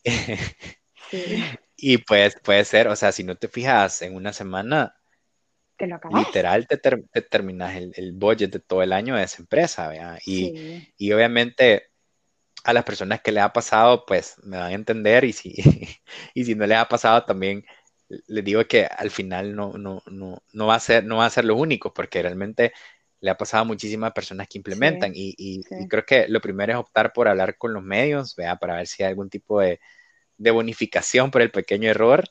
Y 1.77 1.99
pues 1.99 2.37
puede 2.43 2.65
ser, 2.65 2.89
o 2.89 2.97
sea, 2.97 3.13
si 3.13 3.23
no 3.23 3.37
te 3.37 3.49
fijas 3.49 4.03
en 4.03 4.15
una 4.15 4.33
semana, 4.33 4.97
literal 5.79 6.67
te, 6.67 6.79
terminas 7.23 7.77
el, 7.77 8.13
budget 8.13 8.51
de 8.51 8.61
todo 8.61 8.83
el 8.83 8.93
año 8.93 9.15
de 9.15 9.25
esa 9.25 9.43
empresa, 9.43 9.89
¿verdad? 9.89 10.19
Y, 10.25 10.89
y, 10.97 11.13
obviamente 11.13 11.91
a 12.65 12.73
las 12.73 12.85
personas 12.85 13.21
que 13.21 13.31
les 13.31 13.45
ha 13.45 13.53
pasado, 13.53 14.05
pues 14.07 14.37
me 14.43 14.57
van 14.57 14.73
a 14.73 14.75
entender 14.75 15.25
y 15.25 15.33
si, 15.33 15.55
y 16.35 16.45
si 16.45 16.55
no 16.55 16.67
les 16.67 16.79
ha 16.79 16.89
pasado 16.89 17.25
también 17.25 17.65
les 18.09 18.45
digo 18.45 18.65
que 18.67 18.87
al 18.87 19.11
final 19.11 19.55
no, 19.55 19.73
no, 19.73 20.03
no, 20.07 20.43
no, 20.53 20.67
va 20.67 20.77
a 20.77 20.81
ser, 20.81 21.05
no 21.05 21.17
va 21.19 21.27
a 21.27 21.31
ser 21.31 21.45
los 21.45 21.59
únicos, 21.59 21.93
porque 21.95 22.23
realmente 22.23 22.73
le 23.21 23.31
ha 23.31 23.37
pasado 23.37 23.63
a 23.63 23.67
muchísimas 23.67 24.13
personas 24.13 24.49
que 24.49 24.59
implementan 24.59 25.13
y, 25.15 25.35
y, 25.37 25.63
creo 25.89 26.05
que 26.05 26.29
lo 26.29 26.41
primero 26.41 26.73
es 26.73 26.79
optar 26.79 27.13
por 27.13 27.29
hablar 27.29 27.57
con 27.59 27.73
los 27.73 27.83
medios, 27.83 28.37
¿vea? 28.37 28.57
para 28.57 28.77
ver 28.77 28.87
si 28.87 29.03
hay 29.03 29.11
algún 29.11 29.31
tipo 29.31 29.61
de, 29.61 29.81
de 30.39 30.51
bonificación 30.51 31.31
por 31.31 31.43
el 31.43 31.51
pequeño 31.51 31.91
error, 31.91 32.25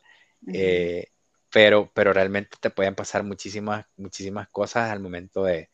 eh, 0.54 1.08
pero, 1.52 1.92
pero 1.94 2.14
realmente 2.14 2.58
te 2.60 2.70
pueden 2.70 2.96
pasar 2.96 3.24
muchísimas, 3.24 3.86
muchísimas 3.98 4.48
cosas 4.50 4.92
al 4.92 5.00
momento 5.00 5.44
de, 5.44 5.70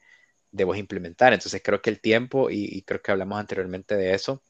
de 0.52 0.64
vos 0.64 0.78
implementar. 0.78 1.34
Entonces 1.34 1.62
creo 1.64 1.82
que 1.82 1.90
el 1.90 2.00
tiempo, 2.00 2.50
y, 2.50 2.82
creo 2.84 3.02
que 3.02 3.12
hablamos 3.12 3.40
anteriormente 3.40 3.96
de 3.96 4.14
eso, 4.14 4.44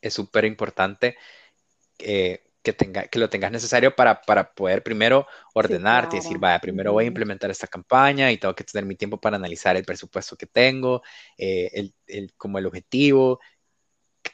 es 0.00 0.14
súper 0.14 0.44
importante 0.44 1.16
que, 1.98 2.72
tenga, 2.76 3.04
que 3.08 3.18
lo 3.18 3.30
tengas 3.30 3.50
necesario 3.50 3.94
para, 3.94 4.20
para 4.22 4.52
poder 4.54 4.82
primero 4.82 5.26
ordenarte 5.54 6.16
y 6.16 6.20
decir, 6.20 6.38
vaya, 6.38 6.60
primero 6.60 6.92
voy 6.92 7.04
a 7.04 7.08
implementar 7.08 7.50
esta 7.50 7.66
campaña 7.66 8.30
y 8.30 8.38
tengo 8.38 8.54
que 8.54 8.64
tener 8.64 8.84
mi 8.84 8.96
tiempo 8.96 9.20
para 9.20 9.36
analizar 9.36 9.76
el 9.76 9.84
presupuesto 9.84 10.36
que 10.36 10.46
tengo, 10.46 11.02
eh, 11.38 11.70
el, 11.72 11.94
el, 12.06 12.34
como 12.36 12.58
el 12.58 12.66
objetivo, 12.66 13.40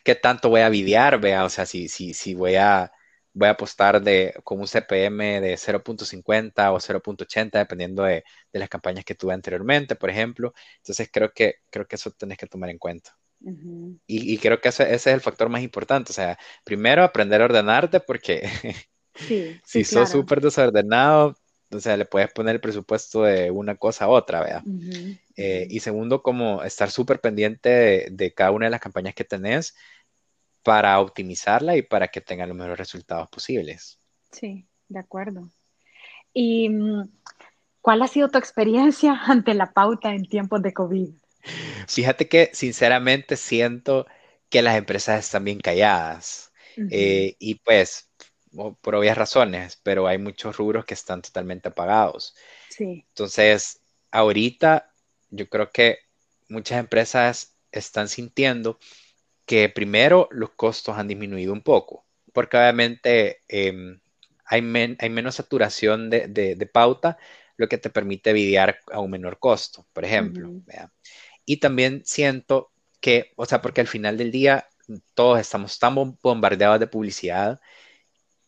qué 0.04 0.14
tanto 0.14 0.48
voy 0.48 0.60
a 0.60 0.68
videar, 0.68 1.20
vea, 1.20 1.44
o 1.44 1.48
sea, 1.48 1.66
si, 1.66 1.88
si, 1.88 2.14
si 2.14 2.34
voy 2.34 2.56
a 2.56 2.92
voy 3.34 3.48
a 3.48 3.52
apostar 3.52 4.02
de, 4.02 4.34
con 4.44 4.60
un 4.60 4.66
CPM 4.66 5.40
de 5.40 5.56
0.50 5.56 6.72
o 6.72 6.80
0.80, 6.80 7.58
dependiendo 7.58 8.02
de, 8.04 8.24
las 8.52 8.68
campañas 8.68 9.04
que 9.04 9.14
tuve 9.14 9.32
anteriormente, 9.32 9.96
por 9.96 10.10
ejemplo. 10.10 10.52
Entonces 10.78 11.08
creo 11.12 11.32
que, 11.32 11.56
creo 11.70 11.86
que 11.86 11.96
eso 11.96 12.10
tenés 12.12 12.38
que 12.38 12.46
tomar 12.46 12.70
en 12.70 12.78
cuenta. 12.78 13.16
y, 14.06 14.38
creo 14.38 14.60
que 14.60 14.68
ese, 14.68 14.94
es 14.94 15.06
el 15.06 15.20
factor 15.20 15.48
más 15.48 15.62
importante. 15.62 16.12
O 16.12 16.14
sea, 16.14 16.38
primero 16.64 17.02
aprender 17.02 17.40
a 17.40 17.46
ordenarte 17.46 18.00
porque 18.00 18.48
si 19.64 19.84
sos 19.84 20.10
súper 20.10 20.40
desordenado, 20.40 21.34
o 21.72 21.80
sea, 21.80 21.96
le 21.96 22.04
puedes 22.04 22.32
poner 22.32 22.56
el 22.56 22.60
presupuesto 22.60 23.22
de 23.22 23.50
una 23.50 23.76
cosa 23.76 24.06
a 24.06 24.08
otra, 24.08 24.42
¿vea? 24.42 24.62
Eh, 25.36 25.66
y 25.70 25.80
segundo, 25.80 26.22
como 26.22 26.62
estar 26.62 26.90
súper 26.90 27.20
pendiente 27.20 28.08
de, 28.10 28.34
cada 28.34 28.50
una 28.50 28.66
de 28.66 28.70
las 28.70 28.80
campañas 28.80 29.14
que 29.14 29.24
tenés 29.24 29.74
para 30.62 31.00
optimizarla 31.00 31.76
y 31.76 31.82
para 31.82 32.08
que 32.08 32.20
tenga 32.20 32.46
los 32.46 32.56
mejores 32.56 32.78
resultados 32.78 33.28
posibles. 33.28 33.98
Sí, 34.30 34.66
de 34.88 34.98
acuerdo. 34.98 35.50
¿Y 36.32 36.68
mm, 36.68 37.08
cuál 37.80 38.02
ha 38.02 38.08
sido 38.08 38.28
tu 38.28 38.38
experiencia 38.38 39.12
ante 39.26 39.54
la 39.54 39.72
pauta 39.72 40.14
en 40.14 40.26
tiempos 40.26 40.62
de 40.62 40.72
COVID? 40.72 41.10
Fíjate 41.88 42.28
que 42.28 42.50
sinceramente 42.52 43.36
siento 43.36 44.06
que 44.48 44.62
las 44.62 44.76
empresas 44.76 45.24
están 45.24 45.44
bien 45.44 45.58
calladas 45.58 46.52
eh, 46.90 47.36
y 47.38 47.56
pues 47.56 48.11
por 48.80 48.94
obvias 48.94 49.16
razones, 49.16 49.78
pero 49.82 50.06
hay 50.06 50.18
muchos 50.18 50.56
rubros 50.56 50.84
que 50.84 50.94
están 50.94 51.22
totalmente 51.22 51.68
apagados. 51.68 52.34
Sí. 52.68 53.04
Entonces, 53.08 53.80
ahorita 54.10 54.92
yo 55.30 55.48
creo 55.48 55.70
que 55.70 55.98
muchas 56.48 56.78
empresas 56.78 57.56
están 57.70 58.08
sintiendo 58.08 58.78
que 59.46 59.68
primero 59.68 60.28
los 60.30 60.50
costos 60.50 60.96
han 60.96 61.08
disminuido 61.08 61.52
un 61.52 61.62
poco, 61.62 62.04
porque 62.32 62.56
obviamente 62.56 63.40
em, 63.48 64.00
hay, 64.44 64.60
hay, 64.98 65.10
menos 65.10 65.34
saturación 65.34 66.10
de, 66.10 66.70
pauta, 66.72 67.18
lo 67.56 67.68
que 67.68 67.78
te 67.78 67.90
permite 67.90 68.32
videar 68.32 68.78
a 68.92 69.00
un 69.00 69.10
menor 69.10 69.38
costo, 69.38 69.86
por 69.92 70.04
ejemplo. 70.04 70.50
Y 71.44 71.58
también 71.58 72.02
siento 72.04 72.70
que, 73.00 73.32
o 73.36 73.46
sea, 73.46 73.62
porque 73.62 73.80
al 73.80 73.88
final 73.88 74.16
del 74.16 74.30
día 74.30 74.68
todos 75.14 75.40
estamos 75.40 75.78
tan 75.78 75.94
bombardeados 76.22 76.80
de 76.80 76.86
publicidad 76.86 77.60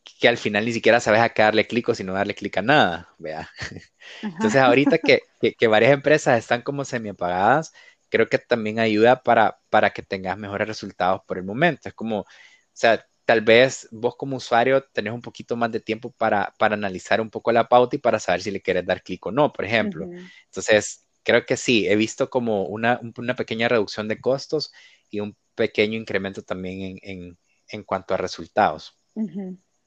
que 0.05 0.29
al 0.29 0.37
final 0.37 0.65
ni 0.65 0.73
siquiera 0.73 1.01
sabes 1.01 1.21
a 1.21 1.31
qué 1.31 1.43
darle 1.43 1.67
clic 1.67 1.89
o 1.89 1.95
si 1.95 2.05
no 2.05 2.13
darle 2.13 2.35
clic 2.35 2.57
a 2.59 2.63
nada, 2.63 3.15
vea. 3.19 3.49
Entonces 4.23 4.61
ahorita 4.61 4.99
que, 4.99 5.23
que, 5.59 5.67
varias 5.67 5.93
empresas 5.93 6.39
están 6.39 6.63
como 6.63 6.85
semi 6.85 7.11
apagadas, 7.11 7.73
creo 8.11 8.29
que 8.29 8.39
también 8.39 8.79
ayuda 8.79 9.23
para, 9.23 9.61
para 9.71 9.91
que 9.91 10.03
tengas 10.03 10.37
mejores 10.37 10.69
resultados 10.69 11.23
por 11.27 11.39
el 11.39 11.45
momento. 11.45 11.89
Es 11.89 11.95
como, 11.95 12.21
o 12.21 12.27
sea, 12.73 13.05
tal 13.25 13.41
vez 13.41 13.89
vos 13.91 14.17
como 14.17 14.37
usuario 14.37 14.85
tenés 14.93 15.13
un 15.13 15.23
poquito 15.23 15.57
más 15.57 15.73
de 15.73 15.81
tiempo 15.81 16.13
para, 16.13 16.55
para 16.59 16.75
analizar 16.75 17.21
un 17.21 17.31
poco 17.31 17.51
la 17.53 17.69
pauta 17.69 17.97
y 17.97 17.99
para 17.99 18.21
saber 18.21 18.43
si 18.43 18.51
le 18.51 18.61
quieres 18.61 18.85
dar 18.85 19.03
clic 19.03 19.25
o 19.27 19.33
no, 19.33 19.53
por 19.53 19.65
ejemplo. 19.65 20.07
Entonces, 20.45 21.07
creo 21.23 21.47
que 21.47 21.57
sí, 21.57 21.89
he 21.89 21.97
visto 21.97 22.29
como 22.29 22.67
una, 22.67 23.01
una, 23.17 23.35
pequeña 23.35 23.69
reducción 23.69 24.09
de 24.09 24.21
costos 24.21 24.73
y 25.11 25.21
un 25.21 25.37
pequeño 25.55 25.99
incremento 25.99 26.43
también 26.43 26.83
en, 26.83 26.99
en, 27.03 27.39
en 27.69 27.83
cuanto 27.83 28.13
a 28.15 28.19
resultados. 28.19 28.99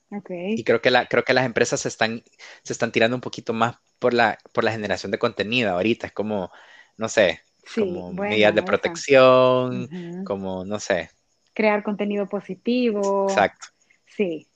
Y 0.10 0.64
creo 0.64 0.82
que, 0.82 0.90
la, 0.90 1.06
creo 1.06 1.24
que 1.24 1.34
las 1.34 1.46
empresas 1.46 1.82
se 1.82 1.90
están, 1.90 2.24
se 2.64 2.74
están 2.74 2.92
tirando 2.92 3.18
un 3.18 3.22
poquito 3.22 3.54
más 3.54 3.76
por 4.00 4.14
la, 4.14 4.38
por 4.54 4.64
la 4.64 4.72
generación 4.72 5.12
de 5.12 5.20
contenido 5.20 5.72
ahorita. 5.72 6.08
Es 6.08 6.14
como, 6.14 6.52
no 6.96 7.10
sé, 7.10 7.42
como 7.76 8.14
medidas 8.14 8.56
de 8.56 8.64
protección, 8.64 10.24
como, 10.26 10.64
no 10.64 10.80
sé. 10.80 11.10
Crear 11.54 11.84
contenido 11.84 12.28
positivo. 12.28 13.28
Exacto. 13.30 13.68
Sí. 14.06 14.48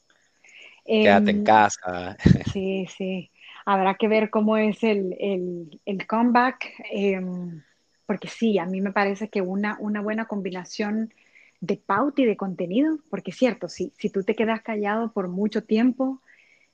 Quédate 0.86 1.32
en 1.32 1.38
em, 1.38 1.44
casa. 1.44 2.18
Sí, 2.54 2.88
sí. 2.98 3.32
Habrá 3.66 3.96
que 3.96 4.08
ver 4.08 4.30
cómo 4.30 4.58
es 4.58 4.84
el, 4.84 5.16
el, 5.20 5.82
el 5.86 6.08
comeback, 6.08 6.74
em, 6.92 7.62
porque 8.06 8.28
sí, 8.28 8.58
a 8.58 8.66
mí 8.66 8.82
me 8.82 8.92
parece 8.92 9.30
que 9.30 9.42
una, 9.42 9.78
una 9.80 10.02
buena 10.02 10.26
combinación 10.26 11.14
de 11.62 11.78
pauta 11.78 12.24
y 12.24 12.26
de 12.26 12.36
contenido, 12.36 12.98
porque 13.10 13.32
es 13.32 13.38
cierto, 13.38 13.70
si, 13.70 13.94
si 13.98 14.10
tú 14.10 14.24
te 14.24 14.36
quedas 14.36 14.62
callado 14.62 15.14
por 15.14 15.28
mucho 15.30 15.64
tiempo, 15.64 16.20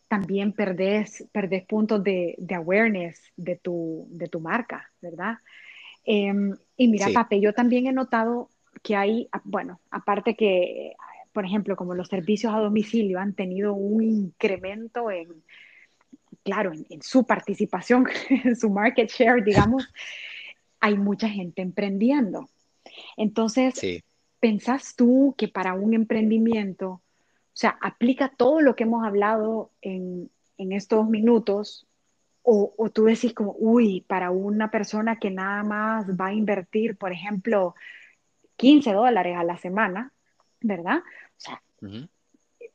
también 0.08 0.54
perdés, 0.54 1.28
perdés 1.34 1.66
puntos 1.66 2.02
de, 2.04 2.36
de 2.38 2.56
awareness 2.56 3.22
de 3.36 3.58
tu, 3.58 4.08
de 4.10 4.30
tu 4.30 4.40
marca, 4.40 4.90
¿verdad? 5.02 5.40
Em, 6.06 6.56
y 6.78 6.88
mira, 6.88 7.08
Pape, 7.14 7.42
yo 7.42 7.54
también 7.54 7.86
he 7.88 7.92
notado 7.92 8.50
que 8.82 8.96
hay, 8.96 9.28
bueno, 9.44 9.82
aparte 9.92 10.36
que, 10.36 10.94
por 11.34 11.44
ejemplo, 11.44 11.76
como 11.76 11.94
los 11.94 12.08
servicios 12.08 12.54
a 12.54 12.60
domicilio 12.60 13.20
han 13.20 13.34
tenido 13.34 13.74
un 13.74 14.02
incremento 14.02 15.12
en, 15.12 15.44
claro, 16.44 16.72
en, 16.72 17.02
su 17.02 17.26
participación, 17.26 18.08
en 18.30 18.56
su 18.56 18.70
market 18.70 19.10
share, 19.10 19.44
digamos, 19.44 19.86
hay 20.80 20.98
mucha 20.98 21.28
gente 21.28 21.62
emprendiendo. 21.62 22.48
Entonces, 23.18 23.74
sí. 23.76 24.02
¿Pensás 24.40 24.96
tú 24.96 25.36
que 25.38 25.48
para 25.48 25.74
un 25.74 25.94
emprendimiento, 25.94 26.90
o 26.90 27.02
sea, 27.54 27.78
aplica 27.82 28.30
todo 28.30 28.62
lo 28.62 28.76
que 28.76 28.84
hemos 28.84 29.06
hablado 29.06 29.72
en, 29.82 30.30
estos 30.58 31.08
minutos? 31.08 31.88
O, 32.44 32.90
tú 32.94 33.06
decís 33.06 33.34
como, 33.34 33.56
uy, 33.60 34.06
para 34.08 34.32
una 34.32 34.72
persona 34.72 35.18
que 35.18 35.30
nada 35.30 35.64
más 35.64 36.10
va 36.10 36.28
a 36.28 36.34
invertir, 36.34 36.98
por 36.98 37.12
ejemplo, 37.12 37.76
15 38.56 38.94
dólares 38.94 39.36
a 39.38 39.44
la 39.44 39.58
semana, 39.58 40.14
¿verdad? 40.62 41.00
O 41.00 41.40
sea, 41.40 41.62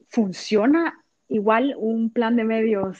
¿funciona 0.08 1.02
igual 1.28 1.74
un 1.78 2.10
plan 2.10 2.36
de 2.36 2.44
medios 2.44 2.98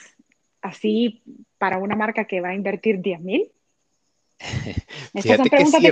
así 0.61 1.21
para 1.59 1.77
una 1.77 1.95
marca 1.95 2.25
que 2.25 2.41
va 2.41 2.49
a 2.49 2.55
invertir 2.55 3.01
10 3.01 3.21
mil? 3.21 3.52
Fíjate 5.21 5.49
que 5.49 5.65
sí, 5.65 5.89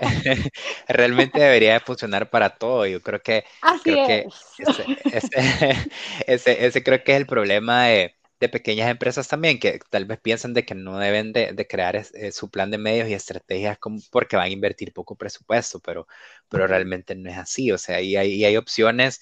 realmente 0.88 1.40
debería 1.40 1.80
funcionar 1.80 2.30
para 2.30 2.50
todo. 2.50 2.86
Yo 2.86 3.02
creo 3.02 3.22
que, 3.22 3.44
ese, 6.26 6.82
creo 6.82 7.04
que 7.04 7.12
es 7.12 7.18
el 7.18 7.26
problema 7.26 7.86
de, 7.86 8.14
pequeñas 8.38 8.90
empresas 8.90 9.26
también, 9.26 9.58
que 9.58 9.80
tal 9.90 10.04
vez 10.04 10.20
piensan 10.20 10.54
de 10.54 10.64
que 10.64 10.74
no 10.74 10.98
deben 10.98 11.32
de, 11.32 11.66
crear 11.68 11.96
eh, 11.96 12.32
su 12.32 12.50
plan 12.50 12.70
de 12.70 12.78
medios 12.78 13.08
y 13.08 13.14
estrategias 13.14 13.78
como 13.78 13.98
porque 14.10 14.36
van 14.36 14.46
a 14.46 14.50
invertir 14.50 14.92
poco 14.92 15.16
presupuesto, 15.16 15.80
pero, 15.80 16.06
pero 16.48 16.66
realmente 16.66 17.14
no 17.14 17.30
es 17.30 17.38
así. 17.38 17.72
O 17.72 17.78
sea, 17.78 18.00
y 18.00 18.16
hay, 18.16 18.44
hay 18.44 18.56
opciones 18.56 19.20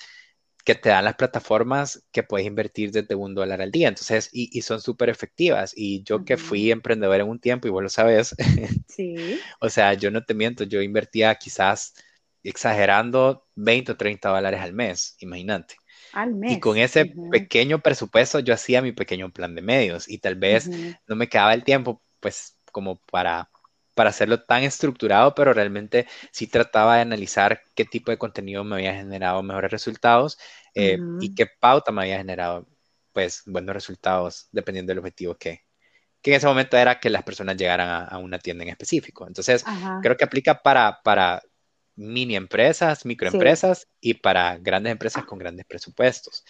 que 0.65 0.75
te 0.75 0.89
dan 0.89 1.05
las 1.05 1.17
plataformas 1.17 2.03
que 2.11 2.23
puedes 2.23 2.47
invertir 2.47 2.91
desde 2.91 3.15
un 3.15 3.35
dólar 3.35 3.61
al 3.61 3.71
día. 3.71 3.89
Entonces, 3.89 4.31
y, 4.33 4.62
son 4.62 4.81
súper 4.81 5.11
efectivas. 5.11 5.75
Y 5.77 6.03
yo 6.05 6.25
que 6.25 6.39
fui 6.39 6.71
emprendedor 6.71 7.21
en 7.21 7.29
un 7.29 7.39
tiempo, 7.39 7.69
y 7.69 7.71
vos 7.71 7.83
lo 7.83 7.91
sabes, 7.91 8.35
sí. 8.89 9.39
o 9.61 9.69
sea, 9.69 9.93
yo 9.95 10.11
no 10.11 10.25
te 10.25 10.33
miento, 10.33 10.65
yo 10.65 10.81
invertía 10.81 11.35
quizás 11.35 11.95
exagerando 12.43 13.47
20 13.57 13.93
o 13.93 13.97
30 13.97 14.29
dólares 14.29 14.61
al 14.61 14.73
mes, 14.73 15.17
imagínate. 15.21 15.77
Al 16.12 16.35
mes. 16.35 16.53
Y 16.53 16.61
con 16.61 16.79
ese 16.79 17.12
pequeño 17.31 17.81
presupuesto 17.81 18.41
yo 18.41 18.55
hacía 18.55 18.81
mi 18.81 18.93
pequeño 18.93 19.33
plan 19.33 19.55
de 19.55 19.62
medios 19.62 20.09
y 20.09 20.19
tal 20.19 20.37
vez 20.37 20.69
no 21.07 21.17
me 21.17 21.29
quedaba 21.29 21.53
el 21.55 21.65
tiempo, 21.65 22.03
pues, 22.21 22.57
como 22.73 23.01
para 23.11 23.51
para 23.95 24.11
hacerlo 24.11 24.42
tan 24.42 24.62
estructurado, 24.62 25.34
pero 25.34 25.53
realmente 25.53 26.07
sí 26.32 26.47
trataba 26.47 26.97
de 26.97 27.03
analizar 27.03 27.62
qué 27.74 27.84
tipo 27.84 28.11
de 28.11 28.18
contenido 28.18 28.64
me 28.64 28.76
había 28.76 28.95
generado 28.95 29.42
mejores 29.42 29.70
resultados 29.70 30.38
eh, 30.74 30.99
y 31.20 31.34
qué 31.34 31.47
pauta 31.47 31.92
me 31.92 32.03
había 32.03 32.18
generado 32.18 32.66
pues 33.12 33.42
buenos 33.47 33.74
resultados 33.74 34.49
dependiendo 34.51 34.90
del 34.90 34.99
objetivo 34.99 35.36
que, 35.36 35.62
que 36.20 36.32
en 36.32 36.36
ese 36.36 36.47
momento 36.47 36.76
era 36.76 36.99
que 36.99 37.11
las 37.11 37.22
personas 37.22 37.57
llegaran 37.57 38.09
a, 38.11 38.18
una 38.18 38.38
tienda 38.38 38.64
en 38.64 38.70
específico. 38.70 39.26
Entonces, 39.26 39.64
creo 40.03 40.16
que 40.16 40.24
aplica 40.24 40.61
para, 40.62 41.01
para 41.05 41.42
mini 41.97 42.34
empresas, 42.34 43.05
microempresas 43.07 43.88
y 44.01 44.14
para 44.14 44.59
grandes 44.59 44.92
empresas 44.92 45.24
con 45.24 45.38
grandes 45.38 45.66
presupuestos. 45.66 46.45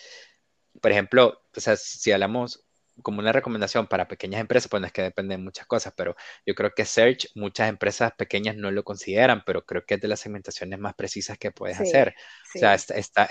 Por 0.80 0.90
ejemplo, 0.90 1.42
o 1.54 1.60
sea, 1.60 1.76
si 1.76 2.10
hablamos 2.12 2.64
como 3.02 3.20
una 3.20 3.32
recomendación 3.32 3.86
para 3.86 4.08
pequeñas 4.08 4.40
empresas, 4.40 4.68
pues 4.68 4.80
no 4.80 4.86
es 4.86 4.92
que 4.92 5.02
depende 5.02 5.36
de 5.36 5.42
muchas 5.42 5.66
cosas, 5.66 5.92
pero 5.96 6.14
yo 6.46 6.54
creo 6.54 6.72
que 6.74 6.84
Search, 6.84 7.28
muchas 7.34 7.68
empresas 7.68 8.12
pequeñas 8.16 8.56
no 8.56 8.70
lo 8.70 8.84
consideran, 8.84 9.42
pero 9.44 9.64
creo 9.66 9.84
que 9.84 9.94
es 9.94 10.00
de 10.00 10.08
las 10.08 10.20
segmentaciones 10.20 10.78
más 10.78 10.94
precisas 10.94 11.38
que 11.38 11.50
puedes 11.50 11.80
hacer. 11.80 12.14
O 12.54 12.58
sea, 12.58 12.74
está, 12.74 13.28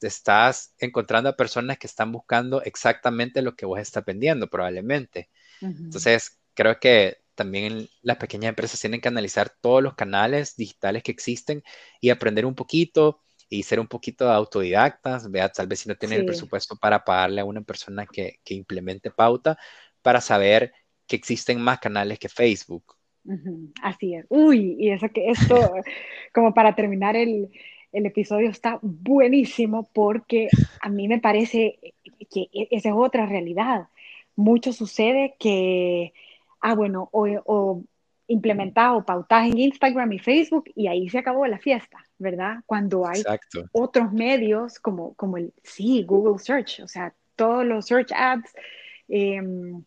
estás 0.00 0.74
encontrando 0.78 1.30
a 1.30 1.36
personas 1.36 1.78
que 1.78 1.86
están 1.86 2.12
buscando 2.12 2.62
exactamente 2.62 3.42
lo 3.42 3.54
que 3.54 3.66
vos 3.66 3.80
estás 3.80 4.04
vendiendo, 4.04 4.48
probablemente. 4.48 5.30
Entonces, 5.88 6.40
creo 6.54 6.80
que 6.80 7.18
también 7.34 7.88
las 8.02 8.16
pequeñas 8.16 8.50
empresas 8.50 8.80
tienen 8.80 9.00
que 9.00 9.08
analizar 9.08 9.50
todos 9.60 9.82
los 9.82 9.94
canales 9.94 10.56
digitales 10.56 11.02
que 11.02 11.12
existen 11.12 11.62
y 12.00 12.10
aprender 12.10 12.46
un 12.46 12.54
poquito 12.54 13.22
y 13.48 13.62
ser 13.62 13.80
un 13.80 13.86
poquito 13.86 14.30
autodidactas, 14.30 15.30
vea, 15.30 15.48
tal 15.48 15.66
vez 15.66 15.80
si 15.80 15.88
no 15.88 15.94
tienen 15.94 16.20
el 16.20 16.26
presupuesto 16.26 16.76
para 16.76 17.04
pagarle 17.04 17.40
a 17.40 17.44
una 17.44 17.62
persona 17.62 18.06
que, 18.06 18.40
que, 18.44 18.54
implemente 18.54 19.10
pauta, 19.10 19.56
para 20.02 20.20
saber 20.20 20.72
que 21.06 21.16
existen 21.16 21.60
más 21.60 21.78
canales 21.78 22.18
que 22.18 22.28
Facebook. 22.28 22.96
Así 23.82 24.14
es. 24.14 24.26
Uy, 24.28 24.76
y 24.78 24.90
eso 24.90 25.08
que 25.10 25.30
esto, 25.30 25.54
como 26.34 26.54
para 26.54 26.74
terminar 26.74 27.16
el, 27.16 27.50
el 27.92 28.06
episodio, 28.06 28.50
está 28.50 28.78
buenísimo 28.82 29.88
porque 29.92 30.48
a 30.80 30.88
mí 30.88 31.08
me 31.08 31.20
parece 31.20 31.78
que 32.30 32.48
e, 32.52 32.68
esa 32.70 32.90
es 32.90 32.94
otra 32.96 33.26
realidad. 33.26 33.88
Mucho 34.34 34.72
sucede 34.72 35.36
que, 35.38 36.12
ah, 36.60 36.74
bueno, 36.74 37.08
o, 37.12 37.26
o 37.46 37.84
implementás 38.28 38.92
o 38.94 39.04
pautás 39.04 39.46
en 39.46 39.58
Instagram 39.58 40.12
y 40.12 40.18
Facebook 40.18 40.70
y 40.74 40.88
ahí 40.88 41.08
se 41.08 41.18
acabó 41.18 41.46
la 41.46 41.58
fiesta, 41.58 42.04
¿verdad? 42.18 42.56
Cuando 42.66 43.06
hay 43.06 43.22
otros 43.72 44.12
medios 44.12 44.78
como, 44.78 45.14
como 45.14 45.36
el, 45.36 45.52
sí, 45.62 46.02
Google 46.02 46.38
Search, 46.38 46.80
o 46.80 46.88
sea, 46.88 47.14
todos 47.36 47.64
los 47.64 47.86
search 47.86 48.12
ads, 48.12 48.52
em, 49.08 49.84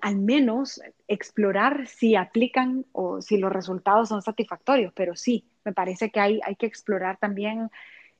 al 0.00 0.16
menos 0.16 0.80
explorar 1.06 1.86
si 1.86 2.16
aplican 2.16 2.84
o 2.92 3.20
si 3.20 3.36
los 3.36 3.52
resultados 3.52 4.08
son 4.08 4.22
satisfactorios, 4.22 4.92
pero 4.94 5.14
sí, 5.16 5.46
me 5.64 5.72
parece 5.72 6.10
que 6.10 6.20
hay, 6.20 6.40
hay 6.44 6.56
que 6.56 6.66
explorar 6.66 7.18
también 7.18 7.70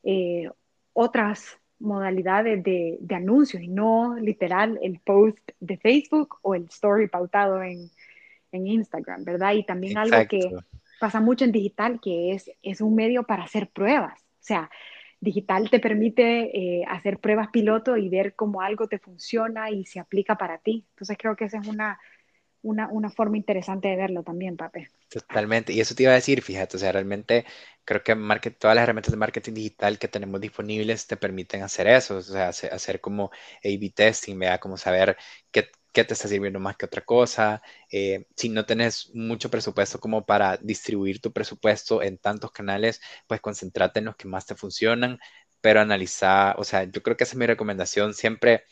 eh, 0.02 0.48
otras 0.92 1.58
modalidades 1.78 2.62
de, 2.62 2.98
de, 3.00 3.14
anuncios 3.14 3.62
y 3.62 3.68
no 3.68 4.16
literal 4.16 4.78
el 4.82 5.00
post 5.00 5.38
de 5.58 5.76
Facebook 5.78 6.38
o 6.42 6.54
el 6.54 6.64
story 6.66 7.08
pautado 7.08 7.60
en, 7.62 7.90
en 8.52 8.66
Instagram, 8.66 9.24
¿verdad? 9.24 9.54
Y 9.54 9.64
también 9.64 9.98
algo 9.98 10.16
que 10.28 10.50
pasa 11.00 11.20
mucho 11.20 11.44
en 11.44 11.52
digital, 11.52 12.00
que 12.00 12.32
es, 12.32 12.50
es 12.62 12.80
un 12.80 12.94
medio 12.94 13.24
para 13.24 13.44
hacer 13.44 13.68
pruebas. 13.68 14.20
O 14.20 14.44
sea, 14.44 14.70
digital 15.20 15.70
te 15.70 15.80
permite 15.80 16.56
eh, 16.56 16.84
hacer 16.88 17.18
pruebas 17.18 17.48
piloto 17.52 17.96
y 17.96 18.08
ver 18.08 18.34
cómo 18.34 18.60
algo 18.60 18.88
te 18.88 18.98
funciona 18.98 19.70
y 19.70 19.86
se 19.86 20.00
aplica 20.00 20.36
para 20.36 20.58
ti. 20.58 20.84
Entonces 20.90 21.16
creo 21.18 21.36
que 21.36 21.44
esa 21.44 21.58
es 21.58 21.66
una, 21.66 21.98
una, 22.62 22.88
una, 22.88 23.08
forma 23.10 23.36
interesante 23.36 23.88
de 23.88 23.96
verlo 23.96 24.22
también, 24.22 24.56
Pape. 24.56 24.88
Totalmente. 25.08 25.72
Y 25.72 25.80
eso 25.80 25.94
te 25.94 26.04
iba 26.04 26.12
a 26.12 26.16
decir, 26.16 26.42
fíjate, 26.42 26.76
o 26.76 26.80
sea, 26.80 26.92
realmente 26.92 27.44
creo 27.84 28.02
que 28.02 28.14
market, 28.14 28.58
todas 28.58 28.74
las 28.74 28.82
herramientas 28.82 29.12
de 29.12 29.16
marketing 29.16 29.54
digital 29.54 29.98
que 29.98 30.08
tenemos 30.08 30.40
disponibles 30.40 31.06
te 31.06 31.16
permiten 31.16 31.62
hacer 31.62 31.86
eso, 31.86 32.16
o 32.16 32.22
sea, 32.22 32.48
hacer, 32.48 33.00
como 33.00 33.30
A-B 33.64 33.92
testing, 33.94 34.38
vea, 34.38 34.58
como 34.58 34.76
saber 34.76 35.16
qué, 35.50 35.68
qué 35.92 36.04
te 36.04 36.14
está 36.14 36.28
sirviendo 36.28 36.60
más 36.60 36.76
que 36.76 36.86
otra 36.86 37.02
cosa. 37.02 37.62
Eh, 37.90 38.26
si 38.36 38.48
no 38.48 38.64
tenés 38.66 39.10
mucho 39.14 39.50
presupuesto 39.50 40.00
como 40.00 40.24
para 40.26 40.56
distribuir 40.56 41.20
tu 41.20 41.32
presupuesto 41.32 42.02
en 42.02 42.18
tantos 42.18 42.52
canales, 42.52 43.00
pues 43.26 43.40
concéntrate 43.40 44.00
en 44.00 44.06
los 44.06 44.16
que 44.16 44.28
más 44.28 44.46
te 44.46 44.54
funcionan, 44.54 45.18
pero 45.60 45.80
analiza, 45.80 46.54
o 46.58 46.64
sea, 46.64 46.84
yo 46.84 47.02
creo 47.02 47.16
que 47.16 47.24
esa 47.24 47.34
es 47.34 47.38
mi 47.38 47.46
recomendación 47.46 48.14
siempre 48.14 48.64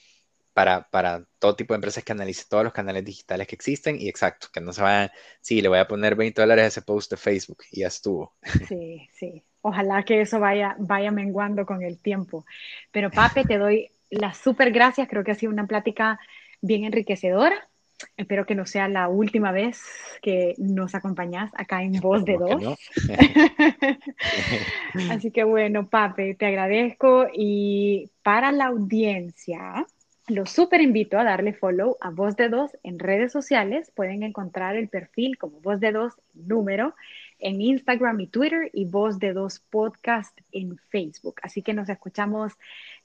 para, 0.53 0.89
para 0.91 1.25
todo 1.39 1.57
tipo 1.57 1.75
de 1.75 1.77
empresas 1.77 2.05
que 2.05 2.13
analice 2.13 2.45
todos 2.49 2.65
los 2.65 2.73
canales 2.73 3.05
digitales 3.05 3.47
que 3.47 3.55
existen 3.55 4.01
y 4.01 4.09
exacto, 4.09 4.49
que 4.53 4.61
no 4.61 4.73
se 4.73 4.83
vayan, 4.83 5.11
sí, 5.41 5.61
le 5.63 5.69
voy 5.69 5.79
a 5.79 5.89
poner 5.89 6.17
20 6.17 6.41
dólares 6.41 6.65
a 6.65 6.69
ese 6.69 6.83
post 6.83 7.11
de 7.11 7.17
Facebook 7.17 7.59
y 7.71 7.81
ya 7.81 7.89
estuvo. 7.89 8.35
Sí, 8.69 9.09
sí. 9.13 9.45
Ojalá 9.63 10.03
que 10.05 10.23
eso 10.23 10.41
vaya, 10.41 10.75
vaya 10.79 11.11
menguando 11.11 11.67
con 11.67 11.83
el 11.83 11.99
tiempo. 11.99 12.47
Pero 12.93 13.11
Pape, 13.11 13.45
te 13.45 13.59
doy 13.59 13.91
las 14.09 14.39
super 14.39 14.73
gracias. 14.73 15.07
Creo 15.09 15.23
que 15.23 15.33
ha 15.33 15.35
sido 15.35 15.53
una 15.53 15.67
plática 15.67 16.19
bien 16.61 16.85
enriquecedora. 16.85 17.71
Espero 18.17 18.47
que 18.47 18.55
no 18.55 18.65
sea 18.65 18.89
la 18.89 19.09
última 19.09 19.53
vez 19.53 19.83
que 20.23 20.55
nos 20.59 20.95
acompañás 20.95 21.51
acá 21.55 21.83
en 21.83 21.93
Voz 22.01 22.25
de 22.25 22.39
Dos. 22.39 22.79
Así 25.11 25.31
que 25.31 25.45
bueno, 25.45 25.89
Pape, 25.89 26.35
te 26.35 26.47
agradezco 26.47 27.27
y 27.33 28.11
para 28.23 28.53
la 28.53 28.67
audiencia, 28.67 29.87
los 30.29 30.51
super 30.51 30.81
invito 30.81 31.19
a 31.19 31.25
darle 31.25 31.53
follow 31.53 31.97
a 32.01 32.11
Voz 32.11 32.37
de 32.37 32.49
Dos 32.49 32.71
en 32.83 32.99
redes 32.99 33.33
sociales. 33.33 33.93
Pueden 33.95 34.23
encontrar 34.23 34.77
el 34.77 34.89
perfil 34.89 35.37
como 35.37 35.61
Voz 35.61 35.81
de 35.81 35.93
Dos 35.93 36.15
número 36.35 36.95
en 37.41 37.61
Instagram 37.61 38.21
y 38.21 38.27
Twitter 38.27 38.71
y 38.73 38.85
Voz 38.85 39.19
de 39.19 39.33
Dos 39.33 39.61
Podcast 39.71 40.39
en 40.53 40.77
Facebook. 40.91 41.37
Así 41.43 41.63
que 41.63 41.75
nos 41.75 41.89
escuchamos 41.89 42.53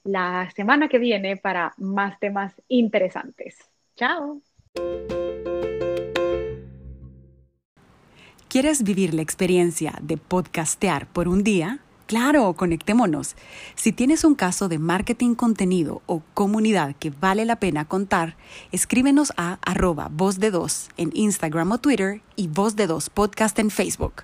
la 0.04 0.50
semana 0.54 0.88
que 0.88 0.98
viene 0.98 1.36
para 1.36 1.74
más 1.78 2.18
temas 2.20 2.54
interesantes. 2.68 3.56
Chao. 3.96 4.40
¿Quieres 8.48 8.82
vivir 8.84 9.12
la 9.12 9.22
experiencia 9.22 9.98
de 10.00 10.16
podcastear 10.16 11.06
por 11.06 11.28
un 11.28 11.42
día? 11.42 11.80
Claro, 12.06 12.52
conectémonos. 12.52 13.34
Si 13.74 13.90
tienes 13.90 14.22
un 14.22 14.36
caso 14.36 14.68
de 14.68 14.78
marketing 14.78 15.34
contenido 15.34 16.02
o 16.06 16.22
comunidad 16.34 16.94
que 16.94 17.10
vale 17.10 17.44
la 17.44 17.56
pena 17.56 17.84
contar, 17.84 18.36
escríbenos 18.70 19.32
a 19.36 19.58
arroba 19.62 20.08
voz 20.12 20.38
de 20.38 20.52
dos 20.52 20.88
en 20.96 21.10
Instagram 21.14 21.72
o 21.72 21.78
Twitter 21.78 22.22
y 22.36 22.46
voz 22.46 22.76
de 22.76 22.86
dos 22.86 23.10
podcast 23.10 23.58
en 23.58 23.70
Facebook. 23.70 24.22